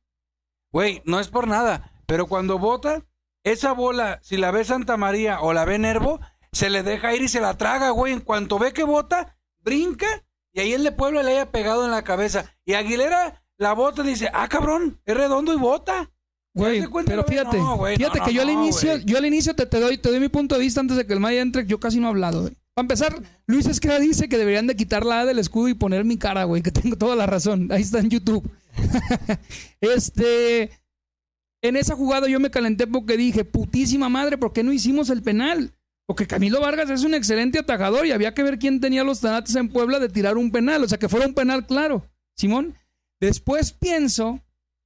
güey, 0.71 1.03
no 1.07 1.19
es 1.19 1.27
por 1.27 1.49
nada, 1.49 1.93
pero 2.07 2.29
cuando 2.29 2.61
bota, 2.61 3.05
esa 3.45 3.73
bola, 3.73 4.21
si 4.23 4.37
la 4.37 4.51
ve 4.51 4.65
Santa 4.65 4.97
María 4.97 5.41
o 5.41 5.53
la 5.53 5.65
ve 5.65 5.79
Nervo, 5.79 6.21
se 6.53 6.71
le 6.71 6.83
deja 6.83 7.15
ir 7.15 7.23
y 7.23 7.29
se 7.29 7.41
la 7.41 7.57
traga, 7.57 7.91
güey. 7.91 8.13
En 8.13 8.21
cuanto 8.21 8.59
ve 8.59 8.73
que 8.73 8.85
bota, 8.85 9.37
brinca 9.61 10.07
y 10.53 10.61
ahí 10.61 10.73
el 10.73 10.85
de 10.85 10.93
Puebla 10.93 11.23
le 11.23 11.33
haya 11.33 11.51
pegado 11.51 11.85
en 11.85 11.91
la 11.91 12.03
cabeza. 12.05 12.55
Y 12.65 12.75
Aguilera 12.75 13.43
la 13.57 13.73
bota 13.73 14.03
y 14.03 14.09
dice, 14.09 14.29
ah, 14.33 14.49
cabrón, 14.49 15.01
es 15.07 15.17
redondo 15.17 15.55
y 15.55 15.57
bota. 15.57 16.11
Güey, 16.55 16.75
¿Te 16.75 16.81
das 16.81 16.89
cuenta, 16.91 17.11
pero 17.13 17.25
fíjate, 17.25 17.57
No, 17.57 17.79
güey, 17.79 17.97
fíjate 17.97 18.19
no, 18.19 18.25
que 18.27 18.35
yo 18.35 18.43
al 18.43 18.51
inicio, 18.51 18.91
güey. 18.91 19.05
yo 19.07 19.17
al 19.17 19.25
inicio 19.25 19.55
te, 19.55 19.65
te 19.65 19.81
doy, 19.81 19.97
te 19.97 20.11
doy 20.11 20.21
mi 20.21 20.29
punto 20.29 20.55
de 20.57 20.61
vista 20.61 20.81
antes 20.81 20.99
de 20.99 21.07
que 21.07 21.15
el 21.15 21.21
Maya 21.21 21.41
entre, 21.41 21.67
yo 21.67 21.81
casi 21.81 21.99
no 21.99 22.09
he 22.09 22.11
hablado, 22.11 22.43
güey. 22.43 22.57
Para 22.75 22.85
empezar, 22.85 23.23
Luis 23.47 23.67
Esquera 23.67 23.99
dice 23.99 24.29
que 24.29 24.39
deberían 24.39 24.67
de 24.67 24.77
quitar 24.77 25.05
la 25.05 25.21
A 25.21 25.27
del 25.27 25.39
escudo 25.39 25.69
y 25.69 25.75
poner 25.75 26.05
mi 26.05 26.19
cara, 26.19 26.45
güey, 26.45 26.63
que 26.63 26.71
tengo 26.71 26.97
toda 26.97 27.17
la 27.17 27.27
razón. 27.27 27.71
Ahí 27.71 27.83
está 27.83 27.99
en 28.01 28.11
YouTube. 28.11 28.51
este, 29.81 30.71
en 31.63 31.77
esa 31.77 31.95
jugada 31.95 32.29
yo 32.29 32.41
me 32.41 32.51
calenté 32.51 32.87
porque 32.87 33.17
dije, 33.17 33.45
putísima 33.45 34.09
madre, 34.09 34.37
¿por 34.37 34.53
qué 34.53 34.63
no 34.63 34.73
hicimos 34.73 35.09
el 35.11 35.23
penal? 35.23 35.73
Porque 36.07 36.27
Camilo 36.27 36.61
Vargas 36.61 36.91
es 36.91 37.05
un 37.05 37.15
excelente 37.15 37.61
atajador 37.61 38.05
y 38.05 38.11
había 38.11 38.35
que 38.35 38.43
ver 38.43 38.59
quién 38.59 38.81
tenía 38.81 39.05
los 39.05 39.21
tanates 39.21 39.55
en 39.55 39.69
Puebla 39.69 40.01
de 40.01 40.09
tirar 40.09 40.37
un 40.37 40.51
penal, 40.51 40.83
o 40.83 40.89
sea, 40.89 40.99
que 40.99 41.09
fuera 41.09 41.27
un 41.27 41.35
penal 41.35 41.67
claro. 41.67 42.05
Simón, 42.37 42.75
después 43.21 43.73
pienso 43.73 44.41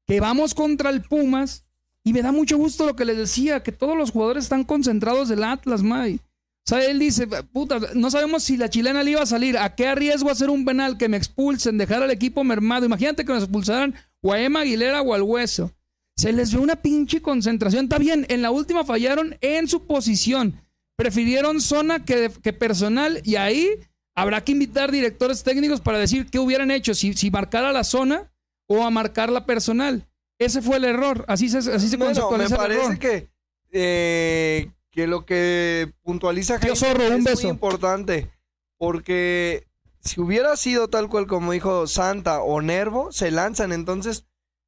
que 0.06 0.20
vamos 0.20 0.54
contra 0.54 0.90
el 0.90 1.02
Pumas 1.02 1.64
y 2.04 2.12
me 2.12 2.22
da 2.22 2.30
mucho 2.30 2.58
gusto 2.58 2.86
lo 2.86 2.94
que 2.94 3.04
les 3.04 3.16
decía, 3.16 3.62
que 3.62 3.72
todos 3.72 3.96
los 3.96 4.12
jugadores 4.12 4.44
están 4.44 4.62
concentrados 4.62 5.28
del 5.28 5.42
Atlas, 5.42 5.82
May. 5.82 6.20
O 6.66 6.68
sea, 6.68 6.84
él 6.84 6.98
dice, 6.98 7.26
puta, 7.52 7.80
no 7.94 8.10
sabemos 8.10 8.42
si 8.42 8.56
la 8.56 8.68
chilena 8.68 9.02
le 9.02 9.12
iba 9.12 9.22
a 9.22 9.26
salir, 9.26 9.56
¿a 9.56 9.74
qué 9.74 9.86
arriesgo 9.86 10.30
hacer 10.30 10.50
un 10.50 10.64
penal? 10.64 10.98
Que 10.98 11.08
me 11.08 11.16
expulsen, 11.16 11.78
dejar 11.78 12.02
al 12.02 12.10
equipo 12.10 12.44
mermado. 12.44 12.86
Imagínate 12.86 13.24
que 13.24 13.32
nos 13.32 13.44
expulsaran 13.44 13.94
o 14.20 14.32
a 14.32 14.40
Emma 14.40 14.60
Aguilera 14.60 15.00
o 15.00 15.14
al 15.14 15.22
Hueso. 15.22 15.72
Se 16.16 16.32
les 16.32 16.52
ve 16.52 16.58
una 16.60 16.76
pinche 16.76 17.20
concentración. 17.20 17.84
Está 17.84 17.98
bien, 17.98 18.26
en 18.28 18.42
la 18.42 18.50
última 18.50 18.84
fallaron 18.84 19.36
en 19.40 19.68
su 19.68 19.86
posición. 19.86 20.62
Prefirieron 20.96 21.60
zona 21.60 22.04
que, 22.04 22.30
que 22.42 22.52
personal 22.54 23.20
y 23.24 23.36
ahí 23.36 23.68
habrá 24.14 24.42
que 24.42 24.52
invitar 24.52 24.90
directores 24.90 25.42
técnicos 25.42 25.82
para 25.82 25.98
decir 25.98 26.26
qué 26.30 26.38
hubieran 26.38 26.70
hecho, 26.70 26.94
si, 26.94 27.12
si 27.12 27.30
marcar 27.30 27.64
a 27.64 27.72
la 27.72 27.84
zona 27.84 28.32
o 28.66 28.82
a 28.82 28.90
marcar 28.90 29.30
la 29.30 29.44
personal. 29.44 30.08
Ese 30.38 30.62
fue 30.62 30.78
el 30.78 30.84
error. 30.84 31.24
Así 31.28 31.50
se, 31.50 31.58
así 31.58 31.88
se 31.88 31.96
Bueno, 31.98 32.30
me 32.30 32.48
parece 32.48 32.80
error. 32.82 32.98
que, 32.98 33.28
eh, 33.72 34.70
que 34.90 35.06
lo 35.06 35.26
que 35.26 35.92
puntualiza 36.02 36.58
Jaime 36.58 36.76
Zorro, 36.76 37.06
un 37.08 37.18
es 37.18 37.24
beso. 37.24 37.42
muy 37.42 37.50
importante. 37.50 38.30
Porque 38.78 39.66
si 40.00 40.20
hubiera 40.20 40.56
sido 40.56 40.88
tal 40.88 41.08
cual 41.08 41.26
como 41.26 41.52
dijo 41.52 41.86
Santa 41.86 42.40
o 42.42 42.62
Nervo, 42.62 43.12
se 43.12 43.30
lanzan. 43.30 43.72
Entonces, 43.72 44.26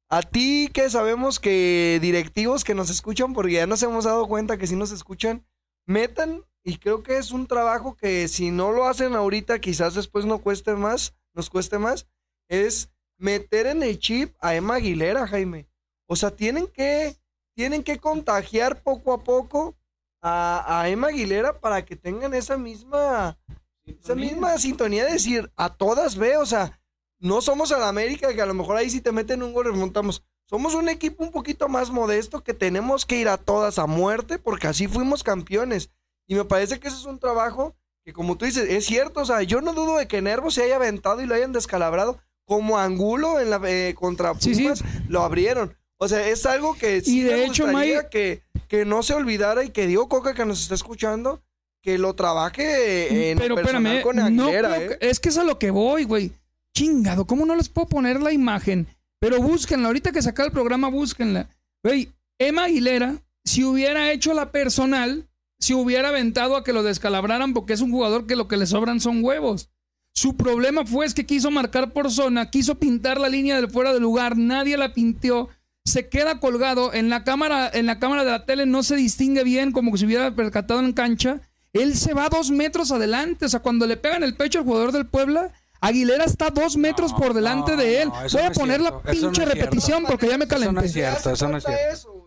a 0.09 0.23
ti 0.23 0.69
que 0.73 0.89
sabemos 0.89 1.39
que 1.39 1.99
directivos 2.01 2.63
que 2.63 2.73
nos 2.73 2.89
escuchan, 2.89 3.33
porque 3.33 3.53
ya 3.53 3.67
nos 3.67 3.83
hemos 3.83 4.05
dado 4.05 4.27
cuenta 4.27 4.57
que 4.57 4.67
si 4.67 4.75
nos 4.75 4.91
escuchan, 4.91 5.45
metan. 5.85 6.43
Y 6.63 6.77
creo 6.77 7.03
que 7.03 7.17
es 7.17 7.31
un 7.31 7.47
trabajo 7.47 7.95
que 7.95 8.27
si 8.27 8.51
no 8.51 8.71
lo 8.71 8.85
hacen 8.85 9.15
ahorita, 9.15 9.59
quizás 9.59 9.93
después 9.93 10.25
no 10.25 10.39
cueste 10.39 10.73
más, 10.73 11.15
nos 11.33 11.49
cueste 11.49 11.77
más, 11.77 12.07
es 12.49 12.91
meter 13.17 13.67
en 13.67 13.83
el 13.83 13.99
chip 13.99 14.35
a 14.39 14.55
Emma 14.55 14.75
Aguilera, 14.75 15.27
Jaime. 15.27 15.67
O 16.07 16.15
sea, 16.15 16.31
tienen 16.31 16.67
que, 16.67 17.15
tienen 17.55 17.83
que 17.83 17.99
contagiar 17.99 18.81
poco 18.81 19.13
a 19.13 19.23
poco 19.23 19.77
a, 20.21 20.81
a 20.81 20.89
Emma 20.89 21.09
Aguilera 21.09 21.59
para 21.59 21.85
que 21.85 21.95
tengan 21.95 22.33
esa 22.33 22.57
misma, 22.57 23.37
esa 23.85 24.15
misma 24.15 24.57
sintonía 24.57 25.05
de 25.05 25.13
decir, 25.13 25.51
a 25.55 25.73
todas 25.75 26.17
ve, 26.17 26.37
o 26.37 26.45
sea, 26.45 26.79
no 27.19 27.41
somos 27.41 27.71
la 27.71 27.87
América, 27.89 28.33
que 28.33 28.41
a 28.41 28.45
lo 28.45 28.53
mejor 28.53 28.77
ahí 28.77 28.89
si 28.89 29.01
te 29.01 29.11
meten 29.11 29.43
un 29.43 29.53
gol 29.53 29.65
remontamos. 29.65 30.23
Somos 30.49 30.73
un 30.73 30.89
equipo 30.89 31.23
un 31.23 31.31
poquito 31.31 31.67
más 31.69 31.91
modesto 31.91 32.43
que 32.43 32.53
tenemos 32.53 33.05
que 33.05 33.17
ir 33.17 33.27
a 33.29 33.37
todas 33.37 33.77
a 33.77 33.85
muerte 33.85 34.39
porque 34.39 34.67
así 34.67 34.87
fuimos 34.87 35.23
campeones. 35.23 35.91
Y 36.27 36.35
me 36.35 36.45
parece 36.45 36.79
que 36.79 36.87
ese 36.87 36.97
es 36.97 37.05
un 37.05 37.19
trabajo 37.19 37.75
que 38.03 38.13
como 38.13 38.37
tú 38.37 38.45
dices, 38.45 38.67
es 38.69 38.85
cierto, 38.85 39.19
o 39.21 39.25
sea, 39.25 39.43
yo 39.43 39.61
no 39.61 39.73
dudo 39.73 39.97
de 39.97 40.07
que 40.07 40.21
Nervo 40.21 40.49
se 40.49 40.63
haya 40.63 40.77
aventado 40.77 41.21
y 41.21 41.25
lo 41.27 41.35
hayan 41.35 41.51
descalabrado 41.51 42.19
como 42.45 42.79
Angulo 42.79 43.39
en 43.39 43.51
la 43.51 43.61
eh, 43.65 43.93
contra 43.95 44.33
Sí, 44.39 44.55
sí. 44.55 44.63
Pumas, 44.63 44.83
lo 45.07 45.21
abrieron. 45.21 45.77
O 45.97 46.07
sea, 46.07 46.27
es 46.27 46.45
algo 46.47 46.73
que 46.75 47.01
sí 47.01 47.21
de 47.21 47.33
me 47.33 47.43
hecho, 47.45 47.65
gustaría 47.65 47.95
May- 48.01 48.09
que, 48.09 48.41
que 48.67 48.85
no 48.85 49.03
se 49.03 49.13
olvidara 49.13 49.63
y 49.65 49.69
que 49.69 49.85
Diego 49.85 50.07
Coca 50.09 50.33
que 50.33 50.45
nos 50.45 50.61
está 50.61 50.73
escuchando, 50.73 51.43
que 51.83 51.97
lo 51.99 52.15
trabaje 52.15 53.29
en 53.31 53.37
Pero 53.37 53.55
personal 53.55 53.97
espérame, 53.97 54.03
con 54.03 54.35
no 54.35 54.45
Aguilera, 54.45 54.75
creo 54.77 54.91
¿eh? 54.93 54.97
es 55.01 55.19
que 55.19 55.29
es 55.29 55.37
a 55.37 55.43
lo 55.43 55.59
que 55.59 55.69
voy, 55.71 56.05
güey. 56.05 56.31
Chingado, 56.75 57.25
¿cómo 57.25 57.45
no 57.45 57.55
les 57.55 57.69
puedo 57.69 57.87
poner 57.87 58.21
la 58.21 58.31
imagen? 58.31 58.87
Pero 59.19 59.41
búsquenla, 59.41 59.87
ahorita 59.87 60.11
que 60.11 60.21
saca 60.21 60.45
el 60.45 60.51
programa, 60.51 60.89
búsquenla. 60.89 61.49
Güey, 61.83 62.13
Emma 62.37 62.65
Aguilera, 62.65 63.21
si 63.43 63.63
hubiera 63.63 64.11
hecho 64.11 64.33
la 64.33 64.51
personal, 64.51 65.29
si 65.59 65.73
hubiera 65.73 66.09
aventado 66.09 66.55
a 66.55 66.63
que 66.63 66.73
lo 66.73 66.83
descalabraran 66.83 67.53
porque 67.53 67.73
es 67.73 67.81
un 67.81 67.91
jugador 67.91 68.27
que 68.27 68.35
lo 68.35 68.47
que 68.47 68.57
le 68.57 68.65
sobran 68.65 68.99
son 68.99 69.23
huevos. 69.23 69.69
Su 70.15 70.35
problema 70.35 70.85
fue 70.85 71.05
es 71.05 71.13
que 71.13 71.25
quiso 71.25 71.51
marcar 71.51 71.93
por 71.93 72.11
zona, 72.11 72.49
quiso 72.49 72.75
pintar 72.75 73.19
la 73.19 73.29
línea 73.29 73.55
del 73.55 73.69
fuera 73.69 73.93
de 73.93 73.99
lugar, 73.99 74.37
nadie 74.37 74.77
la 74.77 74.93
pintió, 74.93 75.49
se 75.85 76.09
queda 76.09 76.39
colgado 76.39 76.93
en 76.93 77.09
la 77.09 77.23
cámara, 77.23 77.69
en 77.71 77.85
la 77.85 77.99
cámara 77.99 78.23
de 78.23 78.31
la 78.31 78.45
tele 78.45 78.65
no 78.65 78.83
se 78.83 78.95
distingue 78.95 79.43
bien 79.43 79.71
como 79.71 79.95
se 79.97 80.05
hubiera 80.05 80.35
percatado 80.35 80.79
en 80.79 80.93
cancha. 80.93 81.41
Él 81.73 81.95
se 81.95 82.13
va 82.13 82.29
dos 82.29 82.51
metros 82.51 82.91
adelante, 82.91 83.45
o 83.45 83.49
sea, 83.49 83.61
cuando 83.61 83.85
le 83.85 83.97
pegan 83.97 84.23
el 84.23 84.35
pecho 84.35 84.59
al 84.59 84.65
jugador 84.65 84.91
del 84.91 85.05
Puebla, 85.05 85.51
Aguilera 85.81 86.25
está 86.25 86.49
dos 86.49 86.75
metros 86.77 87.13
por 87.13 87.33
delante 87.33 87.71
no, 87.71 87.77
de 87.77 88.01
él. 88.01 88.09
no, 88.09 88.13
Voy 88.15 88.41
no 88.43 88.47
a 88.47 88.51
poner 88.51 88.81
la 88.81 88.91
no 88.91 89.01
pinche 89.01 89.45
repetición 89.45 90.03
porque 90.05 90.27
ya 90.27 90.37
me 90.37 90.45
Eso 90.45 90.55
no 90.55 90.59
calenté. 90.59 90.85
es 90.85 90.93
cierto, 90.93 91.29
eso 91.31 91.47
no 91.47 91.57
es 91.57 91.63
cierto. 91.63 92.25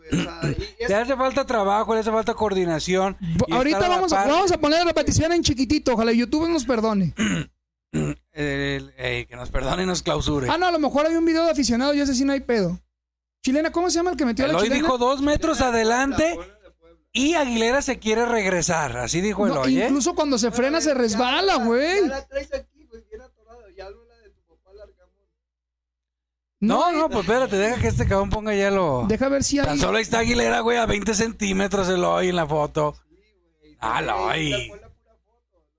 Le 0.89 0.95
hace 0.95 1.17
falta 1.17 1.45
trabajo, 1.47 1.95
le 1.95 2.01
hace 2.01 2.11
falta 2.11 2.35
coordinación. 2.35 3.17
Ahorita 3.51 3.81
la 3.81 3.89
vamos 3.89 4.13
a, 4.13 4.17
par. 4.17 4.29
vamos 4.29 4.53
a 4.53 4.59
poner 4.59 4.79
la 4.81 4.85
repetición 4.87 5.33
en 5.33 5.43
chiquitito, 5.43 5.95
ojalá 5.95 6.13
YouTube 6.13 6.49
nos 6.49 6.65
perdone. 6.65 7.15
El- 7.93 8.17
el- 8.33 8.95
eh, 8.97 9.27
que 9.29 9.37
nos 9.37 9.51
perdone 9.51 9.83
y 9.83 9.87
nos 9.87 10.03
clausure. 10.03 10.49
Ah, 10.51 10.57
no, 10.57 10.67
a 10.67 10.73
lo 10.73 10.79
mejor 10.79 11.05
hay 11.07 11.15
un 11.15 11.27
video 11.27 11.45
de 11.45 11.51
aficionado 11.51 11.93
y 11.93 12.01
ese 12.01 12.15
sí 12.15 12.25
no 12.25 12.33
hay 12.33 12.41
pedo. 12.41 12.81
Chilena, 13.45 13.71
¿cómo 13.71 13.91
se 13.91 13.97
llama 13.97 14.13
el 14.13 14.17
que 14.17 14.25
metió 14.25 14.47
la 14.47 14.53
Eloy 14.53 14.63
chilena? 14.65 14.83
dijo 14.83 14.97
dos 14.97 15.21
metros 15.21 15.61
adelante 15.61 16.39
y 17.13 17.35
Aguilera 17.35 17.83
se 17.83 17.99
quiere 17.99 18.25
regresar. 18.25 18.97
Así 18.97 19.21
dijo 19.21 19.47
No, 19.47 19.53
Eloy, 19.65 19.83
¿eh? 19.83 19.87
incluso 19.89 20.15
cuando 20.15 20.39
se 20.39 20.51
frena 20.51 20.81
se 20.81 20.95
resbala, 20.95 21.57
güey. 21.57 22.01
Ya 22.03 22.07
la 22.09 22.27
traes 22.27 22.55
aquí, 22.55 22.87
güey, 22.89 23.03
bien 23.11 23.21
atorada. 23.21 23.61
Ya 23.77 23.91
no 23.91 24.03
la 24.07 24.17
de 24.17 24.31
tu 24.31 24.41
papá 24.47 24.73
Larcamón. 24.73 25.27
No, 26.63 26.93
no, 26.93 27.09
pues 27.11 27.25
espérate, 27.25 27.57
deja 27.57 27.81
que 27.81 27.89
este 27.89 28.07
cabrón 28.07 28.31
ponga 28.31 28.55
ya 28.55 28.71
lo... 28.71 29.05
Deja 29.09 29.29
ver 29.29 29.43
si 29.43 29.57
Tan 29.57 29.71
hay. 29.71 29.79
solo 29.81 29.97
ahí 29.97 30.03
está 30.03 30.21
Aguilera, 30.21 30.61
güey, 30.61 30.79
a 30.79 30.87
20 30.87 31.13
centímetros 31.13 31.89
Eloy 31.89 32.29
en 32.29 32.37
la 32.37 32.47
foto. 32.47 32.95
Ah, 33.81 34.01
Eloy. 34.01 34.73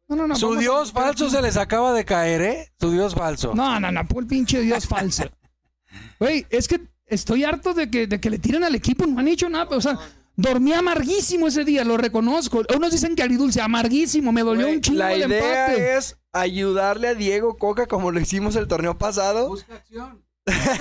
No, 0.09 0.17
no, 0.17 0.27
no. 0.27 0.35
Su 0.35 0.55
a 0.55 0.59
dios 0.59 0.91
falso 0.91 1.29
se 1.29 1.41
les 1.41 1.55
acaba 1.55 1.93
de 1.93 2.03
caer, 2.03 2.41
¿eh? 2.41 2.73
Su 2.81 2.91
dios 2.91 3.15
falso. 3.15 3.55
No, 3.55 3.79
no, 3.79 3.93
no, 3.93 4.01
el 4.01 4.27
pinche 4.27 4.59
Dios 4.59 4.85
falso. 4.85 5.23
Güey, 6.19 6.45
es 6.49 6.67
que 6.67 6.81
estoy 7.05 7.45
harto 7.45 7.73
de 7.73 7.89
que, 7.89 8.05
de 8.07 8.19
que 8.19 8.29
le 8.29 8.39
tiren 8.39 8.63
al 8.65 8.75
equipo, 8.75 9.05
no 9.05 9.19
han 9.19 9.27
hecho 9.29 9.47
nada. 9.47 9.77
O 9.77 9.81
sea, 9.81 9.97
dormí 10.35 10.73
amarguísimo 10.73 11.47
ese 11.47 11.63
día, 11.63 11.85
lo 11.85 11.95
reconozco. 11.95 12.63
Unos 12.75 12.91
dicen 12.91 13.15
que 13.15 13.23
agridulce, 13.23 13.61
amarguísimo, 13.61 14.33
me 14.33 14.41
dolió 14.41 14.67
un 14.67 14.81
chingo 14.81 14.99
la 14.99 15.13
el 15.13 15.29
idea 15.31 15.67
empate. 15.67 15.95
es 15.95 16.17
ayudarle 16.33 17.07
a 17.09 17.15
Diego 17.15 17.57
Coca 17.57 17.85
como 17.85 18.11
lo 18.11 18.19
hicimos 18.19 18.55
el 18.57 18.67
torneo 18.67 18.97
pasado. 18.97 19.47
Busca 19.47 19.75
acción. 19.75 20.23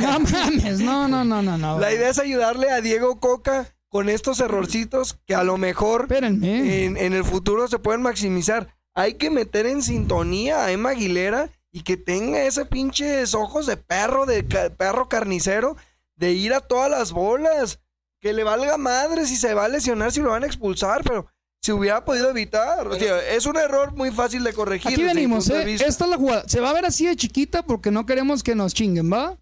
No 0.00 0.20
mames, 0.32 0.80
no, 0.80 1.08
no, 1.08 1.24
no, 1.24 1.42
no, 1.42 1.56
no. 1.58 1.78
La 1.78 1.92
idea 1.92 2.08
es 2.10 2.18
ayudarle 2.18 2.70
a 2.70 2.80
Diego 2.80 3.20
Coca 3.20 3.74
con 3.88 4.08
estos 4.08 4.40
errorcitos 4.40 5.18
que 5.26 5.34
a 5.34 5.44
lo 5.44 5.58
mejor 5.58 6.02
Espérenme. 6.02 6.84
en, 6.84 6.96
en 6.96 7.12
el 7.12 7.24
futuro 7.24 7.68
se 7.68 7.78
pueden 7.78 8.02
maximizar. 8.02 8.68
Hay 8.94 9.14
que 9.14 9.30
meter 9.30 9.66
en 9.66 9.82
sintonía 9.82 10.64
a 10.64 10.72
Emma 10.72 10.90
Aguilera 10.90 11.50
y 11.70 11.82
que 11.82 11.96
tenga 11.96 12.42
ese 12.42 12.64
pinches 12.66 13.34
ojos 13.34 13.66
de 13.66 13.76
perro, 13.76 14.26
de 14.26 14.46
ca- 14.46 14.70
perro 14.70 15.08
carnicero, 15.08 15.76
de 16.16 16.32
ir 16.32 16.52
a 16.54 16.60
todas 16.60 16.90
las 16.90 17.12
bolas. 17.12 17.80
Que 18.20 18.32
le 18.32 18.44
valga 18.44 18.76
madre 18.76 19.26
si 19.26 19.36
se 19.36 19.52
va 19.54 19.64
a 19.64 19.68
lesionar, 19.68 20.12
si 20.12 20.20
lo 20.20 20.30
van 20.30 20.44
a 20.44 20.46
expulsar, 20.46 21.02
pero 21.02 21.26
se 21.60 21.72
hubiera 21.72 22.04
podido 22.04 22.30
evitar. 22.30 22.86
O 22.86 22.94
sea, 22.94 23.18
es 23.34 23.46
un 23.46 23.56
error 23.56 23.92
muy 23.94 24.10
fácil 24.12 24.44
de 24.44 24.52
corregir. 24.52 24.92
Aquí 24.92 25.02
venimos, 25.02 25.48
¿eh? 25.50 25.72
Esta 25.74 25.86
es 26.04 26.10
la 26.10 26.16
jugada. 26.16 26.44
Se 26.48 26.60
va 26.60 26.70
a 26.70 26.72
ver 26.72 26.84
así 26.86 27.04
de 27.06 27.16
chiquita 27.16 27.64
porque 27.64 27.90
no 27.90 28.06
queremos 28.06 28.42
que 28.44 28.54
nos 28.54 28.74
chinguen, 28.74 29.12
¿va? 29.12 29.38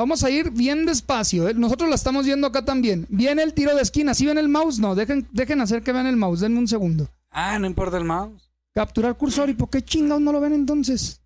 Vamos 0.00 0.24
a 0.24 0.30
ir 0.30 0.50
bien 0.50 0.86
despacio. 0.86 1.46
¿eh? 1.46 1.52
Nosotros 1.52 1.90
la 1.90 1.94
estamos 1.94 2.24
viendo 2.24 2.46
acá 2.46 2.64
también. 2.64 3.04
Viene 3.10 3.42
el 3.42 3.52
tiro 3.52 3.74
de 3.76 3.82
esquina. 3.82 4.14
¿Sí 4.14 4.24
ven 4.24 4.38
el 4.38 4.48
mouse? 4.48 4.78
No, 4.78 4.94
dejen, 4.94 5.28
dejen 5.30 5.60
hacer 5.60 5.82
que 5.82 5.92
vean 5.92 6.06
el 6.06 6.16
mouse. 6.16 6.40
Denme 6.40 6.58
un 6.58 6.66
segundo. 6.68 7.10
Ah, 7.30 7.58
no 7.58 7.66
importa 7.66 7.98
el 7.98 8.04
mouse. 8.04 8.50
Capturar 8.72 9.14
cursor. 9.18 9.50
¿Y 9.50 9.52
por 9.52 9.68
qué 9.68 9.82
chingados 9.84 10.22
no 10.22 10.32
lo 10.32 10.40
ven 10.40 10.54
entonces? 10.54 11.20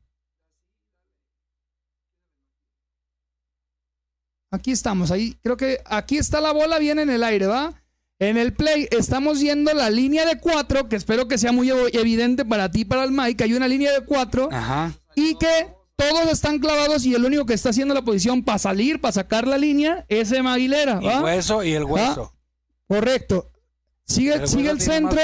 Aquí 4.51 4.73
estamos. 4.73 5.13
Ahí 5.13 5.37
creo 5.41 5.57
que 5.57 5.79
aquí 5.85 6.17
está 6.19 6.41
la 6.41 6.51
bola 6.51 6.81
bien 6.81 6.99
en 6.99 7.11
el 7.11 7.23
aire, 7.23 7.47
¿va? 7.47 7.81
En 8.19 8.37
el 8.37 8.55
play 8.55 8.89
estamos 8.91 9.41
viendo 9.41 9.73
la 9.73 9.89
línea 9.89 10.27
de 10.27 10.41
cuatro, 10.41 10.89
que 10.89 10.97
espero 10.97 11.29
que 11.29 11.39
sea 11.39 11.53
muy 11.53 11.69
ev- 11.69 11.91
evidente 11.93 12.45
para 12.45 12.71
ti 12.73 12.81
y 12.81 12.85
para 12.85 13.05
el 13.05 13.13
Mike. 13.13 13.45
Hay 13.45 13.55
una 13.55 13.69
línea 13.69 13.93
de 13.93 14.05
cuatro 14.05 14.49
Ajá. 14.51 14.93
y 15.15 15.37
que 15.37 15.69
todos 15.97 16.27
están 16.33 16.59
clavados 16.59 17.05
y 17.07 17.15
el 17.15 17.25
único 17.25 17.47
que 17.47 17.55
está 17.55 17.71
haciendo 17.71 17.95
la 17.95 18.03
posición 18.03 18.43
para 18.43 18.59
salir, 18.59 19.01
para 19.01 19.13
sacar 19.13 19.47
la 19.47 19.59
línea, 19.59 20.05
es 20.09 20.33
Emma 20.33 20.55
Aguilera, 20.55 21.01
¿va? 21.01 21.23
hueso 21.23 21.63
y 21.63 21.73
el 21.75 21.85
hueso. 21.85 22.33
Correcto. 22.89 23.51
Sigue, 24.05 24.35
El 24.35 24.49
sigue 24.49 24.71
el 24.71 24.81
centro. 24.81 25.17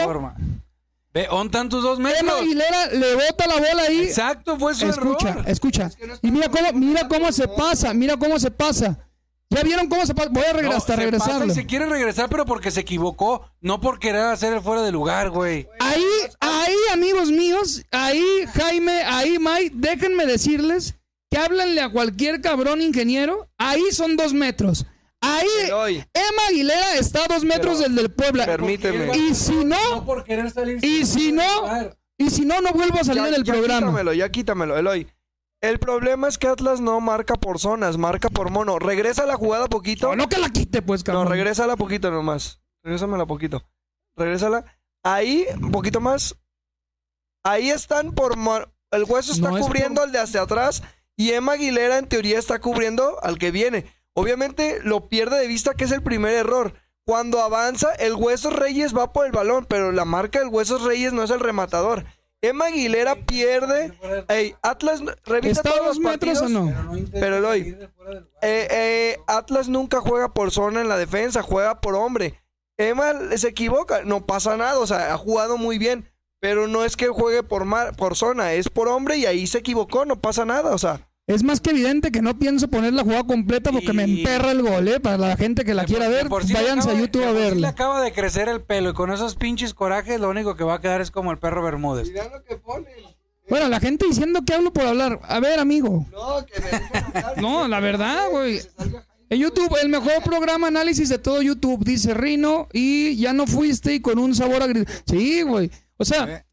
Ve, 1.13 1.27
¿dónde 1.29 1.47
están 1.47 1.69
tus 1.69 1.83
dos 1.83 1.99
Emma 1.99 2.11
metros? 2.11 2.41
Aguilera 2.41 2.87
le 2.93 3.15
bota 3.15 3.47
la 3.47 3.55
bola 3.57 3.83
ahí. 3.89 4.03
Exacto, 4.03 4.59
fue 4.59 4.75
su 4.75 4.87
Escucha, 4.89 5.31
error. 5.31 5.45
escucha. 5.49 5.91
Y 6.23 6.31
mira 6.31 6.49
cómo, 6.49 6.73
mira 6.73 7.09
cómo 7.09 7.33
se 7.33 7.49
pasa, 7.49 7.93
mira 7.93 8.17
cómo 8.17 8.39
se 8.39 8.51
pasa. 8.51 8.97
¿Ya 9.53 9.63
vieron 9.65 9.89
cómo 9.89 10.07
se 10.07 10.15
pasa? 10.15 10.29
Voy 10.31 10.45
a 10.45 10.53
regresar, 10.53 10.71
No, 10.71 10.77
hasta 10.77 10.93
se 10.95 10.99
pasa 10.99 11.11
regresarlo. 11.11 11.47
y 11.47 11.55
se 11.55 11.67
quiere 11.67 11.87
regresar, 11.87 12.29
pero 12.29 12.45
porque 12.47 12.71
se 12.71 12.81
equivocó. 12.81 13.51
No 13.61 13.81
por 13.81 13.99
querer 13.99 14.23
hacer 14.23 14.53
el 14.53 14.61
fuera 14.61 14.83
de 14.83 14.93
lugar, 14.93 15.31
güey. 15.31 15.67
Ahí, 15.81 16.05
ahí, 16.41 16.77
amigos 16.93 17.31
míos, 17.33 17.83
ahí, 17.91 18.25
Jaime, 18.55 19.03
ahí, 19.05 19.39
Mike, 19.41 19.73
déjenme 19.75 20.25
decirles 20.27 20.95
que 21.31 21.39
háblenle 21.39 21.81
a 21.81 21.91
cualquier 21.91 22.41
cabrón 22.41 22.81
ingeniero. 22.81 23.49
Ahí 23.59 23.83
son 23.91 24.17
dos 24.17 24.33
metros. 24.33 24.87
Ahí. 25.21 25.49
Emma 26.15 26.43
Aguilera 26.49 26.95
está 26.95 27.25
a 27.25 27.29
dos 27.29 27.45
metros 27.45 27.81
del 27.81 27.95
del 27.97 28.11
Puebla. 28.13 28.47
Permíteme. 28.47 29.17
Y 29.19 29.35
si 29.35 29.65
no, 29.65 29.97
No 29.97 30.07
por 30.07 30.23
querer 30.25 30.51
salir. 30.51 30.79
y 30.83 31.05
si 31.05 31.33
no, 31.33 31.45
y 32.17 32.31
si 32.31 32.45
no, 32.45 32.61
no 32.61 32.71
vuelvo 32.73 33.01
a 33.01 33.05
salir 33.05 33.25
Ya- 33.25 33.31
del 33.31 33.45
ya 33.45 33.53
programa. 33.53 33.81
Quítamelo, 33.89 34.13
ya 34.15 34.29
quítamelo, 34.31 34.79
Eloy. 34.79 35.07
El 35.63 35.79
problema 35.79 36.27
es 36.29 36.39
que 36.39 36.47
Atlas 36.49 36.81
no 36.81 37.01
marca 37.01 37.35
por 37.35 37.59
zonas, 37.59 37.99
marca 37.99 38.31
por 38.31 38.51
mono. 38.51 38.79
Regresa 38.79 39.27
la 39.27 39.37
jugada 39.37 39.67
poquito. 39.69 40.09
No, 40.09 40.17
no 40.17 40.29
que 40.29 40.39
la 40.39 40.49
quite, 40.49 40.81
pues, 40.83 41.03
No, 41.03 41.05
cabrón. 41.13 41.29
regrésala 41.29 41.77
poquito 41.77 42.11
nomás. 42.11 42.63
Regrésamela 42.83 43.27
poquito. 43.27 43.63
Regrésala. 44.17 44.65
Ahí, 45.05 45.45
un 45.61 45.71
poquito 45.71 46.01
más. 46.01 46.37
Ahí 47.45 47.71
están 47.71 48.13
por... 48.13 48.37
mo- 48.37 48.65
El 48.91 49.05
hueso 49.05 49.33
está 49.33 49.51
No 49.51 49.57
es 49.59 49.65
cubriendo 49.67 49.97
por- 50.01 50.05
al 50.09 50.13
de 50.13 50.19
hacia 50.21 50.43
atrás 50.43 50.83
y 51.17 51.33
Emma 51.33 51.53
Aguilera 51.53 51.99
en 51.99 52.09
teoría 52.09 52.39
está 52.39 52.59
cubriendo 52.61 53.23
al 53.23 53.39
que 53.39 53.51
viene. 53.51 53.85
Obviamente 54.15 54.81
lo 54.83 55.09
pierde 55.09 55.39
de 55.39 55.47
vista 55.47 55.75
que 55.75 55.85
es 55.85 55.93
el 55.93 56.03
primer 56.03 56.33
error. 56.35 56.75
Cuando 57.07 57.41
avanza, 57.41 57.93
el 57.95 58.15
Huesos 58.15 58.55
Reyes 58.55 58.97
va 58.97 59.13
por 59.13 59.27
el 59.27 59.33
balón, 59.33 59.67
pero 59.67 59.93
la 59.93 60.05
marca 60.05 60.39
del 60.39 60.49
Huesos 60.49 60.83
Reyes 60.85 61.13
no 61.13 61.23
es 61.23 61.31
el 61.31 61.41
rematador. 61.41 62.05
Emma 62.43 62.67
Aguilera 62.67 63.17
pierde. 63.17 63.93
Ey, 64.29 64.55
Atlas, 64.63 65.03
revisa 65.25 65.61
¿Está 65.61 65.69
a 65.69 65.73
todos 65.73 65.87
dos 65.87 65.97
los 65.97 65.99
metros 65.99 66.41
o 66.41 66.49
no? 66.49 66.73
Pero 67.13 67.37
Eloy, 67.37 67.77
eh, 68.41 68.69
eh, 68.71 69.17
Atlas 69.27 69.69
nunca 69.69 70.01
juega 70.01 70.33
por 70.33 70.51
zona 70.51 70.81
en 70.81 70.89
la 70.89 70.97
defensa, 70.97 71.43
juega 71.43 71.81
por 71.81 71.95
hombre. 71.95 72.41
Emma 72.79 73.13
se 73.37 73.49
equivoca, 73.49 74.05
no 74.05 74.25
pasa 74.25 74.57
nada, 74.57 74.79
o 74.79 74.87
sea, 74.87 75.13
ha 75.13 75.19
jugado 75.19 75.59
muy 75.59 75.77
bien, 75.77 76.11
pero 76.41 76.67
no 76.67 76.85
es 76.85 76.97
que 76.97 77.09
juegue 77.09 77.43
por, 77.43 77.67
mar, 77.67 77.95
por 77.95 78.17
zona, 78.17 78.55
es 78.55 78.71
por 78.71 78.89
hombre 78.89 79.19
y 79.19 79.27
ahí 79.27 79.47
se 79.47 79.59
equivocó, 79.59 80.07
no 80.07 80.19
pasa 80.21 80.47
nada, 80.47 80.75
o 80.75 80.79
sea. 80.79 81.10
Es 81.31 81.43
más 81.45 81.61
que 81.61 81.71
evidente 81.71 82.11
que 82.11 82.23
no 82.23 82.39
pienso 82.39 82.69
poner 82.69 82.93
la 82.93 83.03
jugada 83.05 83.25
completa 83.25 83.71
porque 83.71 83.93
me 83.93 84.03
emperra 84.03 84.51
el 84.51 84.63
gol, 84.63 84.89
¿eh? 84.89 84.99
Para 85.01 85.17
la 85.17 85.37
gente 85.37 85.65
que 85.65 85.75
la 85.75 85.85
quiera 85.85 86.09
ver, 86.09 86.29
por 86.29 86.45
sí 86.45 86.53
váyanse 86.53 86.91
a 86.91 86.95
YouTube 86.95 87.23
de 87.23 87.29
a 87.29 87.33
por 87.33 87.37
sí 87.37 87.43
Le 87.43 87.51
verla. 87.51 87.69
acaba 87.69 88.03
de 88.03 88.13
crecer 88.13 88.49
el 88.49 88.63
pelo 88.63 88.91
y 88.91 88.93
con 88.95 89.13
esos 89.13 89.37
pinches 89.37 89.73
corajes 89.75 90.19
lo 90.21 90.29
único 90.29 90.57
que 90.57 90.65
va 90.65 90.75
a 90.75 90.81
quedar 90.81 91.01
es 91.01 91.11
como 91.11 91.31
el 91.31 91.39
perro 91.39 91.63
Bermúdez. 91.63 92.09
lo 92.09 92.43
que 92.45 92.57
ponen. 92.57 92.93
Bueno, 93.49 93.69
la 93.69 93.81
gente 93.81 94.07
diciendo 94.07 94.43
que 94.45 94.55
hablo 94.55 94.73
por 94.73 94.87
hablar. 94.87 95.21
A 95.25 95.41
ver, 95.41 95.59
amigo. 95.59 96.07
No, 96.13 96.45
que 96.47 96.61
me. 96.61 97.43
No, 97.43 97.67
la 97.67 97.81
verdad, 97.81 98.29
güey. 98.31 98.61
En 99.29 99.39
YouTube, 99.39 99.77
el 99.83 99.89
mejor 99.89 100.23
programa 100.25 100.69
análisis 100.69 101.09
de 101.09 101.19
todo 101.19 101.43
YouTube, 101.43 101.85
dice 101.85 102.15
Rino, 102.15 102.69
y 102.73 103.17
ya 103.17 103.33
no 103.33 103.47
fuiste 103.47 103.95
y 103.95 104.01
con 104.01 104.19
un 104.19 104.35
sabor 104.35 104.63
agridulce. 104.63 105.03
Sí, 105.07 105.43
güey. 105.43 105.71
O 105.97 106.05
sea, 106.05 106.45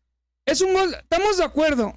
es 0.45 0.61
un 0.61 0.73
gol. 0.73 0.93
Estamos 0.93 1.37
de 1.37 1.43
acuerdo. 1.43 1.93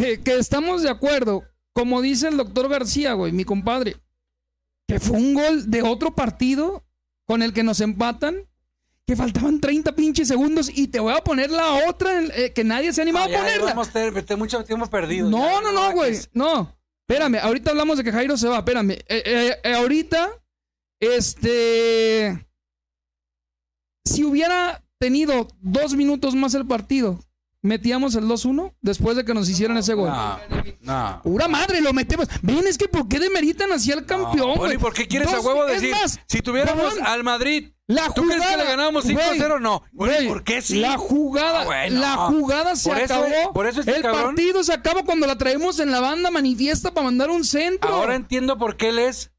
Que, 0.00 0.20
que 0.20 0.38
estamos 0.38 0.82
de 0.82 0.90
acuerdo. 0.90 1.42
Como 1.74 2.02
dice 2.02 2.28
el 2.28 2.36
doctor 2.36 2.68
García, 2.68 3.14
güey, 3.14 3.32
mi 3.32 3.44
compadre. 3.44 3.96
Que 4.86 5.00
fue 5.00 5.16
un 5.16 5.34
gol 5.34 5.70
de 5.70 5.82
otro 5.82 6.14
partido 6.14 6.84
con 7.26 7.42
el 7.42 7.52
que 7.52 7.62
nos 7.62 7.80
empatan. 7.80 8.48
Que 9.06 9.16
faltaban 9.16 9.60
30 9.60 9.94
pinches 9.96 10.28
segundos. 10.28 10.70
Y 10.72 10.88
te 10.88 11.00
voy 11.00 11.12
a 11.14 11.24
poner 11.24 11.50
la 11.50 11.88
otra 11.88 12.22
eh, 12.24 12.52
que 12.52 12.62
nadie 12.64 12.92
se 12.92 13.00
ha 13.00 13.04
animado 13.04 13.28
Ya 13.28 13.38
a 13.38 13.40
ponerla. 13.42 13.82
ter- 13.92 14.22
te- 14.24 14.36
mucho 14.36 14.62
tiempo 14.64 14.86
perdido. 14.88 15.28
No, 15.30 15.38
Ya, 15.38 15.60
no, 15.60 15.72
no, 15.72 15.92
güey. 15.92 16.12
es- 16.12 16.30
No. 16.32 16.76
Espérame, 17.08 17.36
ahorita 17.42 17.70
hablamos 17.70 17.98
de 17.98 18.04
que 18.04 18.12
Jairo 18.12 18.36
se 18.36 18.48
va. 18.48 18.58
Espérame. 18.58 18.92
Eh, 19.08 19.58
eh, 19.64 19.72
ahorita, 19.74 20.30
este. 21.00 22.46
Si 24.04 24.24
hubiera 24.24 24.84
tenido 24.98 25.48
dos 25.60 25.94
minutos 25.94 26.34
más 26.34 26.54
el 26.54 26.66
partido, 26.66 27.18
metíamos 27.62 28.14
el 28.16 28.24
2-1 28.24 28.74
después 28.80 29.16
de 29.16 29.24
que 29.24 29.34
nos 29.34 29.48
hicieran 29.48 29.76
ese 29.76 29.94
gol. 29.94 30.10
No, 30.10 30.38
no. 30.80 31.20
Pura 31.22 31.48
madre, 31.48 31.80
lo 31.80 31.92
metemos. 31.92 32.28
Ven, 32.42 32.66
es 32.66 32.76
que 32.76 32.88
¿por 32.88 33.08
qué 33.08 33.18
demeritan 33.20 33.70
así 33.72 33.92
al 33.92 34.04
campeón, 34.04 34.48
Bueno, 34.48 34.60
güey? 34.62 34.74
¿y 34.74 34.78
por 34.78 34.92
qué 34.92 35.06
quieres 35.06 35.30
Dos- 35.30 35.44
a 35.44 35.48
huevo 35.48 35.64
decir? 35.66 35.90
más, 35.92 36.18
si 36.26 36.40
tuviéramos 36.42 36.94
al 37.00 37.22
Madrid, 37.22 37.70
la 37.86 38.10
¿tú 38.12 38.22
crees 38.22 38.40
que 38.40 38.46
jugada- 38.46 38.56
le 38.64 38.70
ganábamos 38.70 39.04
5-0? 39.04 39.48
güey, 39.48 39.62
No. 39.62 39.82
Bueno, 39.92 40.12
¿y 40.12 40.16
güey, 40.16 40.28
por 40.28 40.44
qué 40.44 40.60
sí? 40.60 40.80
La 40.80 40.96
jugada, 40.98 41.62
Ah, 41.62 41.64
bueno. 41.64 42.00
la 42.00 42.16
jugada 42.16 42.74
se 42.76 42.88
Por 42.90 42.98
eso- 42.98 43.14
acabó. 43.14 43.52
por 43.52 43.66
eso 43.66 43.80
este 43.80 43.96
el 43.96 44.02
cabrón- 44.02 44.34
partido 44.34 44.64
se 44.64 44.72
acaba 44.72 45.04
cuando 45.04 45.26
la 45.26 45.38
traemos 45.38 45.78
en 45.78 45.90
la 45.92 46.00
banda 46.00 46.30
manifiesta 46.32 46.92
para 46.92 47.04
mandar 47.04 47.30
un 47.30 47.44
centro. 47.44 47.94
Ahora 47.94 48.16
entiendo 48.16 48.58
por 48.58 48.76
qué 48.76 48.88
él 48.88 48.98
es 48.98 49.30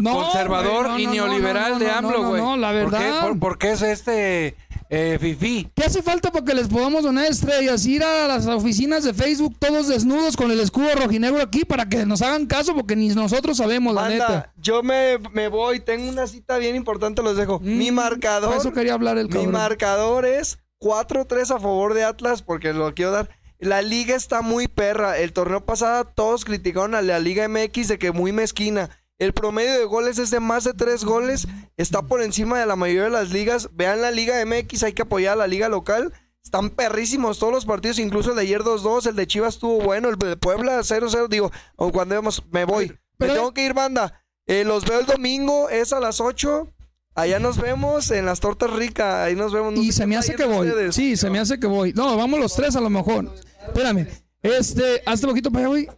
No, 0.00 0.14
conservador 0.14 0.88
no, 0.88 0.98
y 0.98 1.04
no, 1.06 1.12
neoliberal 1.12 1.72
no, 1.72 1.78
no, 1.78 1.84
de 1.84 1.90
no, 1.90 1.94
AMLO, 1.98 2.22
no, 2.22 2.28
güey. 2.30 2.40
no, 2.42 2.56
la 2.56 2.68
¿Por 2.72 2.90
qué? 2.90 2.96
verdad. 2.98 3.20
Por- 3.28 3.38
porque 3.38 3.72
es 3.72 3.82
este 3.82 4.56
eh, 4.96 5.18
fifí. 5.20 5.68
¿Qué 5.74 5.84
hace 5.84 6.02
falta 6.02 6.30
para 6.30 6.44
que 6.44 6.54
les 6.54 6.68
podamos 6.68 7.02
donar 7.02 7.26
estrellas? 7.26 7.84
Ir 7.86 8.02
a 8.04 8.28
las 8.28 8.46
oficinas 8.46 9.04
de 9.04 9.12
Facebook 9.14 9.56
todos 9.58 9.88
desnudos 9.88 10.36
con 10.36 10.50
el 10.50 10.60
escudo 10.60 10.94
rojinegro 10.94 11.40
aquí 11.42 11.64
para 11.64 11.88
que 11.88 12.04
nos 12.06 12.22
hagan 12.22 12.46
caso 12.46 12.74
porque 12.74 12.94
ni 12.96 13.08
nosotros 13.08 13.56
sabemos, 13.56 13.94
la 13.94 14.08
neta. 14.08 14.52
Yo 14.56 14.82
me, 14.82 15.18
me 15.32 15.48
voy, 15.48 15.80
tengo 15.80 16.08
una 16.08 16.26
cita 16.26 16.58
bien 16.58 16.76
importante, 16.76 17.22
los 17.22 17.36
dejo. 17.36 17.60
Mi 17.60 17.90
Mm, 17.90 17.94
marcador. 17.94 18.50
por 18.50 18.58
Eso 18.60 18.72
quería 18.72 18.94
hablar 18.94 19.18
el 19.18 19.26
Mi 19.28 19.32
cabrón. 19.34 19.52
marcador 19.52 20.26
es 20.26 20.58
4-3 20.80 21.50
a 21.50 21.58
favor 21.60 21.94
de 21.94 22.04
Atlas 22.04 22.42
porque 22.42 22.72
lo 22.72 22.92
quiero 22.94 23.10
dar. 23.10 23.30
La 23.58 23.80
liga 23.82 24.14
está 24.14 24.42
muy 24.42 24.68
perra. 24.68 25.18
El 25.18 25.32
torneo 25.32 25.64
pasado 25.64 26.04
todos 26.04 26.44
criticaron 26.44 26.94
a 26.94 27.00
la 27.02 27.18
Liga 27.18 27.48
MX 27.48 27.88
de 27.88 27.98
que 27.98 28.12
muy 28.12 28.32
mezquina. 28.32 28.90
El 29.24 29.32
promedio 29.32 29.72
de 29.72 29.84
goles 29.86 30.18
es 30.18 30.30
de 30.30 30.38
más 30.38 30.64
de 30.64 30.74
tres 30.74 31.02
goles. 31.02 31.48
Está 31.78 32.02
por 32.02 32.20
encima 32.20 32.60
de 32.60 32.66
la 32.66 32.76
mayoría 32.76 33.04
de 33.04 33.10
las 33.10 33.30
ligas. 33.30 33.70
Vean 33.72 34.02
la 34.02 34.10
Liga 34.10 34.44
MX, 34.44 34.82
hay 34.82 34.92
que 34.92 35.00
apoyar 35.00 35.32
a 35.32 35.36
la 35.36 35.46
liga 35.46 35.70
local. 35.70 36.12
Están 36.44 36.68
perrísimos 36.68 37.38
todos 37.38 37.50
los 37.50 37.64
partidos, 37.64 37.98
incluso 37.98 38.30
el 38.30 38.36
de 38.36 38.42
ayer 38.42 38.60
2-2, 38.60 39.06
el 39.06 39.16
de 39.16 39.26
Chivas 39.26 39.54
estuvo 39.54 39.80
bueno, 39.80 40.10
el 40.10 40.16
de 40.16 40.36
Puebla 40.36 40.78
0-0. 40.80 41.28
Digo, 41.28 41.50
aun 41.78 41.90
cuando 41.90 42.16
vemos, 42.16 42.42
me 42.50 42.66
voy. 42.66 42.98
Me 43.18 43.28
tengo 43.28 43.54
que 43.54 43.64
ir, 43.64 43.72
banda. 43.72 44.22
Eh, 44.46 44.62
los 44.64 44.84
veo 44.84 45.00
el 45.00 45.06
domingo, 45.06 45.70
es 45.70 45.94
a 45.94 46.00
las 46.00 46.20
8. 46.20 46.70
Allá 47.14 47.38
nos 47.38 47.56
vemos 47.56 48.10
en 48.10 48.26
las 48.26 48.40
tortas 48.40 48.70
ricas. 48.74 49.26
Ahí 49.26 49.36
nos 49.36 49.54
vemos. 49.54 49.72
No 49.72 49.80
Y 49.80 49.90
se 49.90 50.06
me 50.06 50.18
hace 50.18 50.34
que 50.34 50.44
voy. 50.44 50.68
ustedes. 50.68 50.94
Sí, 50.94 51.16
se 51.16 51.30
me 51.30 51.38
hace 51.38 51.58
que 51.58 51.66
voy. 51.66 51.94
No, 51.94 52.14
vamos 52.14 52.38
los 52.38 52.54
tres 52.54 52.76
a 52.76 52.82
lo 52.82 52.90
mejor. 52.90 53.32
Espérame. 53.66 54.06
Este, 54.42 55.00
hazte 55.06 55.26
poquito 55.26 55.50
para 55.50 55.60
allá, 55.60 55.68
güey. 55.68 55.88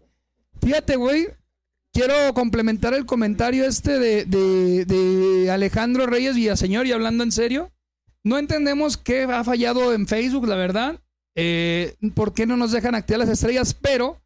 Fíjate, 0.63 0.95
güey. 0.95 1.27
Quiero 1.97 2.35
complementar 2.35 2.93
el 2.93 3.07
comentario 3.07 3.65
este 3.65 3.99
de, 3.99 4.25
de- 4.27 5.51
Alejandro 5.51 6.07
Reyes 6.07 6.35
Villaseñor 6.37 6.87
y 6.87 6.93
hablando 6.93 7.25
en 7.25 7.33
serio. 7.33 7.73
No 8.23 8.37
entendemos 8.39 8.99
qué 8.99 9.23
ha 9.23 9.43
fallado 9.45 9.95
en 9.95 10.07
Facebook, 10.07 10.47
la 10.47 10.57
verdad. 10.57 11.01
Eh, 11.35 11.95
¿Por 12.15 12.35
qué 12.35 12.45
no 12.47 12.57
nos 12.59 12.73
dejan 12.73 12.95
activar 12.95 13.21
las 13.21 13.31
estrellas? 13.31 13.73
Pero 13.73 14.21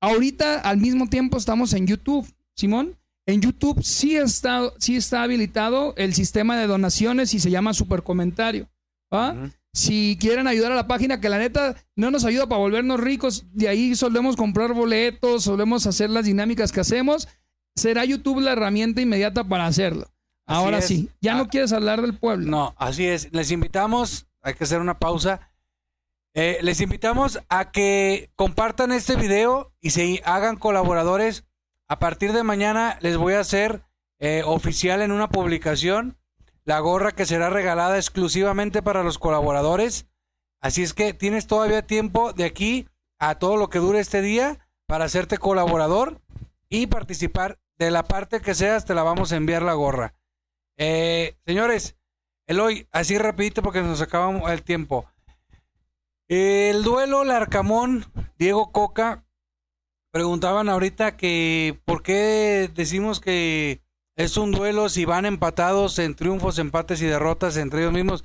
ahorita 0.00 0.58
al 0.60 0.78
mismo 0.78 1.08
tiempo 1.08 1.36
estamos 1.36 1.72
en 1.74 1.86
YouTube, 1.86 2.26
Simón. 2.56 2.96
En 3.26 3.40
YouTube 3.40 3.82
sí 3.84 4.16
está, 4.16 4.72
sí 4.78 4.96
está 4.96 5.22
habilitado 5.22 5.94
el 5.96 6.14
sistema 6.14 6.58
de 6.58 6.66
donaciones 6.66 7.34
y 7.34 7.38
se 7.40 7.50
llama 7.50 7.72
Super 7.72 8.02
Comentario. 8.02 8.68
¿va? 9.14 9.32
Ujú. 9.34 9.50
Si 9.74 10.18
quieren 10.20 10.46
ayudar 10.46 10.72
a 10.72 10.76
la 10.76 10.86
página, 10.86 11.20
que 11.20 11.28
la 11.30 11.38
neta 11.38 11.76
no 11.96 12.10
nos 12.10 12.24
ayuda 12.24 12.46
para 12.46 12.58
volvernos 12.60 13.00
ricos, 13.00 13.46
de 13.52 13.68
ahí 13.68 13.94
solemos 13.94 14.36
comprar 14.36 14.74
boletos, 14.74 15.44
solemos 15.44 15.86
hacer 15.86 16.10
las 16.10 16.26
dinámicas 16.26 16.72
que 16.72 16.80
hacemos, 16.80 17.26
será 17.74 18.04
YouTube 18.04 18.40
la 18.40 18.52
herramienta 18.52 19.00
inmediata 19.00 19.44
para 19.44 19.66
hacerlo. 19.66 20.02
Así 20.44 20.58
Ahora 20.64 20.78
es. 20.78 20.86
sí, 20.86 21.08
ya 21.22 21.34
Ah. 21.34 21.36
no 21.38 21.48
quieres 21.48 21.72
hablar 21.72 22.02
del 22.02 22.18
pueblo. 22.18 22.50
No, 22.50 22.74
así 22.76 23.06
es. 23.06 23.32
Les 23.32 23.50
invitamos, 23.50 24.26
hay 24.42 24.54
que 24.54 24.64
hacer 24.64 24.80
una 24.80 24.98
pausa. 24.98 25.48
Eh, 26.34 26.58
les 26.62 26.80
invitamos 26.80 27.40
a 27.48 27.70
que 27.70 28.30
compartan 28.36 28.92
este 28.92 29.16
video 29.16 29.72
y 29.80 29.90
se 29.90 30.20
hagan 30.24 30.56
colaboradores. 30.56 31.44
A 31.88 31.98
partir 31.98 32.32
de 32.32 32.42
mañana 32.42 32.98
les 33.00 33.16
voy 33.16 33.34
a 33.34 33.40
hacer 33.40 33.82
eh, 34.18 34.42
oficial 34.44 35.00
en 35.02 35.12
una 35.12 35.28
publicación 35.28 36.18
la 36.64 36.78
gorra 36.80 37.12
que 37.12 37.26
será 37.26 37.50
regalada 37.50 37.96
exclusivamente 37.96 38.82
para 38.82 39.02
los 39.02 39.18
colaboradores. 39.18 40.06
Así 40.60 40.82
es 40.82 40.94
que 40.94 41.12
tienes 41.12 41.46
todavía 41.46 41.86
tiempo 41.86 42.32
de 42.32 42.44
aquí 42.44 42.88
a 43.18 43.36
todo 43.36 43.56
lo 43.56 43.68
que 43.68 43.78
dure 43.78 44.00
este 44.00 44.22
día 44.22 44.66
para 44.86 45.06
hacerte 45.06 45.38
colaborador 45.38 46.20
y 46.68 46.86
participar 46.86 47.58
de 47.78 47.90
la 47.90 48.04
parte 48.04 48.40
que 48.40 48.54
seas, 48.54 48.84
te 48.84 48.94
la 48.94 49.02
vamos 49.02 49.32
a 49.32 49.36
enviar 49.36 49.62
la 49.62 49.74
gorra. 49.74 50.14
Eh, 50.76 51.36
señores, 51.44 51.96
Eloy, 52.46 52.88
así 52.92 53.18
rapidito 53.18 53.62
porque 53.62 53.82
nos 53.82 54.00
acabamos 54.00 54.50
el 54.50 54.62
tiempo. 54.62 55.06
El 56.28 56.82
duelo 56.82 57.24
Larcamón, 57.24 58.06
Diego 58.38 58.72
Coca, 58.72 59.24
preguntaban 60.12 60.68
ahorita 60.68 61.16
que 61.16 61.80
por 61.84 62.02
qué 62.02 62.70
decimos 62.74 63.20
que 63.20 63.82
es 64.16 64.36
un 64.36 64.50
duelo 64.52 64.88
si 64.88 65.04
van 65.04 65.24
empatados 65.26 65.98
en 65.98 66.14
triunfos, 66.14 66.58
empates 66.58 67.00
y 67.02 67.06
derrotas 67.06 67.56
entre 67.56 67.80
ellos 67.80 67.92
mismos. 67.92 68.24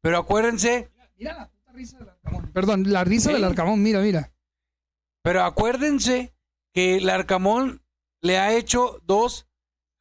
Pero 0.00 0.18
acuérdense, 0.18 0.90
Mira 1.16 1.34
la 1.34 1.48
puta 1.48 1.72
risa 1.72 1.98
del 1.98 2.08
Arcamón. 2.08 2.52
Perdón, 2.52 2.92
la 2.92 3.04
risa 3.04 3.28
Sí. 3.30 3.34
del 3.34 3.44
Arcamón, 3.44 3.82
mira, 3.82 4.00
mira. 4.00 4.32
pero 5.22 5.42
acuérdense 5.44 6.34
que 6.72 6.96
el 6.96 7.08
Arcamón 7.08 7.82
le 8.20 8.38
ha 8.38 8.52
hecho 8.54 9.00
dos 9.04 9.46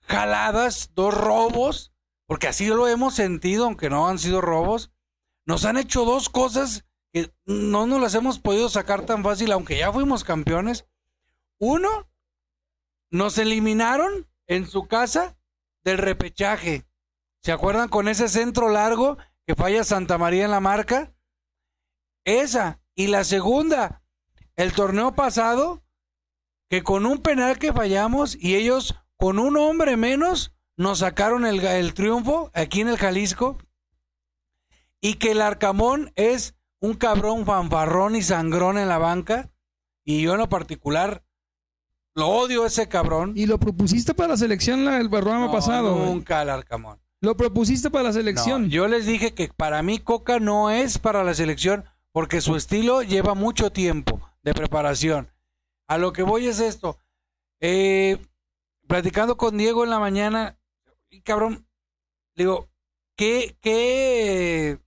jaladas, 0.02 0.92
dos 0.96 1.14
robos, 1.14 1.94
porque 2.26 2.48
así 2.48 2.68
lo 2.68 2.88
hemos 2.88 3.14
sentido, 3.16 3.66
aunque 3.66 3.90
no 3.90 4.08
han 4.08 4.20
sido 4.20 4.42
robos. 4.42 4.92
Nos 5.46 5.66
han 5.66 5.78
hecho 5.78 6.04
dos 6.06 6.30
cosas 6.30 6.86
que 7.12 7.32
no 7.46 7.86
nos 7.86 8.02
las 8.02 8.16
hemos 8.16 8.40
podido 8.40 8.70
sacar 8.70 9.06
tan 9.06 9.24
fácil, 9.24 9.52
aunque 9.52 9.78
ya 9.78 9.92
fuimos 9.94 10.24
campeones. 10.24 10.86
Uno, 11.60 12.10
nos 13.12 13.38
eliminaron 13.38 14.28
en 14.48 14.68
su 14.68 14.88
casa 14.88 15.38
del 15.84 15.98
repechaje. 15.98 16.86
¿Se 17.42 17.52
acuerdan 17.52 17.90
con 17.90 18.08
ese 18.08 18.30
centro 18.30 18.70
largo 18.70 19.18
que 19.46 19.56
falla 19.56 19.84
Santa 19.84 20.18
María 20.18 20.46
en 20.46 20.52
la 20.52 20.60
marca? 20.60 21.14
Esa. 22.24 22.80
Y 22.96 23.08
la 23.08 23.24
segunda, 23.24 24.04
el 24.56 24.74
torneo 24.74 25.16
pasado, 25.16 25.84
que 26.70 26.84
con 26.84 27.06
un 27.06 27.22
penal 27.22 27.60
que 27.60 27.74
fallamos 27.74 28.36
y 28.36 28.56
ellos 28.56 28.96
con 29.18 29.40
un 29.40 29.58
hombre 29.58 29.98
menos 29.98 30.54
nos 30.78 31.00
sacaron 31.00 31.46
el, 31.46 31.60
el 31.60 31.94
triunfo 31.94 32.52
aquí 32.54 32.82
en 32.82 32.90
el 32.90 32.98
Jalisco. 32.98 33.58
Y 35.02 35.16
que 35.16 35.32
el 35.32 35.42
Arcamón 35.42 36.14
es 36.16 36.56
un 36.80 36.94
cabrón 36.94 37.46
fanfarrón 37.46 38.16
y 38.16 38.22
sangrón 38.22 38.78
en 38.78 38.88
la 38.88 39.00
banca. 39.00 39.52
Y 40.06 40.22
yo 40.22 40.34
en 40.34 40.40
lo 40.40 40.50
particular 40.50 41.23
lo 42.16 42.28
odio 42.30 42.66
ese 42.66 42.88
cabrón. 42.88 43.34
Y 43.36 43.46
lo 43.46 43.60
propusiste 43.60 44.14
para 44.14 44.30
la 44.30 44.38
selección 44.38 44.86
la- 44.86 45.00
el 45.00 45.10
programa 45.10 45.46
No, 45.48 45.52
pasado. 45.52 45.96
Nunca 46.06 46.42
el 46.42 46.50
Arcamón. 46.50 47.00
Lo 47.22 47.38
propusiste 47.38 47.90
para 47.90 48.04
la 48.04 48.10
No, 48.10 48.14
selección. 48.14 48.70
yo 48.70 48.88
les 48.88 49.06
dije 49.06 49.34
que 49.34 49.48
para 49.56 49.82
mí 49.82 50.00
Coca 50.00 50.40
no 50.40 50.70
es 50.70 50.98
para 51.00 51.24
la 51.24 51.34
selección 51.34 51.86
porque 52.12 52.42
su 52.42 52.56
estilo 52.56 53.02
lleva 53.02 53.34
mucho 53.34 53.72
tiempo 53.72 54.20
de 54.44 54.54
preparación. 54.54 55.32
A 55.88 55.98
lo 55.98 56.12
que 56.14 56.24
voy 56.24 56.48
es 56.48 56.60
esto. 56.60 56.98
Eh, 57.62 58.18
platicando 58.88 59.38
con 59.38 59.58
Diego 59.58 59.84
en 59.86 59.90
la 59.90 60.00
mañana, 60.00 60.60
y 61.10 61.22
cabrón, 61.22 61.66
digo, 62.36 62.68
¿qué, 63.16 63.58
qué? 63.62 64.80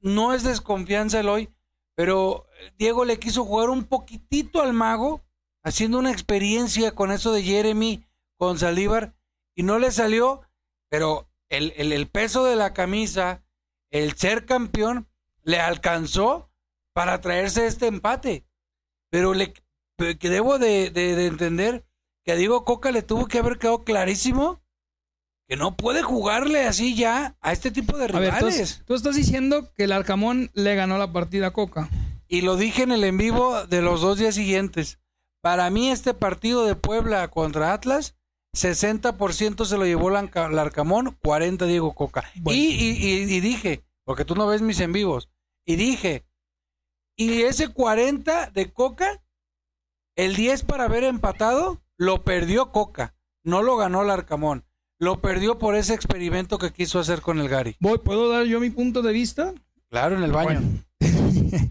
No 0.00 0.32
es 0.32 0.44
desconfianza 0.44 1.18
el 1.20 1.28
hoy, 1.28 1.48
pero 1.96 2.46
Diego 2.78 3.04
le 3.04 3.18
quiso 3.18 3.44
jugar 3.44 3.68
un 3.68 3.84
poquitito 3.84 4.62
al 4.62 4.72
mago, 4.72 5.22
haciendo 5.68 5.98
una 5.98 6.10
experiencia 6.12 6.92
con 6.94 7.10
eso 7.12 7.32
de 7.32 7.42
Jeremy, 7.42 8.04
con 8.36 8.58
Salívar, 8.58 9.14
y 9.54 9.62
no 9.62 9.78
le 9.78 9.90
salió, 9.90 10.42
pero 10.88 11.28
el, 11.48 11.72
el, 11.76 11.92
el 11.92 12.06
peso 12.08 12.44
de 12.44 12.56
la 12.56 12.72
camisa, 12.74 13.42
el 13.90 14.14
ser 14.16 14.44
campeón, 14.46 15.08
le 15.42 15.60
alcanzó 15.60 16.50
para 16.92 17.20
traerse 17.20 17.66
este 17.66 17.86
empate. 17.86 18.44
Pero 19.10 19.34
le 19.34 19.54
que 19.96 20.28
debo 20.30 20.58
de, 20.58 20.90
de- 20.90 21.16
de 21.16 21.26
entender 21.26 21.84
que 22.24 22.32
a 22.32 22.36
Diego 22.36 22.64
Coca 22.64 22.90
le 22.92 23.02
tuvo 23.02 23.26
que 23.26 23.38
haber 23.38 23.58
quedado 23.58 23.82
clarísimo 23.84 24.60
que 25.48 25.56
no 25.56 25.76
puede 25.76 26.02
jugarle 26.02 26.64
así 26.66 26.94
ya 26.94 27.36
a 27.40 27.52
este 27.52 27.70
tipo 27.70 27.96
de 27.96 28.04
A 28.04 28.18
ver, 28.20 28.34
rivales. 28.34 28.82
tú 28.84 28.94
estás 28.94 29.16
diciendo 29.16 29.72
que 29.74 29.84
el 29.84 29.92
Arcamón 29.92 30.50
le 30.52 30.74
ganó 30.74 30.98
la 30.98 31.10
partida 31.12 31.48
a 31.48 31.52
Coca. 31.52 31.88
Y 32.28 32.42
lo 32.42 32.56
dije 32.56 32.82
en 32.82 32.92
el 32.92 33.02
en 33.04 33.16
vivo 33.16 33.64
de 33.66 33.80
los 33.80 34.02
dos 34.02 34.18
días 34.18 34.34
siguientes. 34.34 34.98
Para 35.48 35.70
mí 35.70 35.88
este 35.90 36.12
partido 36.12 36.66
de 36.66 36.74
Puebla 36.74 37.26
contra 37.28 37.72
Atlas, 37.72 38.14
60% 38.54 39.64
se 39.64 39.78
lo 39.78 39.86
llevó 39.86 40.10
Larcamón, 40.10 41.16
40 41.22 41.64
Diego 41.64 41.94
Coca. 41.94 42.22
Bueno. 42.36 42.60
Y, 42.60 42.66
y- 42.66 43.06
y- 43.22 43.34
y 43.34 43.40
dije, 43.40 43.82
porque 44.04 44.26
tú 44.26 44.34
no 44.34 44.46
ves 44.46 44.60
mis 44.60 44.78
en 44.80 44.92
vivos, 44.92 45.30
y 45.66 45.76
dije, 45.76 46.26
y 47.16 47.44
ese 47.44 47.68
40 47.68 48.50
de 48.50 48.70
Coca, 48.74 49.22
el 50.16 50.36
10 50.36 50.64
para 50.64 50.84
haber 50.84 51.04
empatado, 51.04 51.80
lo 51.96 52.24
perdió 52.24 52.70
Coca, 52.70 53.14
no 53.42 53.62
lo 53.62 53.78
ganó 53.78 54.04
Larcamón. 54.04 54.66
Lo 55.00 55.22
perdió 55.22 55.58
por 55.58 55.76
ese 55.76 55.94
experimento 55.94 56.58
que 56.58 56.74
quiso 56.74 56.98
hacer 57.00 57.22
con 57.22 57.38
el 57.40 57.48
Gary. 57.48 57.74
Voy, 57.80 57.96
¿Puedo 57.96 58.28
dar 58.28 58.44
yo 58.44 58.60
mi 58.60 58.68
punto 58.68 59.00
de 59.00 59.14
vista? 59.14 59.54
Claro, 59.88 60.14
en 60.14 60.24
el 60.24 60.32
baño. 60.32 60.60
Bueno. 60.60 60.84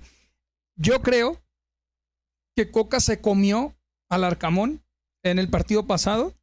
Yo 0.78 1.02
creo 1.04 1.40
que 2.58 2.72
Coca 2.72 3.00
se 3.00 3.22
comió 3.22 3.78
al 4.10 4.24
Arcamón 4.24 4.82
en 5.24 5.38
el 5.38 5.48
partido 5.48 5.86
pasado. 5.86 6.34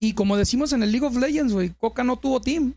Y 0.00 0.14
como 0.14 0.36
decimos 0.36 0.72
en 0.72 0.82
el 0.82 0.90
League 0.90 1.06
of 1.06 1.16
Legends, 1.16 1.52
güey, 1.52 1.70
Coca 1.70 2.02
no 2.02 2.18
tuvo 2.18 2.40
team. 2.40 2.74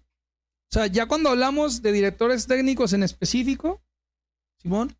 O 0.70 0.72
sea, 0.72 0.86
ya 0.86 1.08
cuando 1.08 1.30
hablamos 1.30 1.82
de 1.82 1.92
directores 1.92 2.46
técnicos 2.46 2.94
en 2.94 3.02
específico, 3.02 3.82
Simón, 4.62 4.96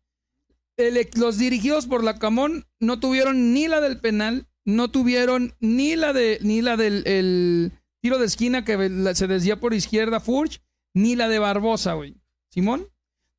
los 1.14 1.38
dirigidos 1.38 1.86
por 1.86 2.02
Lacamón 2.02 2.66
no 2.80 2.98
tuvieron 2.98 3.54
ni 3.54 3.68
la 3.68 3.80
del 3.80 4.00
penal, 4.00 4.48
no 4.64 4.90
tuvieron 4.90 5.54
ni 5.60 5.94
la 5.94 6.12
de 6.12 6.38
ni 6.42 6.60
la 6.60 6.76
del 6.76 7.06
el 7.06 7.72
tiro 8.02 8.18
de 8.18 8.26
esquina 8.26 8.64
que 8.64 8.76
la- 8.88 9.14
se 9.14 9.28
desvía 9.28 9.60
por 9.60 9.74
izquierda 9.74 10.18
Furch, 10.20 10.60
ni 10.92 11.14
la 11.14 11.28
de 11.28 11.38
Barbosa, 11.38 11.94
güey. 11.94 12.16
Simón. 12.50 12.88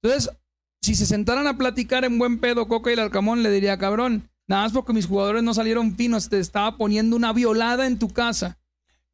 Entonces, 0.02 0.32
si 0.82 0.96
se 0.96 1.06
sentaran 1.06 1.48
a 1.48 1.58
platicar 1.58 2.06
en 2.06 2.18
buen 2.20 2.40
pedo 2.40 2.68
Coca 2.68 2.90
y 2.90 2.94
el 2.94 3.00
Arcamón, 3.00 3.44
le 3.44 3.52
diría, 3.52 3.78
cabrón, 3.78 4.30
nada 4.48 4.64
más 4.64 4.74
porque 4.74 4.94
mis 4.94 5.08
jugadores 5.08 5.44
no 5.44 5.54
salieron 5.54 5.96
finos, 5.96 6.30
te 6.30 6.40
estaba 6.40 6.78
poniendo 6.78 7.16
una 7.16 7.34
violada 7.34 7.86
en 7.86 8.00
tu 8.00 8.10
casa. 8.10 8.60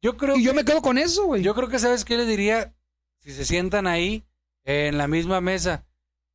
Yo 0.02 0.16
creo 0.16 0.36
Y 0.36 0.44
yo 0.44 0.52
que- 0.52 0.56
me 0.58 0.64
quedo 0.64 0.82
con 0.82 0.98
eso, 0.98 1.26
güey. 1.26 1.42
Yo 1.42 1.54
creo 1.54 1.68
que 1.68 1.78
sabes 1.78 2.04
qué 2.04 2.16
le 2.16 2.26
diría 2.26 2.74
si 3.20 3.32
se 3.32 3.44
sientan 3.44 3.86
ahí 3.86 4.24
eh, 4.64 4.88
en 4.88 4.98
la 4.98 5.08
misma 5.08 5.40
mesa. 5.40 5.86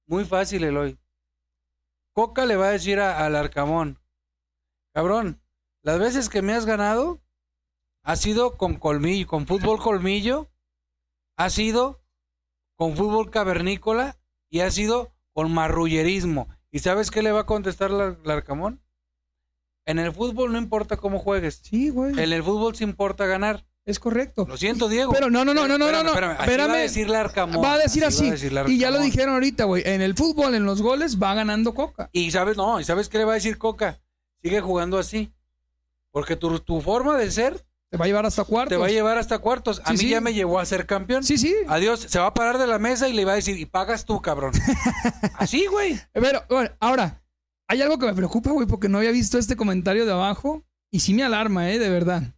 Muy 0.07 0.25
fácil, 0.25 0.63
Eloy. 0.63 0.97
Coca 2.13 2.45
le 2.45 2.55
va 2.57 2.67
a 2.67 2.71
decir 2.71 2.99
a- 2.99 3.25
al 3.25 3.36
Arcamón, 3.36 3.99
cabrón, 4.93 5.41
las 5.82 5.99
veces 5.99 6.27
que 6.29 6.41
me 6.41 6.53
has 6.53 6.65
ganado, 6.65 7.21
ha 8.03 8.15
sido 8.17 8.57
con 8.57 8.75
colmillo, 8.75 9.27
con 9.27 9.47
fútbol 9.47 9.79
colmillo, 9.79 10.51
ha 11.38 11.49
sido 11.49 12.03
con 12.75 12.97
fútbol 12.97 13.29
cavernícola 13.32 14.17
y 14.49 14.59
ha 14.61 14.71
sido 14.71 15.13
con 15.41 15.51
marrullerismo. 15.53 16.47
¿Y 16.71 16.79
sabes 16.79 17.11
qué 17.11 17.21
le 17.21 17.31
va 17.31 17.41
a 17.41 17.45
contestar 17.45 17.91
Lar- 17.91 18.17
Larcamón? 18.23 18.81
En 19.85 19.97
el 19.99 20.13
fútbol 20.13 20.51
no 20.51 20.57
importa 20.59 20.97
cómo 20.97 21.19
juegues. 21.19 21.61
Sí, 21.63 21.89
güey. 21.89 22.11
En 22.11 22.31
el 22.31 22.43
fútbol 22.43 22.75
sí 22.75 22.83
importa 22.83 23.25
ganar. 23.25 23.65
Es 23.83 23.99
correcto. 23.99 24.45
Lo 24.47 24.57
siento, 24.57 24.87
Diego. 24.87 25.11
Pero 25.11 25.31
no, 25.31 25.43
no, 25.43 25.55
no, 25.55 25.67
no, 25.67 25.77
no, 25.79 25.91
no, 25.91 26.03
no. 26.03 26.09
Espérame, 26.09 26.31
así 26.33 26.41
Espérame. 26.43 26.69
va 26.69 26.73
a 26.75 26.77
decir 26.77 27.09
Larcamón. 27.09 27.63
Va 27.65 27.73
a 27.73 27.77
decir 27.79 28.05
así. 28.05 28.27
a 28.27 28.31
decir 28.31 28.53
y 28.67 28.77
ya 28.77 28.91
lo 28.91 28.99
dijeron 29.01 29.33
ahorita, 29.33 29.63
güey. 29.63 29.81
En 29.85 30.03
el 30.03 30.13
fútbol, 30.15 30.53
en 30.53 30.65
los 30.65 30.83
goles, 30.83 31.17
va 31.19 31.33
ganando 31.33 31.73
Coca. 31.73 32.09
Y 32.13 32.29
sabes, 32.29 32.57
no, 32.57 32.79
y 32.79 32.83
sabes 32.83 33.09
qué 33.09 33.17
le 33.17 33.25
va 33.25 33.31
a 33.31 33.35
decir 33.35 33.57
Coca. 33.57 33.99
Sigue 34.43 34.61
jugando 34.61 34.99
así. 34.99 35.33
Porque 36.11 36.35
tu, 36.35 36.59
tu 36.59 36.79
forma 36.81 37.17
de 37.17 37.31
ser 37.31 37.65
Te 37.91 37.97
va 37.97 38.05
a 38.05 38.07
llevar 38.07 38.25
hasta 38.25 38.45
cuartos. 38.45 38.69
te 38.69 38.77
va 38.77 38.85
a 38.87 38.89
llevar 38.89 39.17
hasta 39.17 39.39
cuartos. 39.39 39.81
A 39.83 39.91
mí 39.91 39.97
sí. 39.97 40.09
ya 40.09 40.21
me 40.21 40.33
llevó 40.33 40.59
a 40.59 40.65
ser 40.65 40.85
campeón. 40.85 41.25
Sí, 41.25 41.37
sí. 41.37 41.53
Adiós. 41.67 41.99
Se 41.99 42.19
va 42.19 42.27
a 42.27 42.33
parar 42.33 42.57
de 42.57 42.65
la 42.65 42.79
mesa 42.79 43.09
y 43.09 43.13
le 43.13 43.25
va 43.25 43.33
a 43.33 43.35
decir, 43.35 43.59
y 43.59 43.65
pagas 43.65 44.05
tú, 44.05 44.21
cabrón. 44.21 44.53
así, 45.37 45.65
güey. 45.65 45.99
Pero, 46.13 46.41
bueno, 46.49 46.69
ahora, 46.79 47.21
hay 47.67 47.81
algo 47.81 47.99
que 47.99 48.05
me 48.05 48.13
preocupa, 48.13 48.51
güey, 48.51 48.65
porque 48.65 48.87
no 48.87 48.99
había 48.99 49.11
visto 49.11 49.37
este 49.37 49.57
comentario 49.57 50.05
de 50.05 50.13
abajo. 50.13 50.63
Y 50.89 51.01
sí 51.01 51.13
me 51.13 51.23
alarma, 51.23 51.69
¿eh? 51.69 51.79
De 51.79 51.89
verdad. 51.89 52.33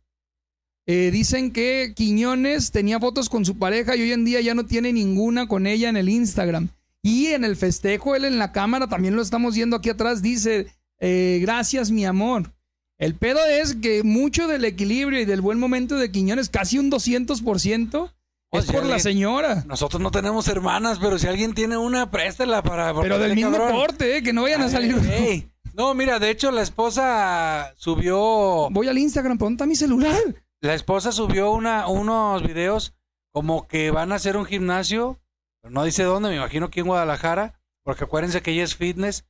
Eh, 0.88 1.12
dicen 1.12 1.52
que 1.52 1.94
Quiñones 1.96 2.72
tenía 2.72 3.00
fotos 3.00 3.30
con 3.30 3.46
su 3.46 3.60
pareja 3.60 3.96
y 3.96 4.02
hoy 4.02 4.12
en 4.12 4.26
día 4.26 4.42
ya 4.42 4.56
no 4.56 4.66
tiene 4.66 4.92
ninguna 4.92 5.48
con 5.48 5.68
ella 5.68 5.88
en 5.88 5.98
el 5.98 6.10
Instagram. 6.10 6.70
Y 7.04 7.28
en 7.28 7.44
el 7.44 7.58
festejo, 7.58 8.16
él 8.16 8.26
en 8.26 8.40
la 8.40 8.52
cámara, 8.52 8.88
también 8.88 9.16
lo 9.16 9.22
estamos 9.22 9.54
viendo 9.54 9.76
aquí 9.76 9.92
atrás, 9.92 10.24
dice, 10.24 10.74
eh, 11.00 11.38
gracias 11.44 11.92
mi 11.92 12.06
amor. 12.06 12.52
El 12.98 13.16
pedo 13.16 13.44
es 13.46 13.76
que 13.76 14.04
mucho 14.04 14.48
del 14.48 14.66
equilibrio 14.66 15.20
y 15.20 15.26
del 15.26 15.42
buen 15.42 15.60
momento 15.60 15.98
de 15.98 16.12
Quiñones, 16.12 16.50
casi 16.50 16.78
un 16.78 16.92
200%, 16.92 18.14
es 18.54 18.72
por 18.72 18.86
la 18.86 19.00
señora. 19.00 19.64
Nosotros 19.66 20.02
no 20.02 20.12
tenemos 20.12 20.48
hermanas, 20.48 21.00
pero 21.00 21.18
si 21.18 21.28
alguien 21.28 21.56
tiene 21.56 21.76
una, 21.76 22.12
préstela 22.12 22.62
para... 22.62 22.94
Pero 22.94 23.18
del 23.18 23.34
mismo 23.34 23.52
cabrón. 23.52 23.72
corte, 23.72 24.18
¿eh? 24.18 24.24
Que 24.24 24.32
no 24.32 24.44
vayan 24.44 24.62
a 24.62 24.70
salir. 24.70 24.96
ey. 25.12 25.50
No, 25.74 25.96
mira, 25.96 26.20
de 26.20 26.30
hecho 26.30 26.52
la 26.52 26.62
esposa 26.62 27.74
subió... 27.78 28.70
Voy 28.70 28.88
al 28.88 28.98
Instagram, 29.00 29.38
¿pero 29.38 29.48
¿dónde 29.48 29.56
está 29.56 29.66
mi 29.66 29.76
celular? 29.76 30.22
La 30.62 30.76
esposa 30.76 31.12
subió 31.12 31.52
una, 31.52 31.88
unos 31.88 32.44
videos 32.44 32.94
como 33.32 33.68
que 33.68 33.90
van 33.90 34.12
a 34.12 34.16
hacer 34.16 34.38
un 34.38 34.46
gimnasio, 34.46 35.20
pero 35.62 35.74
no 35.74 35.84
dice 35.84 36.04
dónde, 36.04 36.30
me 36.30 36.36
imagino 36.36 36.70
que 36.70 36.82
en 36.82 36.86
Guadalajara, 36.86 37.60
porque 37.84 38.04
acuérdense 38.04 38.44
que 38.44 38.52
ella 38.52 38.64
es 38.64 38.76
fitness, 38.76 39.26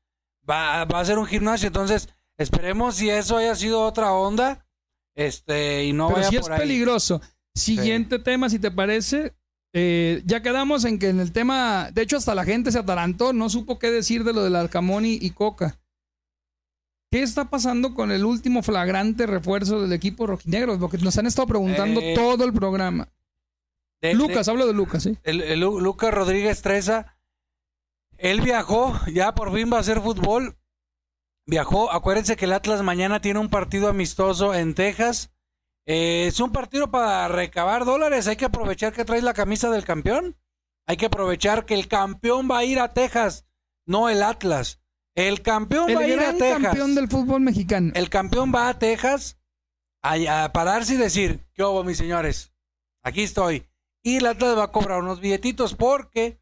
va, 0.47 0.83
va 0.83 0.97
a 0.97 1.01
hacer 1.01 1.17
un 1.17 1.25
gimnasio, 1.25 1.67
entonces 1.67 2.09
esperemos 2.37 2.95
si 2.95 3.09
eso 3.09 3.37
haya 3.37 3.55
sido 3.55 3.81
otra 3.83 4.13
onda, 4.13 4.65
este, 5.15 5.85
y 5.85 5.93
no 5.93 6.07
Pero 6.07 6.17
vaya 6.17 6.29
sí 6.29 6.35
es 6.37 6.41
por 6.41 6.53
ahí. 6.53 6.59
peligroso. 6.59 7.21
Siguiente 7.55 8.19
tema, 8.19 8.49
si 8.49 8.59
te 8.59 8.71
parece. 8.71 9.35
Eh, 9.75 10.21
ya 10.25 10.41
quedamos 10.43 10.85
en 10.85 10.99
que 10.99 11.09
en 11.09 11.19
el 11.19 11.31
tema, 11.31 11.89
de 11.91 12.03
hecho 12.03 12.17
hasta 12.17 12.35
la 12.35 12.45
gente 12.45 12.71
se 12.71 12.79
atarantó, 12.79 13.33
no 13.33 13.49
supo 13.49 13.79
qué 13.79 13.89
decir 13.89 14.23
de 14.23 14.33
lo 14.33 14.43
del 14.43 14.55
Arcamón 14.55 15.05
y, 15.05 15.13
y 15.13 15.31
Coca. 15.31 15.79
¿Qué 17.11 17.21
está 17.21 17.49
pasando 17.49 17.93
con 17.93 18.11
el 18.11 18.25
último 18.25 18.63
flagrante 18.63 19.25
refuerzo 19.27 19.81
del 19.81 19.93
equipo 19.93 20.25
rojinegro? 20.25 20.79
Porque 20.79 20.97
nos 20.97 21.17
han 21.17 21.27
estado 21.27 21.47
preguntando 21.47 22.01
Eh, 22.01 22.13
todo 22.15 22.43
el 22.43 22.53
programa. 22.53 23.07
De- 24.01 24.13
Lucas, 24.15 24.47
hablo 24.47 24.65
de 24.67 24.73
Lucas, 24.73 25.03
¿sí? 25.03 25.17
El, 25.23 25.41
el 25.41 25.59
Lu- 25.59 25.79
Lucas 25.79 26.11
Rodríguez 26.13 26.61
Treza, 26.63 27.15
él 28.17 28.41
viajó, 28.41 28.99
ya 29.13 29.33
por 29.35 29.53
fin 29.53 29.71
va 29.71 29.77
a 29.77 29.81
hacer 29.81 30.01
fútbol. 30.01 30.57
Viajó, 31.45 31.91
acuérdense 31.91 32.37
que 32.37 32.45
el 32.45 32.53
Atlas 32.53 32.81
mañana 32.83 33.19
tiene 33.19 33.39
un 33.39 33.49
partido 33.49 33.89
amistoso 33.89 34.53
en 34.53 34.75
Texas. 34.75 35.31
Eh, 35.85 36.27
es 36.27 36.39
un 36.39 36.51
partido 36.51 36.89
para 36.89 37.27
recabar 37.27 37.83
dólares. 37.83 38.27
Hay 38.27 38.37
que 38.37 38.45
aprovechar 38.45 38.93
que 38.93 39.03
traes 39.03 39.23
la 39.23 39.33
camisa 39.33 39.69
del 39.69 39.83
campeón. 39.83 40.37
Hay 40.87 40.97
que 40.97 41.07
aprovechar 41.07 41.65
que 41.65 41.73
el 41.73 41.87
campeón 41.87 42.47
va 42.49 42.59
a 42.59 42.65
ir 42.65 42.79
a 42.79 42.93
Texas, 42.93 43.45
no 43.85 44.09
el 44.09 44.23
Atlas. 44.23 44.81
El 45.15 45.41
campeón 45.41 45.89
El 45.89 45.97
va 45.97 46.01
a 46.01 46.07
ir 46.07 46.19
a 46.19 46.33
Texas. 46.33 46.61
campeón 46.61 46.95
del 46.95 47.09
fútbol 47.09 47.41
mexicano. 47.41 47.91
El 47.95 48.09
campeón 48.09 48.51
va 48.53 48.69
a 48.69 48.79
Texas 48.79 49.37
a, 50.01 50.43
a 50.43 50.53
pararse 50.53 50.95
y 50.95 50.97
decir, 50.97 51.45
¿qué 51.53 51.63
hubo, 51.63 51.83
mis 51.83 51.97
señores? 51.97 52.53
Aquí 53.03 53.21
estoy. 53.23 53.67
Y 54.01 54.17
el 54.17 54.25
Atlas 54.25 54.57
va 54.57 54.65
a 54.65 54.71
cobrar 54.71 55.01
unos 55.01 55.19
billetitos 55.19 55.75
porque 55.75 56.41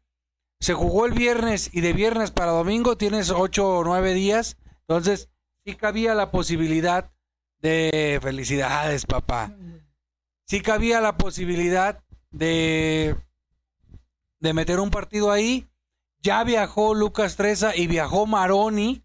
se 0.60 0.74
jugó 0.74 1.06
el 1.06 1.12
viernes 1.12 1.70
y 1.72 1.80
de 1.80 1.92
viernes 1.92 2.30
para 2.30 2.52
domingo 2.52 2.96
tienes 2.96 3.30
ocho 3.30 3.68
o 3.68 3.84
nueve 3.84 4.14
días. 4.14 4.56
Entonces, 4.92 5.30
sí 5.64 5.74
cabía 5.74 6.14
la 6.14 6.30
posibilidad 6.30 7.10
de 7.60 8.18
felicidades, 8.20 9.06
papá. 9.06 9.56
Sí 10.46 10.60
cabía 10.60 11.00
la 11.00 11.16
posibilidad 11.16 12.04
de, 12.30 13.16
de 14.38 14.52
meter 14.52 14.80
un 14.80 14.90
partido 14.90 15.32
ahí. 15.32 15.66
Ya 16.20 16.44
viajó 16.44 16.92
Lucas 16.92 17.36
Treza 17.36 17.74
y 17.74 17.86
viajó 17.86 18.26
Maroni. 18.26 19.02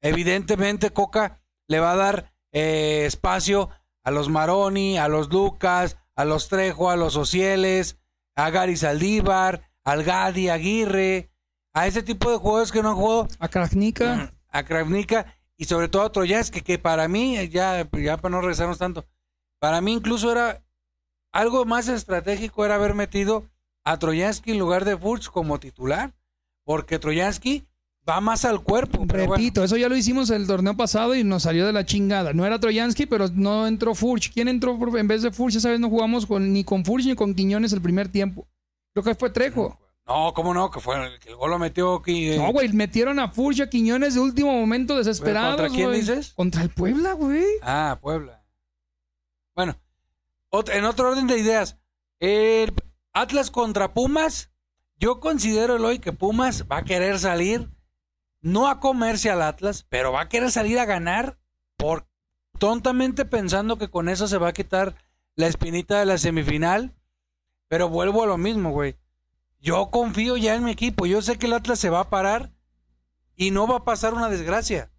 Evidentemente, 0.00 0.94
Coca 0.94 1.42
le 1.66 1.78
va 1.78 1.92
a 1.92 1.96
dar 1.96 2.32
eh, 2.52 3.04
espacio 3.04 3.68
a 4.04 4.10
los 4.10 4.30
Maroni, 4.30 4.96
a 4.96 5.08
los 5.08 5.28
Lucas, 5.28 5.98
a 6.16 6.24
los 6.24 6.48
Trejo, 6.48 6.88
a 6.88 6.96
los 6.96 7.16
Ocieles, 7.16 7.98
a 8.34 8.48
Gary 8.48 8.78
Saldívar, 8.78 9.70
al 9.84 10.04
Gadi 10.04 10.48
Aguirre, 10.48 11.30
a 11.74 11.86
ese 11.86 12.02
tipo 12.02 12.30
de 12.30 12.38
jugadores 12.38 12.72
que 12.72 12.82
no 12.82 12.88
han 12.88 12.96
jugado 12.96 13.28
A 13.38 13.48
Krajnika. 13.48 14.32
A 14.50 14.62
Kravnica 14.64 15.34
y 15.56 15.64
sobre 15.64 15.88
todo 15.88 16.02
a 16.02 16.12
Troyansky, 16.12 16.60
que 16.60 16.78
para 16.78 17.08
mí, 17.08 17.36
ya, 17.48 17.88
ya 17.92 18.16
para 18.16 18.30
no 18.30 18.40
regresarnos 18.40 18.78
tanto, 18.78 19.06
para 19.58 19.80
mí 19.80 19.92
incluso 19.92 20.30
era 20.30 20.62
algo 21.32 21.64
más 21.64 21.88
estratégico 21.88 22.64
era 22.64 22.76
haber 22.76 22.94
metido 22.94 23.50
a 23.84 23.98
Troyansky 23.98 24.52
en 24.52 24.58
lugar 24.58 24.84
de 24.84 24.96
Furch 24.96 25.28
como 25.30 25.58
titular, 25.58 26.14
porque 26.64 26.98
Troyansky 26.98 27.66
va 28.08 28.20
más 28.20 28.44
al 28.44 28.62
cuerpo. 28.62 29.04
bueno. 29.04 29.34
Repito, 29.34 29.64
eso 29.64 29.76
ya 29.76 29.88
lo 29.88 29.96
hicimos 29.96 30.30
el 30.30 30.46
torneo 30.46 30.76
pasado 30.76 31.14
y 31.14 31.24
nos 31.24 31.42
salió 31.42 31.66
de 31.66 31.72
la 31.72 31.84
chingada. 31.84 32.32
No 32.32 32.46
era 32.46 32.58
Troyansky, 32.58 33.06
pero 33.06 33.28
no 33.28 33.66
entró 33.66 33.94
Furch. 33.94 34.32
¿Quién 34.32 34.48
entró 34.48 34.78
en 34.96 35.08
vez 35.08 35.22
de 35.22 35.30
Furch? 35.30 35.56
Esa 35.56 35.70
vez 35.70 35.80
no 35.80 35.90
jugamos 35.90 36.26
con, 36.26 36.52
ni 36.52 36.64
con 36.64 36.84
Furch 36.84 37.06
ni 37.06 37.14
con 37.14 37.34
Quiñones 37.34 37.72
el 37.72 37.82
primer 37.82 38.08
tiempo. 38.08 38.46
Creo 38.92 39.04
que 39.04 39.14
fue 39.14 39.30
Trejo. 39.30 39.78
No, 40.08 40.32
cómo 40.32 40.54
no, 40.54 40.70
que 40.70 40.80
fue 40.80 40.96
el, 40.96 41.18
que 41.18 41.28
el 41.28 41.36
gol 41.36 41.50
lo 41.50 41.58
metió 41.58 41.96
aquí. 41.96 42.30
eh, 42.32 42.38
No, 42.38 42.50
güey, 42.50 42.72
metieron 42.72 43.18
a 43.20 43.28
Furch 43.28 43.58
y 43.58 43.62
a 43.62 43.68
Quiñones 43.68 44.14
de 44.14 44.20
último 44.20 44.52
momento 44.52 44.96
desesperados. 44.96 45.56
¿Contra 45.56 45.68
quién 45.68 45.88
güey. 45.88 46.00
dices? 46.00 46.32
Contra 46.34 46.62
el 46.62 46.70
Puebla, 46.70 47.12
güey. 47.12 47.44
Ah, 47.62 47.98
Puebla. 48.00 48.42
Bueno, 49.54 49.76
en 50.72 50.84
otro 50.84 51.10
orden 51.10 51.26
de 51.26 51.38
ideas, 51.38 51.76
el 52.20 52.72
Atlas 53.12 53.50
contra 53.50 53.92
Pumas, 53.92 54.50
yo 54.96 55.20
considero 55.20 55.74
hoy 55.74 55.98
que 55.98 56.12
Pumas 56.12 56.64
va 56.70 56.78
a 56.78 56.84
querer 56.84 57.18
salir, 57.18 57.68
no 58.40 58.68
a 58.68 58.80
comerse 58.80 59.30
al 59.30 59.42
Atlas, 59.42 59.84
pero 59.90 60.12
va 60.12 60.22
a 60.22 60.28
querer 60.28 60.50
salir 60.50 60.78
a 60.78 60.84
ganar 60.86 61.38
por 61.76 62.08
tontamente 62.58 63.24
pensando 63.24 63.76
que 63.76 63.90
con 63.90 64.08
eso 64.08 64.26
se 64.26 64.38
va 64.38 64.48
a 64.48 64.52
quitar 64.52 64.94
la 65.34 65.48
espinita 65.48 65.98
de 65.98 66.06
la 66.06 66.16
semifinal. 66.18 66.94
Pero 67.68 67.88
vuelvo 67.90 68.22
a 68.22 68.26
lo 68.26 68.38
mismo, 68.38 68.70
güey. 68.70 68.96
Yo 69.60 69.90
confío 69.90 70.36
ya 70.36 70.54
en 70.54 70.64
mi 70.64 70.70
equipo. 70.70 71.06
Yo 71.06 71.22
sé 71.22 71.36
que 71.36 71.46
el 71.46 71.52
Atlas 71.52 71.78
se 71.78 71.90
va 71.90 72.00
a 72.00 72.10
parar 72.10 72.52
y 73.36 73.50
no 73.50 73.66
va 73.66 73.78
a 73.78 73.84
pasar 73.84 74.14
una 74.14 74.28
desgracia. 74.28 74.90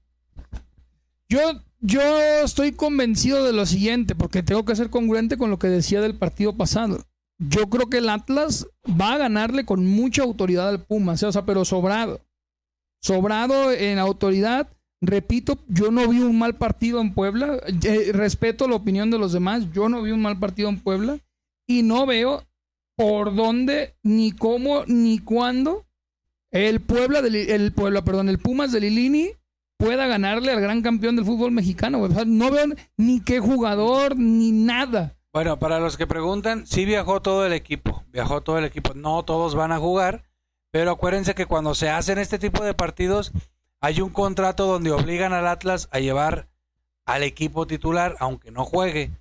Yo, 1.28 1.40
yo 1.80 2.02
estoy 2.44 2.72
convencido 2.72 3.44
de 3.44 3.54
lo 3.54 3.66
siguiente, 3.66 4.16
porque 4.16 4.44
tengo 4.44 4.66
que 4.66 4.76
ser 4.76 4.90
congruente 4.90 5.38
con 5.38 5.50
lo 5.50 5.60
que 5.60 5.68
decía 5.68 6.02
del 6.02 6.18
partido 6.18 6.58
pasado. 6.58 7.06
Yo 7.38 7.70
creo 7.70 7.90
que 7.90 8.00
el 8.00 8.10
Atlas 8.10 8.68
va 8.90 9.14
a 9.14 9.18
ganarle 9.18 9.66
con 9.66 9.86
mucha 9.86 10.24
autoridad 10.24 10.68
al 10.68 10.84
Pumas, 10.84 11.24
o 11.24 11.32
sea, 11.32 11.46
pero 11.46 11.64
sobrado. 11.64 12.22
Sobrado 13.02 13.72
en 13.72 13.98
autoridad. 13.98 14.68
Repito, 15.02 15.58
yo 15.70 15.92
no 15.92 16.06
vi 16.10 16.20
un 16.20 16.38
mal 16.38 16.56
partido 16.56 17.00
en 17.00 17.14
Puebla. 17.14 17.62
Eh, 17.84 18.12
respeto 18.14 18.68
la 18.68 18.76
opinión 18.76 19.10
de 19.10 19.18
los 19.18 19.32
demás. 19.32 19.72
Yo 19.72 19.88
no 19.88 20.02
vi 20.02 20.12
un 20.12 20.22
mal 20.22 20.38
partido 20.38 20.68
en 20.68 20.80
Puebla. 20.80 21.20
Y 21.66 21.84
no 21.84 22.06
veo 22.06 22.44
por 23.00 23.34
dónde, 23.34 23.96
ni 24.04 24.34
cómo, 24.34 24.84
ni 24.86 25.20
cuándo 25.20 25.86
el 26.52 26.82
Puebla, 26.82 27.22
del, 27.22 27.34
el 27.34 27.72
Puebla, 27.72 28.04
perdón, 28.04 28.28
el 28.28 28.40
Pumas 28.40 28.74
de 28.74 28.82
Lilini 28.82 29.32
pueda 29.78 30.06
ganarle 30.06 30.52
al 30.52 30.60
gran 30.60 30.82
campeón 30.82 31.16
del 31.16 31.24
fútbol 31.24 31.54
mexicano. 31.54 32.06
no 32.26 32.52
veo 32.52 32.66
ni 32.98 33.22
qué 33.22 33.40
jugador, 33.40 34.18
ni 34.18 34.52
nada. 34.52 35.16
Bueno, 35.32 35.58
para 35.60 35.80
los 35.80 35.96
que 35.96 36.08
preguntan, 36.08 36.68
sí 36.68 36.84
viajó 36.84 37.22
todo 37.22 37.46
el 37.46 37.54
equipo, 37.54 38.04
viajó 38.10 38.42
todo 38.42 38.58
el 38.58 38.66
equipo. 38.66 38.94
No 38.94 39.24
todos 39.24 39.56
van 39.56 39.72
a 39.72 39.80
jugar, 39.80 40.26
pero 40.70 40.92
acuérdense 40.92 41.36
que 41.36 41.46
cuando 41.46 41.76
se 41.76 41.90
hacen 41.90 42.18
este 42.18 42.38
tipo 42.38 42.66
de 42.66 42.74
partidos, 42.74 43.32
hay 43.80 44.02
un 44.02 44.10
contrato 44.10 44.66
donde 44.66 44.92
obligan 44.92 45.32
al 45.32 45.48
Atlas 45.48 45.88
a 45.94 46.00
llevar 46.00 46.50
al 47.06 47.24
equipo 47.24 47.66
titular, 47.66 48.18
aunque 48.20 48.52
no 48.52 48.66
juegue. 48.66 49.12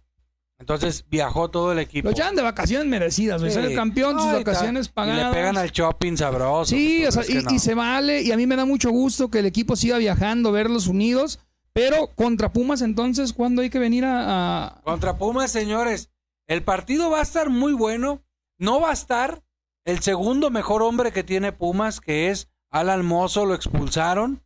Entonces 0.58 1.04
viajó 1.08 1.50
todo 1.50 1.70
el 1.72 1.78
equipo. 1.78 2.08
Los 2.08 2.18
llevan 2.18 2.34
de 2.34 2.42
vacaciones 2.42 2.86
merecidas. 2.88 3.40
Sí. 3.40 3.58
El 3.58 3.74
campeón, 3.76 4.18
sus 4.18 4.26
Ay, 4.28 4.38
vacaciones 4.44 4.88
pagadas. 4.88 5.20
Y 5.22 5.24
le 5.28 5.32
pegan 5.32 5.56
al 5.56 5.70
shopping 5.70 6.16
sabroso. 6.16 6.70
Sí, 6.74 7.02
¿tú 7.02 7.08
o 7.08 7.12
sea, 7.12 7.24
y, 7.28 7.42
no? 7.44 7.58
se 7.58 7.74
vale. 7.74 8.22
Y 8.22 8.32
a 8.32 8.36
mí 8.36 8.46
me 8.46 8.56
da 8.56 8.64
mucho 8.64 8.90
gusto 8.90 9.30
que 9.30 9.38
el 9.38 9.46
equipo 9.46 9.76
siga 9.76 9.98
viajando, 9.98 10.50
verlos 10.50 10.88
unidos. 10.88 11.38
Pero 11.72 12.08
contra 12.08 12.52
Pumas, 12.52 12.82
entonces, 12.82 13.32
¿cuándo 13.32 13.62
hay 13.62 13.70
que 13.70 13.78
venir 13.78 14.04
a, 14.04 14.66
a- 14.66 14.80
Contra 14.82 15.16
Pumas, 15.16 15.52
señores. 15.52 16.10
El 16.48 16.62
partido 16.64 17.08
va 17.10 17.20
a 17.20 17.22
estar 17.22 17.50
muy 17.50 17.72
bueno. 17.72 18.24
No 18.58 18.80
va 18.80 18.90
a 18.90 18.94
estar 18.94 19.44
el 19.84 20.00
segundo 20.00 20.50
mejor 20.50 20.82
hombre 20.82 21.12
que 21.12 21.22
tiene 21.22 21.52
Pumas, 21.52 22.00
que 22.00 22.30
es 22.30 22.48
Alan 22.70 23.06
Mozo, 23.06 23.46
lo 23.46 23.54
expulsaron. 23.54 24.42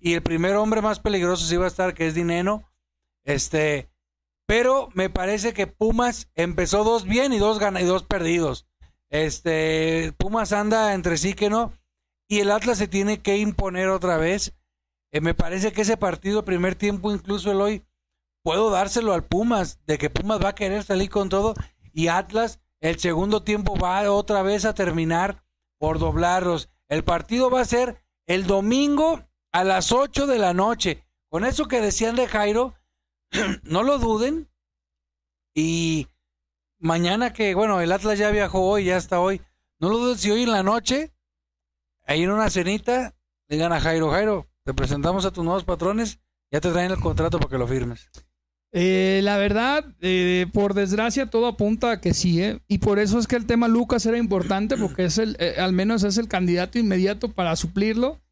Y 0.00 0.14
el 0.14 0.22
primer 0.22 0.56
hombre 0.56 0.80
más 0.80 0.98
peligroso 0.98 1.46
sí 1.46 1.56
va 1.56 1.66
a 1.66 1.68
estar, 1.68 1.92
que 1.92 2.06
es 2.06 2.14
Dineno. 2.14 2.64
Este, 3.24 3.90
pero 4.52 4.90
me 4.92 5.08
parece 5.08 5.54
que 5.54 5.66
Pumas 5.66 6.28
empezó 6.34 6.84
dos 6.84 7.06
bien 7.06 7.32
y 7.32 7.38
dos 7.38 7.58
gana 7.58 7.80
y 7.80 7.86
dos 7.86 8.02
perdidos. 8.02 8.66
Este, 9.08 10.12
Pumas 10.18 10.52
anda 10.52 10.92
entre 10.92 11.16
sí 11.16 11.32
que 11.32 11.48
no. 11.48 11.72
Y 12.28 12.40
el 12.40 12.50
Atlas 12.50 12.76
se 12.76 12.86
tiene 12.86 13.22
que 13.22 13.38
imponer 13.38 13.88
otra 13.88 14.18
vez. 14.18 14.54
Eh, 15.10 15.22
me 15.22 15.32
parece 15.32 15.72
que 15.72 15.80
ese 15.80 15.96
partido, 15.96 16.44
primer 16.44 16.74
tiempo, 16.74 17.10
incluso 17.12 17.50
el 17.50 17.62
hoy, 17.62 17.86
puedo 18.42 18.68
dárselo 18.68 19.14
al 19.14 19.24
Pumas, 19.24 19.80
de 19.86 19.96
que 19.96 20.10
Pumas 20.10 20.44
va 20.44 20.50
a 20.50 20.54
querer 20.54 20.82
salir 20.82 21.08
con 21.08 21.30
todo. 21.30 21.54
Y 21.94 22.08
Atlas, 22.08 22.60
el 22.82 22.98
segundo 22.98 23.42
tiempo 23.42 23.74
va 23.78 24.12
otra 24.12 24.42
vez 24.42 24.66
a 24.66 24.74
terminar 24.74 25.42
por 25.78 25.98
doblarlos. 25.98 26.68
El 26.90 27.04
partido 27.04 27.48
va 27.48 27.62
a 27.62 27.64
ser 27.64 28.04
el 28.26 28.46
domingo 28.46 29.22
a 29.50 29.64
las 29.64 29.92
8 29.92 30.26
de 30.26 30.38
la 30.38 30.52
noche. 30.52 31.06
Con 31.30 31.46
eso 31.46 31.68
que 31.68 31.80
decían 31.80 32.16
de 32.16 32.28
Jairo, 32.28 32.74
no 33.62 33.82
lo 33.82 33.98
duden. 33.98 34.48
Y 35.54 36.06
mañana 36.78 37.32
que, 37.32 37.54
bueno, 37.54 37.80
el 37.80 37.92
Atlas 37.92 38.18
ya 38.18 38.30
viajó 38.30 38.62
hoy, 38.62 38.84
ya 38.84 38.96
está 38.96 39.20
hoy. 39.20 39.40
No 39.78 39.88
lo 39.88 39.98
duden 39.98 40.18
si 40.18 40.30
hoy 40.30 40.42
en 40.42 40.52
la 40.52 40.62
noche, 40.62 41.12
ahí 42.06 42.22
en 42.22 42.30
una 42.30 42.50
cenita, 42.50 43.14
digan 43.48 43.72
a 43.72 43.80
Jairo, 43.80 44.10
Jairo, 44.10 44.48
te 44.64 44.74
presentamos 44.74 45.24
a 45.24 45.32
tus 45.32 45.44
nuevos 45.44 45.64
patrones, 45.64 46.20
ya 46.50 46.60
te 46.60 46.70
traen 46.70 46.92
el 46.92 47.00
contrato 47.00 47.38
para 47.38 47.50
que 47.50 47.58
lo 47.58 47.66
firmes. 47.66 48.08
Eh, 48.74 49.20
la 49.22 49.36
verdad, 49.36 49.84
eh, 50.00 50.46
por 50.52 50.72
desgracia, 50.72 51.26
todo 51.26 51.46
apunta 51.46 51.90
a 51.90 52.00
que 52.00 52.14
sí, 52.14 52.42
¿eh? 52.42 52.60
Y 52.68 52.78
por 52.78 52.98
eso 52.98 53.18
es 53.18 53.26
que 53.26 53.36
el 53.36 53.46
tema 53.46 53.68
Lucas 53.68 54.06
era 54.06 54.16
importante, 54.16 54.78
porque 54.78 55.04
es 55.04 55.18
el, 55.18 55.36
eh, 55.40 55.56
al 55.58 55.74
menos 55.74 56.04
es 56.04 56.16
el 56.16 56.26
candidato 56.26 56.78
inmediato 56.78 57.32
para 57.32 57.54
suplirlo. 57.54 58.22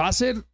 Va 0.00 0.08
a 0.08 0.12
ser, 0.12 0.44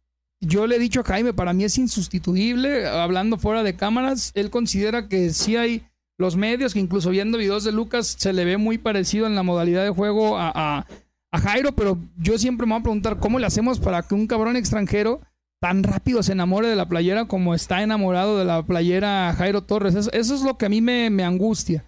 yo 0.41 0.67
le 0.67 0.75
he 0.77 0.79
dicho 0.79 1.01
a 1.01 1.03
Jaime, 1.03 1.33
para 1.33 1.53
mí 1.53 1.63
es 1.63 1.77
insustituible, 1.77 2.87
hablando 2.87 3.37
fuera 3.37 3.63
de 3.63 3.75
cámaras, 3.75 4.31
él 4.35 4.49
considera 4.49 5.07
que 5.07 5.31
sí 5.31 5.55
hay 5.57 5.83
los 6.17 6.35
medios, 6.35 6.73
que 6.73 6.79
incluso 6.79 7.09
viendo 7.09 7.37
videos 7.37 7.63
de 7.63 7.71
Lucas 7.71 8.15
se 8.17 8.33
le 8.33 8.43
ve 8.45 8.57
muy 8.57 8.77
parecido 8.77 9.25
en 9.25 9.35
la 9.35 9.43
modalidad 9.43 9.83
de 9.83 9.89
juego 9.89 10.37
a, 10.37 10.51
a- 10.53 10.85
a 11.31 11.39
Jairo, 11.39 11.73
pero 11.73 11.97
yo 12.17 12.37
siempre 12.39 12.65
me 12.65 12.73
voy 12.73 12.79
a 12.79 12.83
preguntar 12.83 13.19
cómo 13.19 13.37
le 13.39 13.45
hacemos 13.45 13.79
para 13.79 14.01
que 14.01 14.15
un 14.15 14.25
cabrón 14.27 14.55
extranjero 14.55 15.21
tan 15.61 15.83
rápido 15.83 16.23
se 16.23 16.31
enamore 16.31 16.67
de 16.67 16.75
la 16.75 16.87
playera 16.89 17.25
como 17.25 17.53
está 17.53 17.83
enamorado 17.83 18.37
de 18.39 18.45
la 18.45 18.63
playera 18.65 19.33
Jairo 19.37 19.61
Torres. 19.63 19.93
Eso, 19.95 20.11
eso 20.11 20.33
es 20.35 20.41
lo 20.41 20.57
que 20.57 20.65
a 20.65 20.69
mí 20.69 20.81
me, 20.81 21.09
me 21.09 21.23
angustia. 21.23 21.85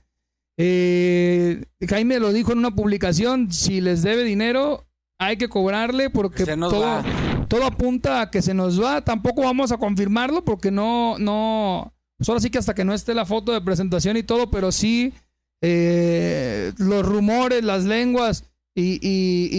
Eh, 0.60 1.64
Jaime 1.88 2.20
lo 2.20 2.32
dijo 2.34 2.52
en 2.52 2.60
una 2.60 2.72
publicación, 2.76 3.52
si 3.52 3.82
les 3.82 4.04
debe 4.04 4.24
dinero, 4.24 4.86
hay 5.20 5.38
que 5.38 5.49
cobrarle 5.49 6.10
porque 6.10 6.45
todo, 6.70 6.82
va. 6.82 7.04
Todo 7.52 7.66
apunta 7.66 8.22
a 8.22 8.32
que 8.32 8.41
se 8.41 8.54
nos 8.54 8.82
va. 8.82 9.02
Tampoco 9.02 9.41
vamos 9.41 9.74
a 9.74 9.78
confirmarlo 9.78 10.45
porque 10.45 10.72
no, 10.72 11.18
no, 11.20 11.93
solo 12.22 12.39
sí 12.39 12.49
que 12.49 12.58
hasta 12.60 12.74
que 12.74 12.86
no 12.86 12.93
esté 12.93 13.14
la 13.14 13.26
foto 13.26 13.52
de 13.52 13.60
presentación 13.60 14.16
y 14.16 14.24
todo, 14.24 14.49
pero 14.49 14.72
sí 14.72 15.14
eh, 15.62 16.72
los 16.78 17.06
rumores, 17.06 17.64
las 17.64 17.84
lenguas 17.84 18.45
y, 18.74 18.99
y- 19.06 19.49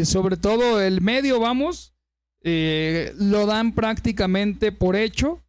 y 0.00 0.04
sobre 0.04 0.36
todo 0.36 0.80
el 0.82 1.00
medio, 1.00 1.40
vamos, 1.40 1.94
eh, 2.42 3.12
lo 3.18 3.46
dan 3.46 3.72
prácticamente 3.72 4.70
por 4.72 4.94
hecho. 4.96 5.42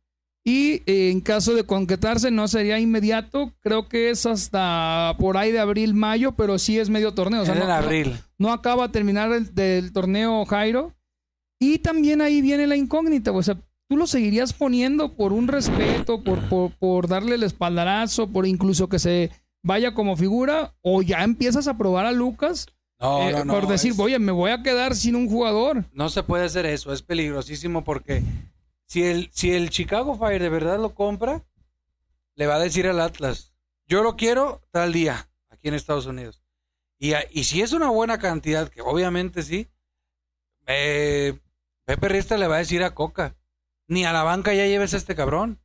Y 0.46 0.82
eh, 0.90 1.12
en 1.12 1.20
caso 1.20 1.54
de 1.54 1.64
concretarse 1.66 2.32
no 2.32 2.48
sería 2.48 2.80
inmediato, 2.80 3.54
creo 3.60 3.90
que 3.90 4.10
es 4.10 4.26
hasta 4.26 5.16
por 5.20 5.36
ahí 5.38 5.52
de 5.52 5.60
abril, 5.60 5.94
mayo, 5.94 6.32
pero 6.32 6.58
sí 6.58 6.80
es 6.80 6.90
medio 6.90 7.14
torneo. 7.14 7.42
O 7.42 7.46
sea, 7.46 7.56
no- 7.56 7.66
abril. 7.72 8.16
no 8.38 8.54
acaba 8.54 8.88
de 8.88 8.94
terminar 8.94 9.32
el 9.34 9.54
del 9.54 9.92
torneo 9.92 10.46
Jairo. 10.46 10.96
Y 11.60 11.80
también 11.80 12.22
ahí 12.22 12.42
viene 12.42 12.66
la 12.68 12.76
incógnita, 12.78 13.32
o 13.32 13.44
sea, 13.44 13.56
tú 13.90 13.98
lo 13.98 14.08
seguirías 14.08 14.54
poniendo 14.54 15.16
por 15.16 15.34
un 15.34 15.48
respeto, 15.48 16.24
por, 16.24 16.48
por, 16.48 16.72
por 16.78 17.08
darle 17.08 17.36
el 17.36 17.44
espaldarazo, 17.44 18.30
por 18.30 18.48
incluso 18.48 18.88
que 18.88 18.98
se 19.00 19.30
vaya 19.62 19.94
como 19.94 20.16
figura, 20.16 20.74
o 20.82 21.02
ya 21.02 21.24
empiezas 21.24 21.68
a 21.68 21.78
probar 21.78 22.06
a 22.06 22.12
Lucas 22.14 22.68
No, 23.00 23.28
eh, 23.28 23.32
no, 23.34 23.46
no. 23.46 23.54
por 23.54 23.68
decir, 23.68 23.92
es- 23.92 24.00
oye, 24.00 24.20
me 24.20 24.32
voy 24.32 24.52
a 24.52 24.64
quedar 24.64 24.96
sin 24.96 25.16
un 25.16 25.28
jugador. 25.30 25.84
No 25.92 26.08
se 26.10 26.24
puede 26.24 26.46
hacer 26.46 26.66
eso, 26.66 26.94
es 26.94 27.02
peligrosísimo 27.02 27.84
porque 27.84 28.24
si 28.86 29.04
el, 29.04 29.30
si 29.34 29.52
el 29.52 29.70
Chicago 29.70 30.18
Fire 30.18 30.42
de 30.42 30.50
verdad 30.50 30.80
lo 30.80 30.96
compra, 30.96 31.44
le 32.36 32.48
va 32.48 32.56
a 32.56 32.60
decir 32.60 32.88
al 32.88 33.02
Atlas, 33.02 33.54
yo 33.86 34.02
lo 34.02 34.16
quiero 34.16 34.62
tal 34.72 34.94
día, 34.94 35.30
aquí 35.50 35.68
en 35.68 35.74
Estados 35.74 36.06
Unidos. 36.06 36.42
Y, 37.00 37.12
y 37.32 37.44
si 37.44 37.62
es 37.62 37.74
una 37.74 37.90
buena 37.90 38.18
cantidad, 38.18 38.70
que 38.70 38.82
obviamente 38.82 39.44
sí, 39.44 39.68
eh, 40.68 41.38
Pepe 41.90 42.08
Riesta 42.08 42.38
le 42.38 42.46
va 42.46 42.58
a 42.58 42.60
decir 42.60 42.84
a 42.84 42.94
Coca, 42.94 43.36
ni 43.88 44.06
a 44.06 44.14
la 44.14 44.22
banca 44.22 44.54
ya 44.54 44.68
lleves 44.68 44.94
a 44.94 44.98
este 44.98 45.16
cabrón. 45.16 45.60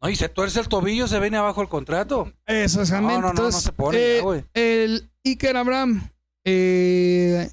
No, 0.00 0.08
y 0.08 0.14
se 0.14 0.28
tuerce 0.28 0.60
el 0.60 0.68
tobillo, 0.68 1.08
se 1.08 1.18
viene 1.18 1.36
abajo 1.36 1.60
el 1.62 1.68
contrato. 1.68 2.32
Exactamente. 2.46 3.14
No, 3.14 3.20
no, 3.20 3.20
no, 3.20 3.22
no 3.22 3.30
Entonces, 3.30 3.62
se 3.64 3.72
pone 3.72 3.98
eh, 3.98 4.22
ya, 4.22 4.44
el 4.54 5.10
Iker 5.24 5.56
Abraham, 5.56 6.08
eh, 6.44 7.50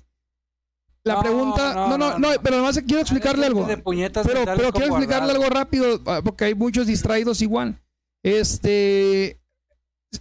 la 1.03 1.15
No, 1.15 1.21
pregunta, 1.23 1.73
no, 1.73 1.97
no, 1.97 2.19
no, 2.19 2.29
pero 2.43 2.57
además 2.57 2.79
quiero 2.85 3.01
explicarle 3.01 3.47
algo. 3.47 3.65
De 3.65 3.77
puñetas 3.77 4.27
Pero, 4.27 4.45
pero 4.45 4.71
quiero 4.71 4.85
explicarle 4.89 5.31
algo 5.31 5.49
rápido, 5.49 5.99
ah, 6.05 6.21
porque 6.23 6.45
hay 6.45 6.53
muchos 6.53 6.85
distraídos 6.85 7.41
igual. 7.41 7.81
Este, 8.21 9.41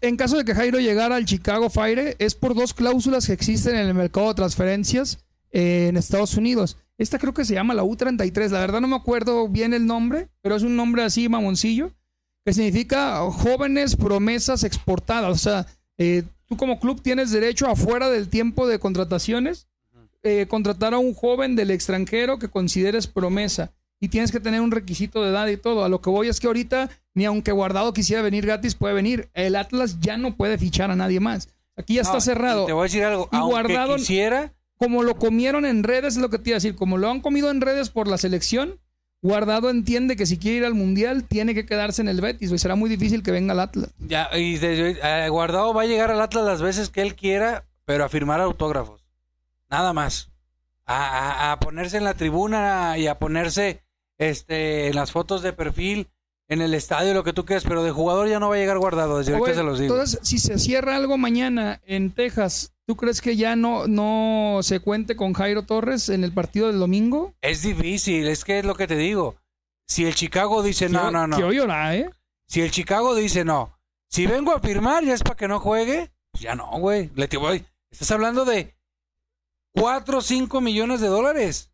en 0.00 0.16
caso 0.16 0.38
de 0.38 0.46
que 0.46 0.54
Jairo 0.54 0.80
llegara 0.80 1.16
al 1.16 1.26
Chicago 1.26 1.68
Fire, 1.68 2.16
es 2.18 2.34
por 2.34 2.54
dos 2.54 2.72
cláusulas 2.72 3.26
que 3.26 3.34
existen 3.34 3.76
en 3.76 3.88
el 3.88 3.94
mercado 3.94 4.28
de 4.28 4.34
transferencias 4.36 5.18
eh, 5.50 5.88
en 5.90 5.98
Estados 5.98 6.38
Unidos. 6.38 6.78
Esta 6.98 7.18
creo 7.18 7.34
que 7.34 7.44
se 7.44 7.54
llama 7.54 7.74
la 7.74 7.82
U33. 7.84 8.50
La 8.50 8.60
verdad 8.60 8.80
no 8.80 8.88
me 8.88 8.96
acuerdo 8.96 9.48
bien 9.48 9.74
el 9.74 9.86
nombre, 9.86 10.28
pero 10.42 10.56
es 10.56 10.62
un 10.62 10.76
nombre 10.76 11.02
así 11.02 11.28
mamoncillo, 11.28 11.90
que 12.44 12.52
significa 12.52 13.18
jóvenes 13.30 13.96
promesas 13.96 14.62
exportadas. 14.64 15.30
O 15.32 15.38
sea, 15.38 15.66
eh, 15.98 16.22
tú 16.46 16.56
como 16.56 16.78
club 16.78 17.00
tienes 17.02 17.30
derecho 17.30 17.66
afuera 17.68 18.10
del 18.10 18.28
tiempo 18.28 18.66
de 18.66 18.78
contrataciones 18.78 19.66
eh, 20.26 20.46
contratar 20.48 20.94
a 20.94 20.98
un 20.98 21.12
joven 21.12 21.54
del 21.54 21.70
extranjero 21.70 22.38
que 22.38 22.48
consideres 22.48 23.06
promesa 23.06 23.72
y 24.00 24.08
tienes 24.08 24.32
que 24.32 24.40
tener 24.40 24.62
un 24.62 24.70
requisito 24.70 25.22
de 25.22 25.28
edad 25.30 25.46
y 25.48 25.58
todo. 25.58 25.84
A 25.84 25.88
lo 25.90 26.00
que 26.00 26.08
voy 26.08 26.28
es 26.28 26.40
que 26.40 26.46
ahorita, 26.46 26.88
ni 27.12 27.26
aunque 27.26 27.52
Guardado 27.52 27.92
quisiera 27.92 28.22
venir 28.22 28.46
gratis, 28.46 28.74
puede 28.74 28.94
venir. 28.94 29.28
El 29.34 29.54
Atlas 29.54 30.00
ya 30.00 30.16
no 30.16 30.34
puede 30.34 30.56
fichar 30.56 30.90
a 30.90 30.96
nadie 30.96 31.20
más. 31.20 31.48
Aquí 31.76 31.94
ya 31.94 32.02
está 32.02 32.20
cerrado. 32.22 32.64
Te 32.66 32.72
voy 32.72 32.80
a 32.80 32.84
decir 32.84 33.04
algo. 33.04 33.28
Y 33.32 33.36
aunque 33.36 33.52
Guardado- 33.52 33.96
quisiera, 33.96 34.54
Como 34.84 35.02
lo 35.02 35.16
comieron 35.16 35.64
en 35.64 35.82
redes, 35.82 36.14
es 36.16 36.20
lo 36.20 36.28
que 36.30 36.38
te 36.38 36.50
iba 36.50 36.56
a 36.56 36.58
decir. 36.58 36.74
Como 36.76 36.98
lo 36.98 37.10
han 37.10 37.20
comido 37.20 37.50
en 37.50 37.60
redes 37.60 37.88
por 37.90 38.06
la 38.08 38.18
selección, 38.18 38.78
Guardado 39.22 39.70
entiende 39.70 40.16
que 40.16 40.26
si 40.26 40.36
quiere 40.38 40.58
ir 40.58 40.64
al 40.66 40.74
Mundial, 40.74 41.24
tiene 41.24 41.54
que 41.54 41.64
quedarse 41.64 42.02
en 42.02 42.08
el 42.08 42.20
Betis. 42.20 42.52
Y 42.52 42.58
será 42.58 42.74
muy 42.76 42.90
difícil 42.90 43.22
que 43.22 43.30
venga 43.30 43.52
al 43.52 43.60
Atlas. 43.60 43.90
ya, 43.98 44.28
y 44.36 44.58
de- 44.58 44.98
eh, 45.02 45.28
Guardado 45.30 45.72
va 45.72 45.82
a 45.82 45.86
llegar 45.86 46.10
al 46.10 46.20
Atlas 46.20 46.44
las 46.44 46.60
veces 46.60 46.90
que 46.90 47.00
él 47.00 47.14
quiera, 47.14 47.64
pero 47.86 48.04
a 48.04 48.08
firmar 48.10 48.40
autógrafos. 48.42 49.02
Nada 49.70 49.92
más. 49.94 50.30
A, 50.84 51.48
a- 51.48 51.52
a 51.52 51.60
ponerse 51.60 51.96
en 51.96 52.04
la 52.04 52.12
tribuna 52.12 52.98
y 52.98 53.06
a 53.06 53.18
ponerse 53.18 53.82
este, 54.18 54.88
en 54.88 54.94
las 54.96 55.10
fotos 55.12 55.40
de 55.42 55.54
perfil, 55.54 56.08
en 56.46 56.60
el 56.60 56.74
estadio, 56.74 57.14
lo 57.14 57.24
que 57.24 57.32
tú 57.32 57.46
quieras, 57.46 57.64
pero 57.66 57.82
de 57.82 57.90
jugador 57.90 58.28
ya 58.28 58.38
no 58.38 58.50
va 58.50 58.56
a 58.56 58.58
llegar 58.58 58.78
Guardado. 58.78 59.16
Desde 59.16 59.32
ahorita 59.34 59.56
se 59.56 59.62
los 59.64 59.78
digo. 59.78 59.94
Entonces, 59.94 60.20
si 60.22 60.38
se 60.38 60.58
cierra 60.58 60.94
algo 60.96 61.16
mañana 61.16 61.80
en 61.86 62.10
Texas, 62.10 62.73
¿tú 62.86 62.96
crees 62.96 63.20
que 63.20 63.36
ya 63.36 63.56
no, 63.56 63.86
no 63.86 64.60
se 64.62 64.80
cuente 64.80 65.16
con 65.16 65.32
Jairo 65.32 65.64
Torres 65.64 66.08
en 66.08 66.24
el 66.24 66.32
partido 66.32 66.66
del 66.68 66.78
domingo? 66.78 67.34
Es 67.40 67.62
difícil, 67.62 68.26
es 68.28 68.44
que 68.44 68.58
es 68.58 68.64
lo 68.64 68.74
que 68.74 68.86
te 68.86 68.96
digo. 68.96 69.36
Si 69.86 70.04
el 70.06 70.14
Chicago 70.14 70.62
dice 70.62 70.88
no, 70.88 71.00
Quiero- 71.00 71.10
no, 71.12 71.26
no. 71.26 71.36
Quiero 71.36 71.52
llorar, 71.52 71.94
¿eh? 71.94 72.10
Si 72.46 72.60
el 72.60 72.70
Chicago 72.70 73.14
dice 73.14 73.44
no, 73.44 73.78
si 74.08 74.26
vengo 74.26 74.52
a 74.52 74.60
firmar 74.60 75.04
ya 75.04 75.14
es 75.14 75.22
para 75.22 75.36
que 75.36 75.48
no 75.48 75.60
juegue, 75.60 76.10
pues 76.30 76.42
ya 76.42 76.54
no, 76.54 76.70
güey. 76.78 77.10
Le 77.14 77.28
te 77.28 77.36
voy. 77.36 77.64
Estás 77.90 78.10
hablando 78.10 78.44
de 78.44 78.76
4 79.74 80.18
o 80.18 80.22
5 80.22 80.60
millones 80.60 81.00
de 81.00 81.08
dólares. 81.08 81.70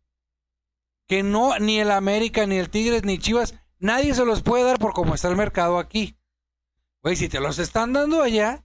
Que 1.07 1.23
no, 1.23 1.57
ni 1.59 1.79
el 1.79 1.91
América, 1.91 2.45
ni 2.45 2.57
el 2.57 2.69
Tigres, 2.69 3.03
ni 3.03 3.17
Chivas, 3.17 3.55
nadie 3.79 4.13
se 4.13 4.23
los 4.25 4.41
puede 4.43 4.63
dar 4.63 4.79
por 4.79 4.93
cómo 4.93 5.13
está 5.13 5.27
el 5.27 5.35
mercado 5.35 5.77
aquí. 5.77 6.17
Güey, 7.03 7.15
si 7.15 7.27
te 7.27 7.39
los 7.39 7.59
están 7.59 7.91
dando 7.93 8.21
allá, 8.21 8.63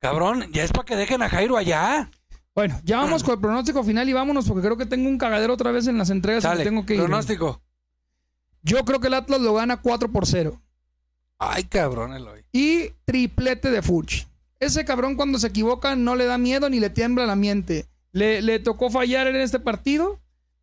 cabrón, 0.00 0.46
ya 0.52 0.64
es 0.64 0.72
para 0.72 0.84
que 0.84 0.96
dejen 0.96 1.22
a 1.22 1.28
Jairo 1.28 1.56
allá. 1.56 2.10
Bueno, 2.54 2.80
ya 2.84 2.96
vamos 2.98 3.22
con 3.22 3.34
el 3.34 3.40
pronóstico 3.40 3.84
final 3.84 4.08
y 4.08 4.12
vámonos 4.12 4.46
porque 4.48 4.62
creo 4.62 4.76
que 4.76 4.86
tengo 4.86 5.08
un 5.08 5.18
cagadero 5.18 5.54
otra 5.54 5.70
vez 5.70 5.86
en 5.86 5.96
las 5.98 6.10
entregas 6.10 6.42
y 6.44 6.48
Dale, 6.48 6.64
tengo 6.64 6.84
que 6.84 6.94
ir. 6.94 7.00
pronóstico. 7.00 7.62
Yo 8.62 8.84
creo 8.84 8.98
que 9.00 9.06
el 9.06 9.14
Atlas 9.14 9.40
lo 9.40 9.54
gana 9.54 9.76
4 9.80 10.10
por 10.10 10.26
0. 10.26 10.60
Ay, 11.38 11.64
cabrón, 11.64 12.14
Eloy. 12.14 12.44
Y 12.52 12.90
triplete 13.04 13.70
de 13.70 13.80
Furch. 13.82 14.26
Ese 14.58 14.84
cabrón 14.84 15.14
cuando 15.14 15.38
se 15.38 15.46
equivoca 15.46 15.94
no 15.94 16.16
le 16.16 16.24
da 16.26 16.36
miedo 16.36 16.68
ni 16.68 16.80
le 16.80 16.90
tiembla 16.90 17.26
la 17.26 17.36
miente. 17.36 17.86
Le, 18.10 18.42
le 18.42 18.58
tocó 18.58 18.90
fallar 18.90 19.28
en 19.28 19.36
este 19.36 19.60
partido. 19.60 20.18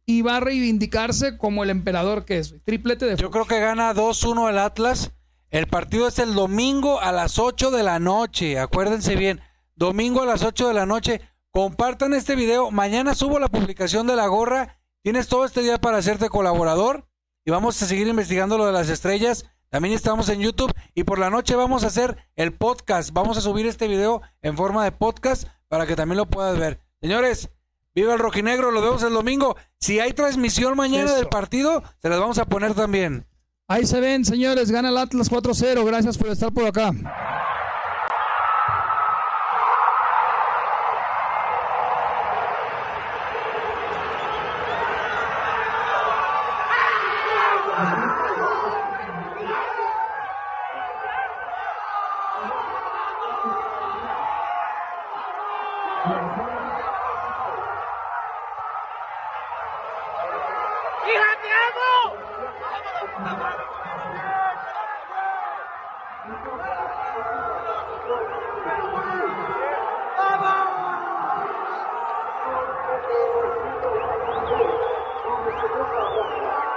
y 0.05 0.21
va 0.21 0.37
a 0.37 0.39
reivindicarse 0.41 1.37
como 1.37 1.63
el 1.63 1.69
emperador 1.69 2.25
que 2.25 2.39
es. 2.39 2.53
Triplete 2.65 3.05
de 3.05 3.15
Yo 3.15 3.31
creo 3.31 3.45
que 3.45 3.59
gana 3.59 3.93
2-1 3.93 4.49
el 4.49 4.57
Atlas. 4.59 5.11
El 5.49 5.67
partido 5.67 6.07
es 6.07 6.19
el 6.19 6.33
domingo 6.33 6.99
a 6.99 7.11
las 7.11 7.39
8 7.39 7.71
de 7.71 7.83
la 7.83 7.99
noche. 7.99 8.59
Acuérdense 8.59 9.15
bien. 9.15 9.41
Domingo 9.75 10.21
a 10.21 10.25
las 10.25 10.43
8 10.43 10.67
de 10.67 10.73
la 10.73 10.85
noche. 10.85 11.21
Compartan 11.51 12.13
este 12.13 12.35
video. 12.35 12.71
Mañana 12.71 13.15
subo 13.15 13.39
la 13.39 13.47
publicación 13.47 14.07
de 14.07 14.15
la 14.15 14.27
gorra. 14.27 14.79
Tienes 15.01 15.27
todo 15.27 15.45
este 15.45 15.61
día 15.61 15.77
para 15.77 15.97
hacerte 15.97 16.29
colaborador. 16.29 17.07
Y 17.45 17.51
vamos 17.51 17.81
a 17.81 17.85
seguir 17.85 18.07
investigando 18.07 18.57
lo 18.57 18.65
de 18.65 18.73
las 18.73 18.89
estrellas. 18.89 19.45
También 19.69 19.93
estamos 19.93 20.29
en 20.29 20.41
YouTube. 20.41 20.73
Y 20.93 21.03
por 21.03 21.19
la 21.19 21.29
noche 21.29 21.55
vamos 21.55 21.83
a 21.83 21.87
hacer 21.87 22.17
el 22.35 22.51
podcast. 22.53 23.11
Vamos 23.13 23.37
a 23.37 23.41
subir 23.41 23.65
este 23.67 23.87
video 23.87 24.21
en 24.41 24.57
forma 24.57 24.83
de 24.83 24.91
podcast 24.91 25.47
para 25.67 25.85
que 25.85 25.95
también 25.95 26.17
lo 26.17 26.25
puedas 26.25 26.57
ver. 26.57 26.81
Señores, 26.99 27.49
viva 27.93 28.13
el 28.13 28.19
rojinegro. 28.19 28.71
Lo 28.71 28.81
vemos 28.81 29.03
el 29.03 29.13
domingo. 29.13 29.55
Si 29.79 29.99
hay 29.99 30.11
transmisión 30.13 30.75
mañana 30.75 31.05
Eso. 31.05 31.15
del 31.15 31.27
partido, 31.27 31.83
se 32.01 32.09
las 32.09 32.19
vamos 32.19 32.39
a 32.39 32.45
poner 32.45 32.73
también. 32.73 33.27
Ahí 33.67 33.87
se 33.87 33.99
ven, 33.99 34.23
señores. 34.23 34.69
Gana 34.69 34.89
el 34.89 34.97
Atlas 34.97 35.29
4-0. 35.29 35.83
Gracias 35.85 36.17
por 36.17 36.29
estar 36.29 36.51
por 36.51 36.65
acá. 36.65 36.91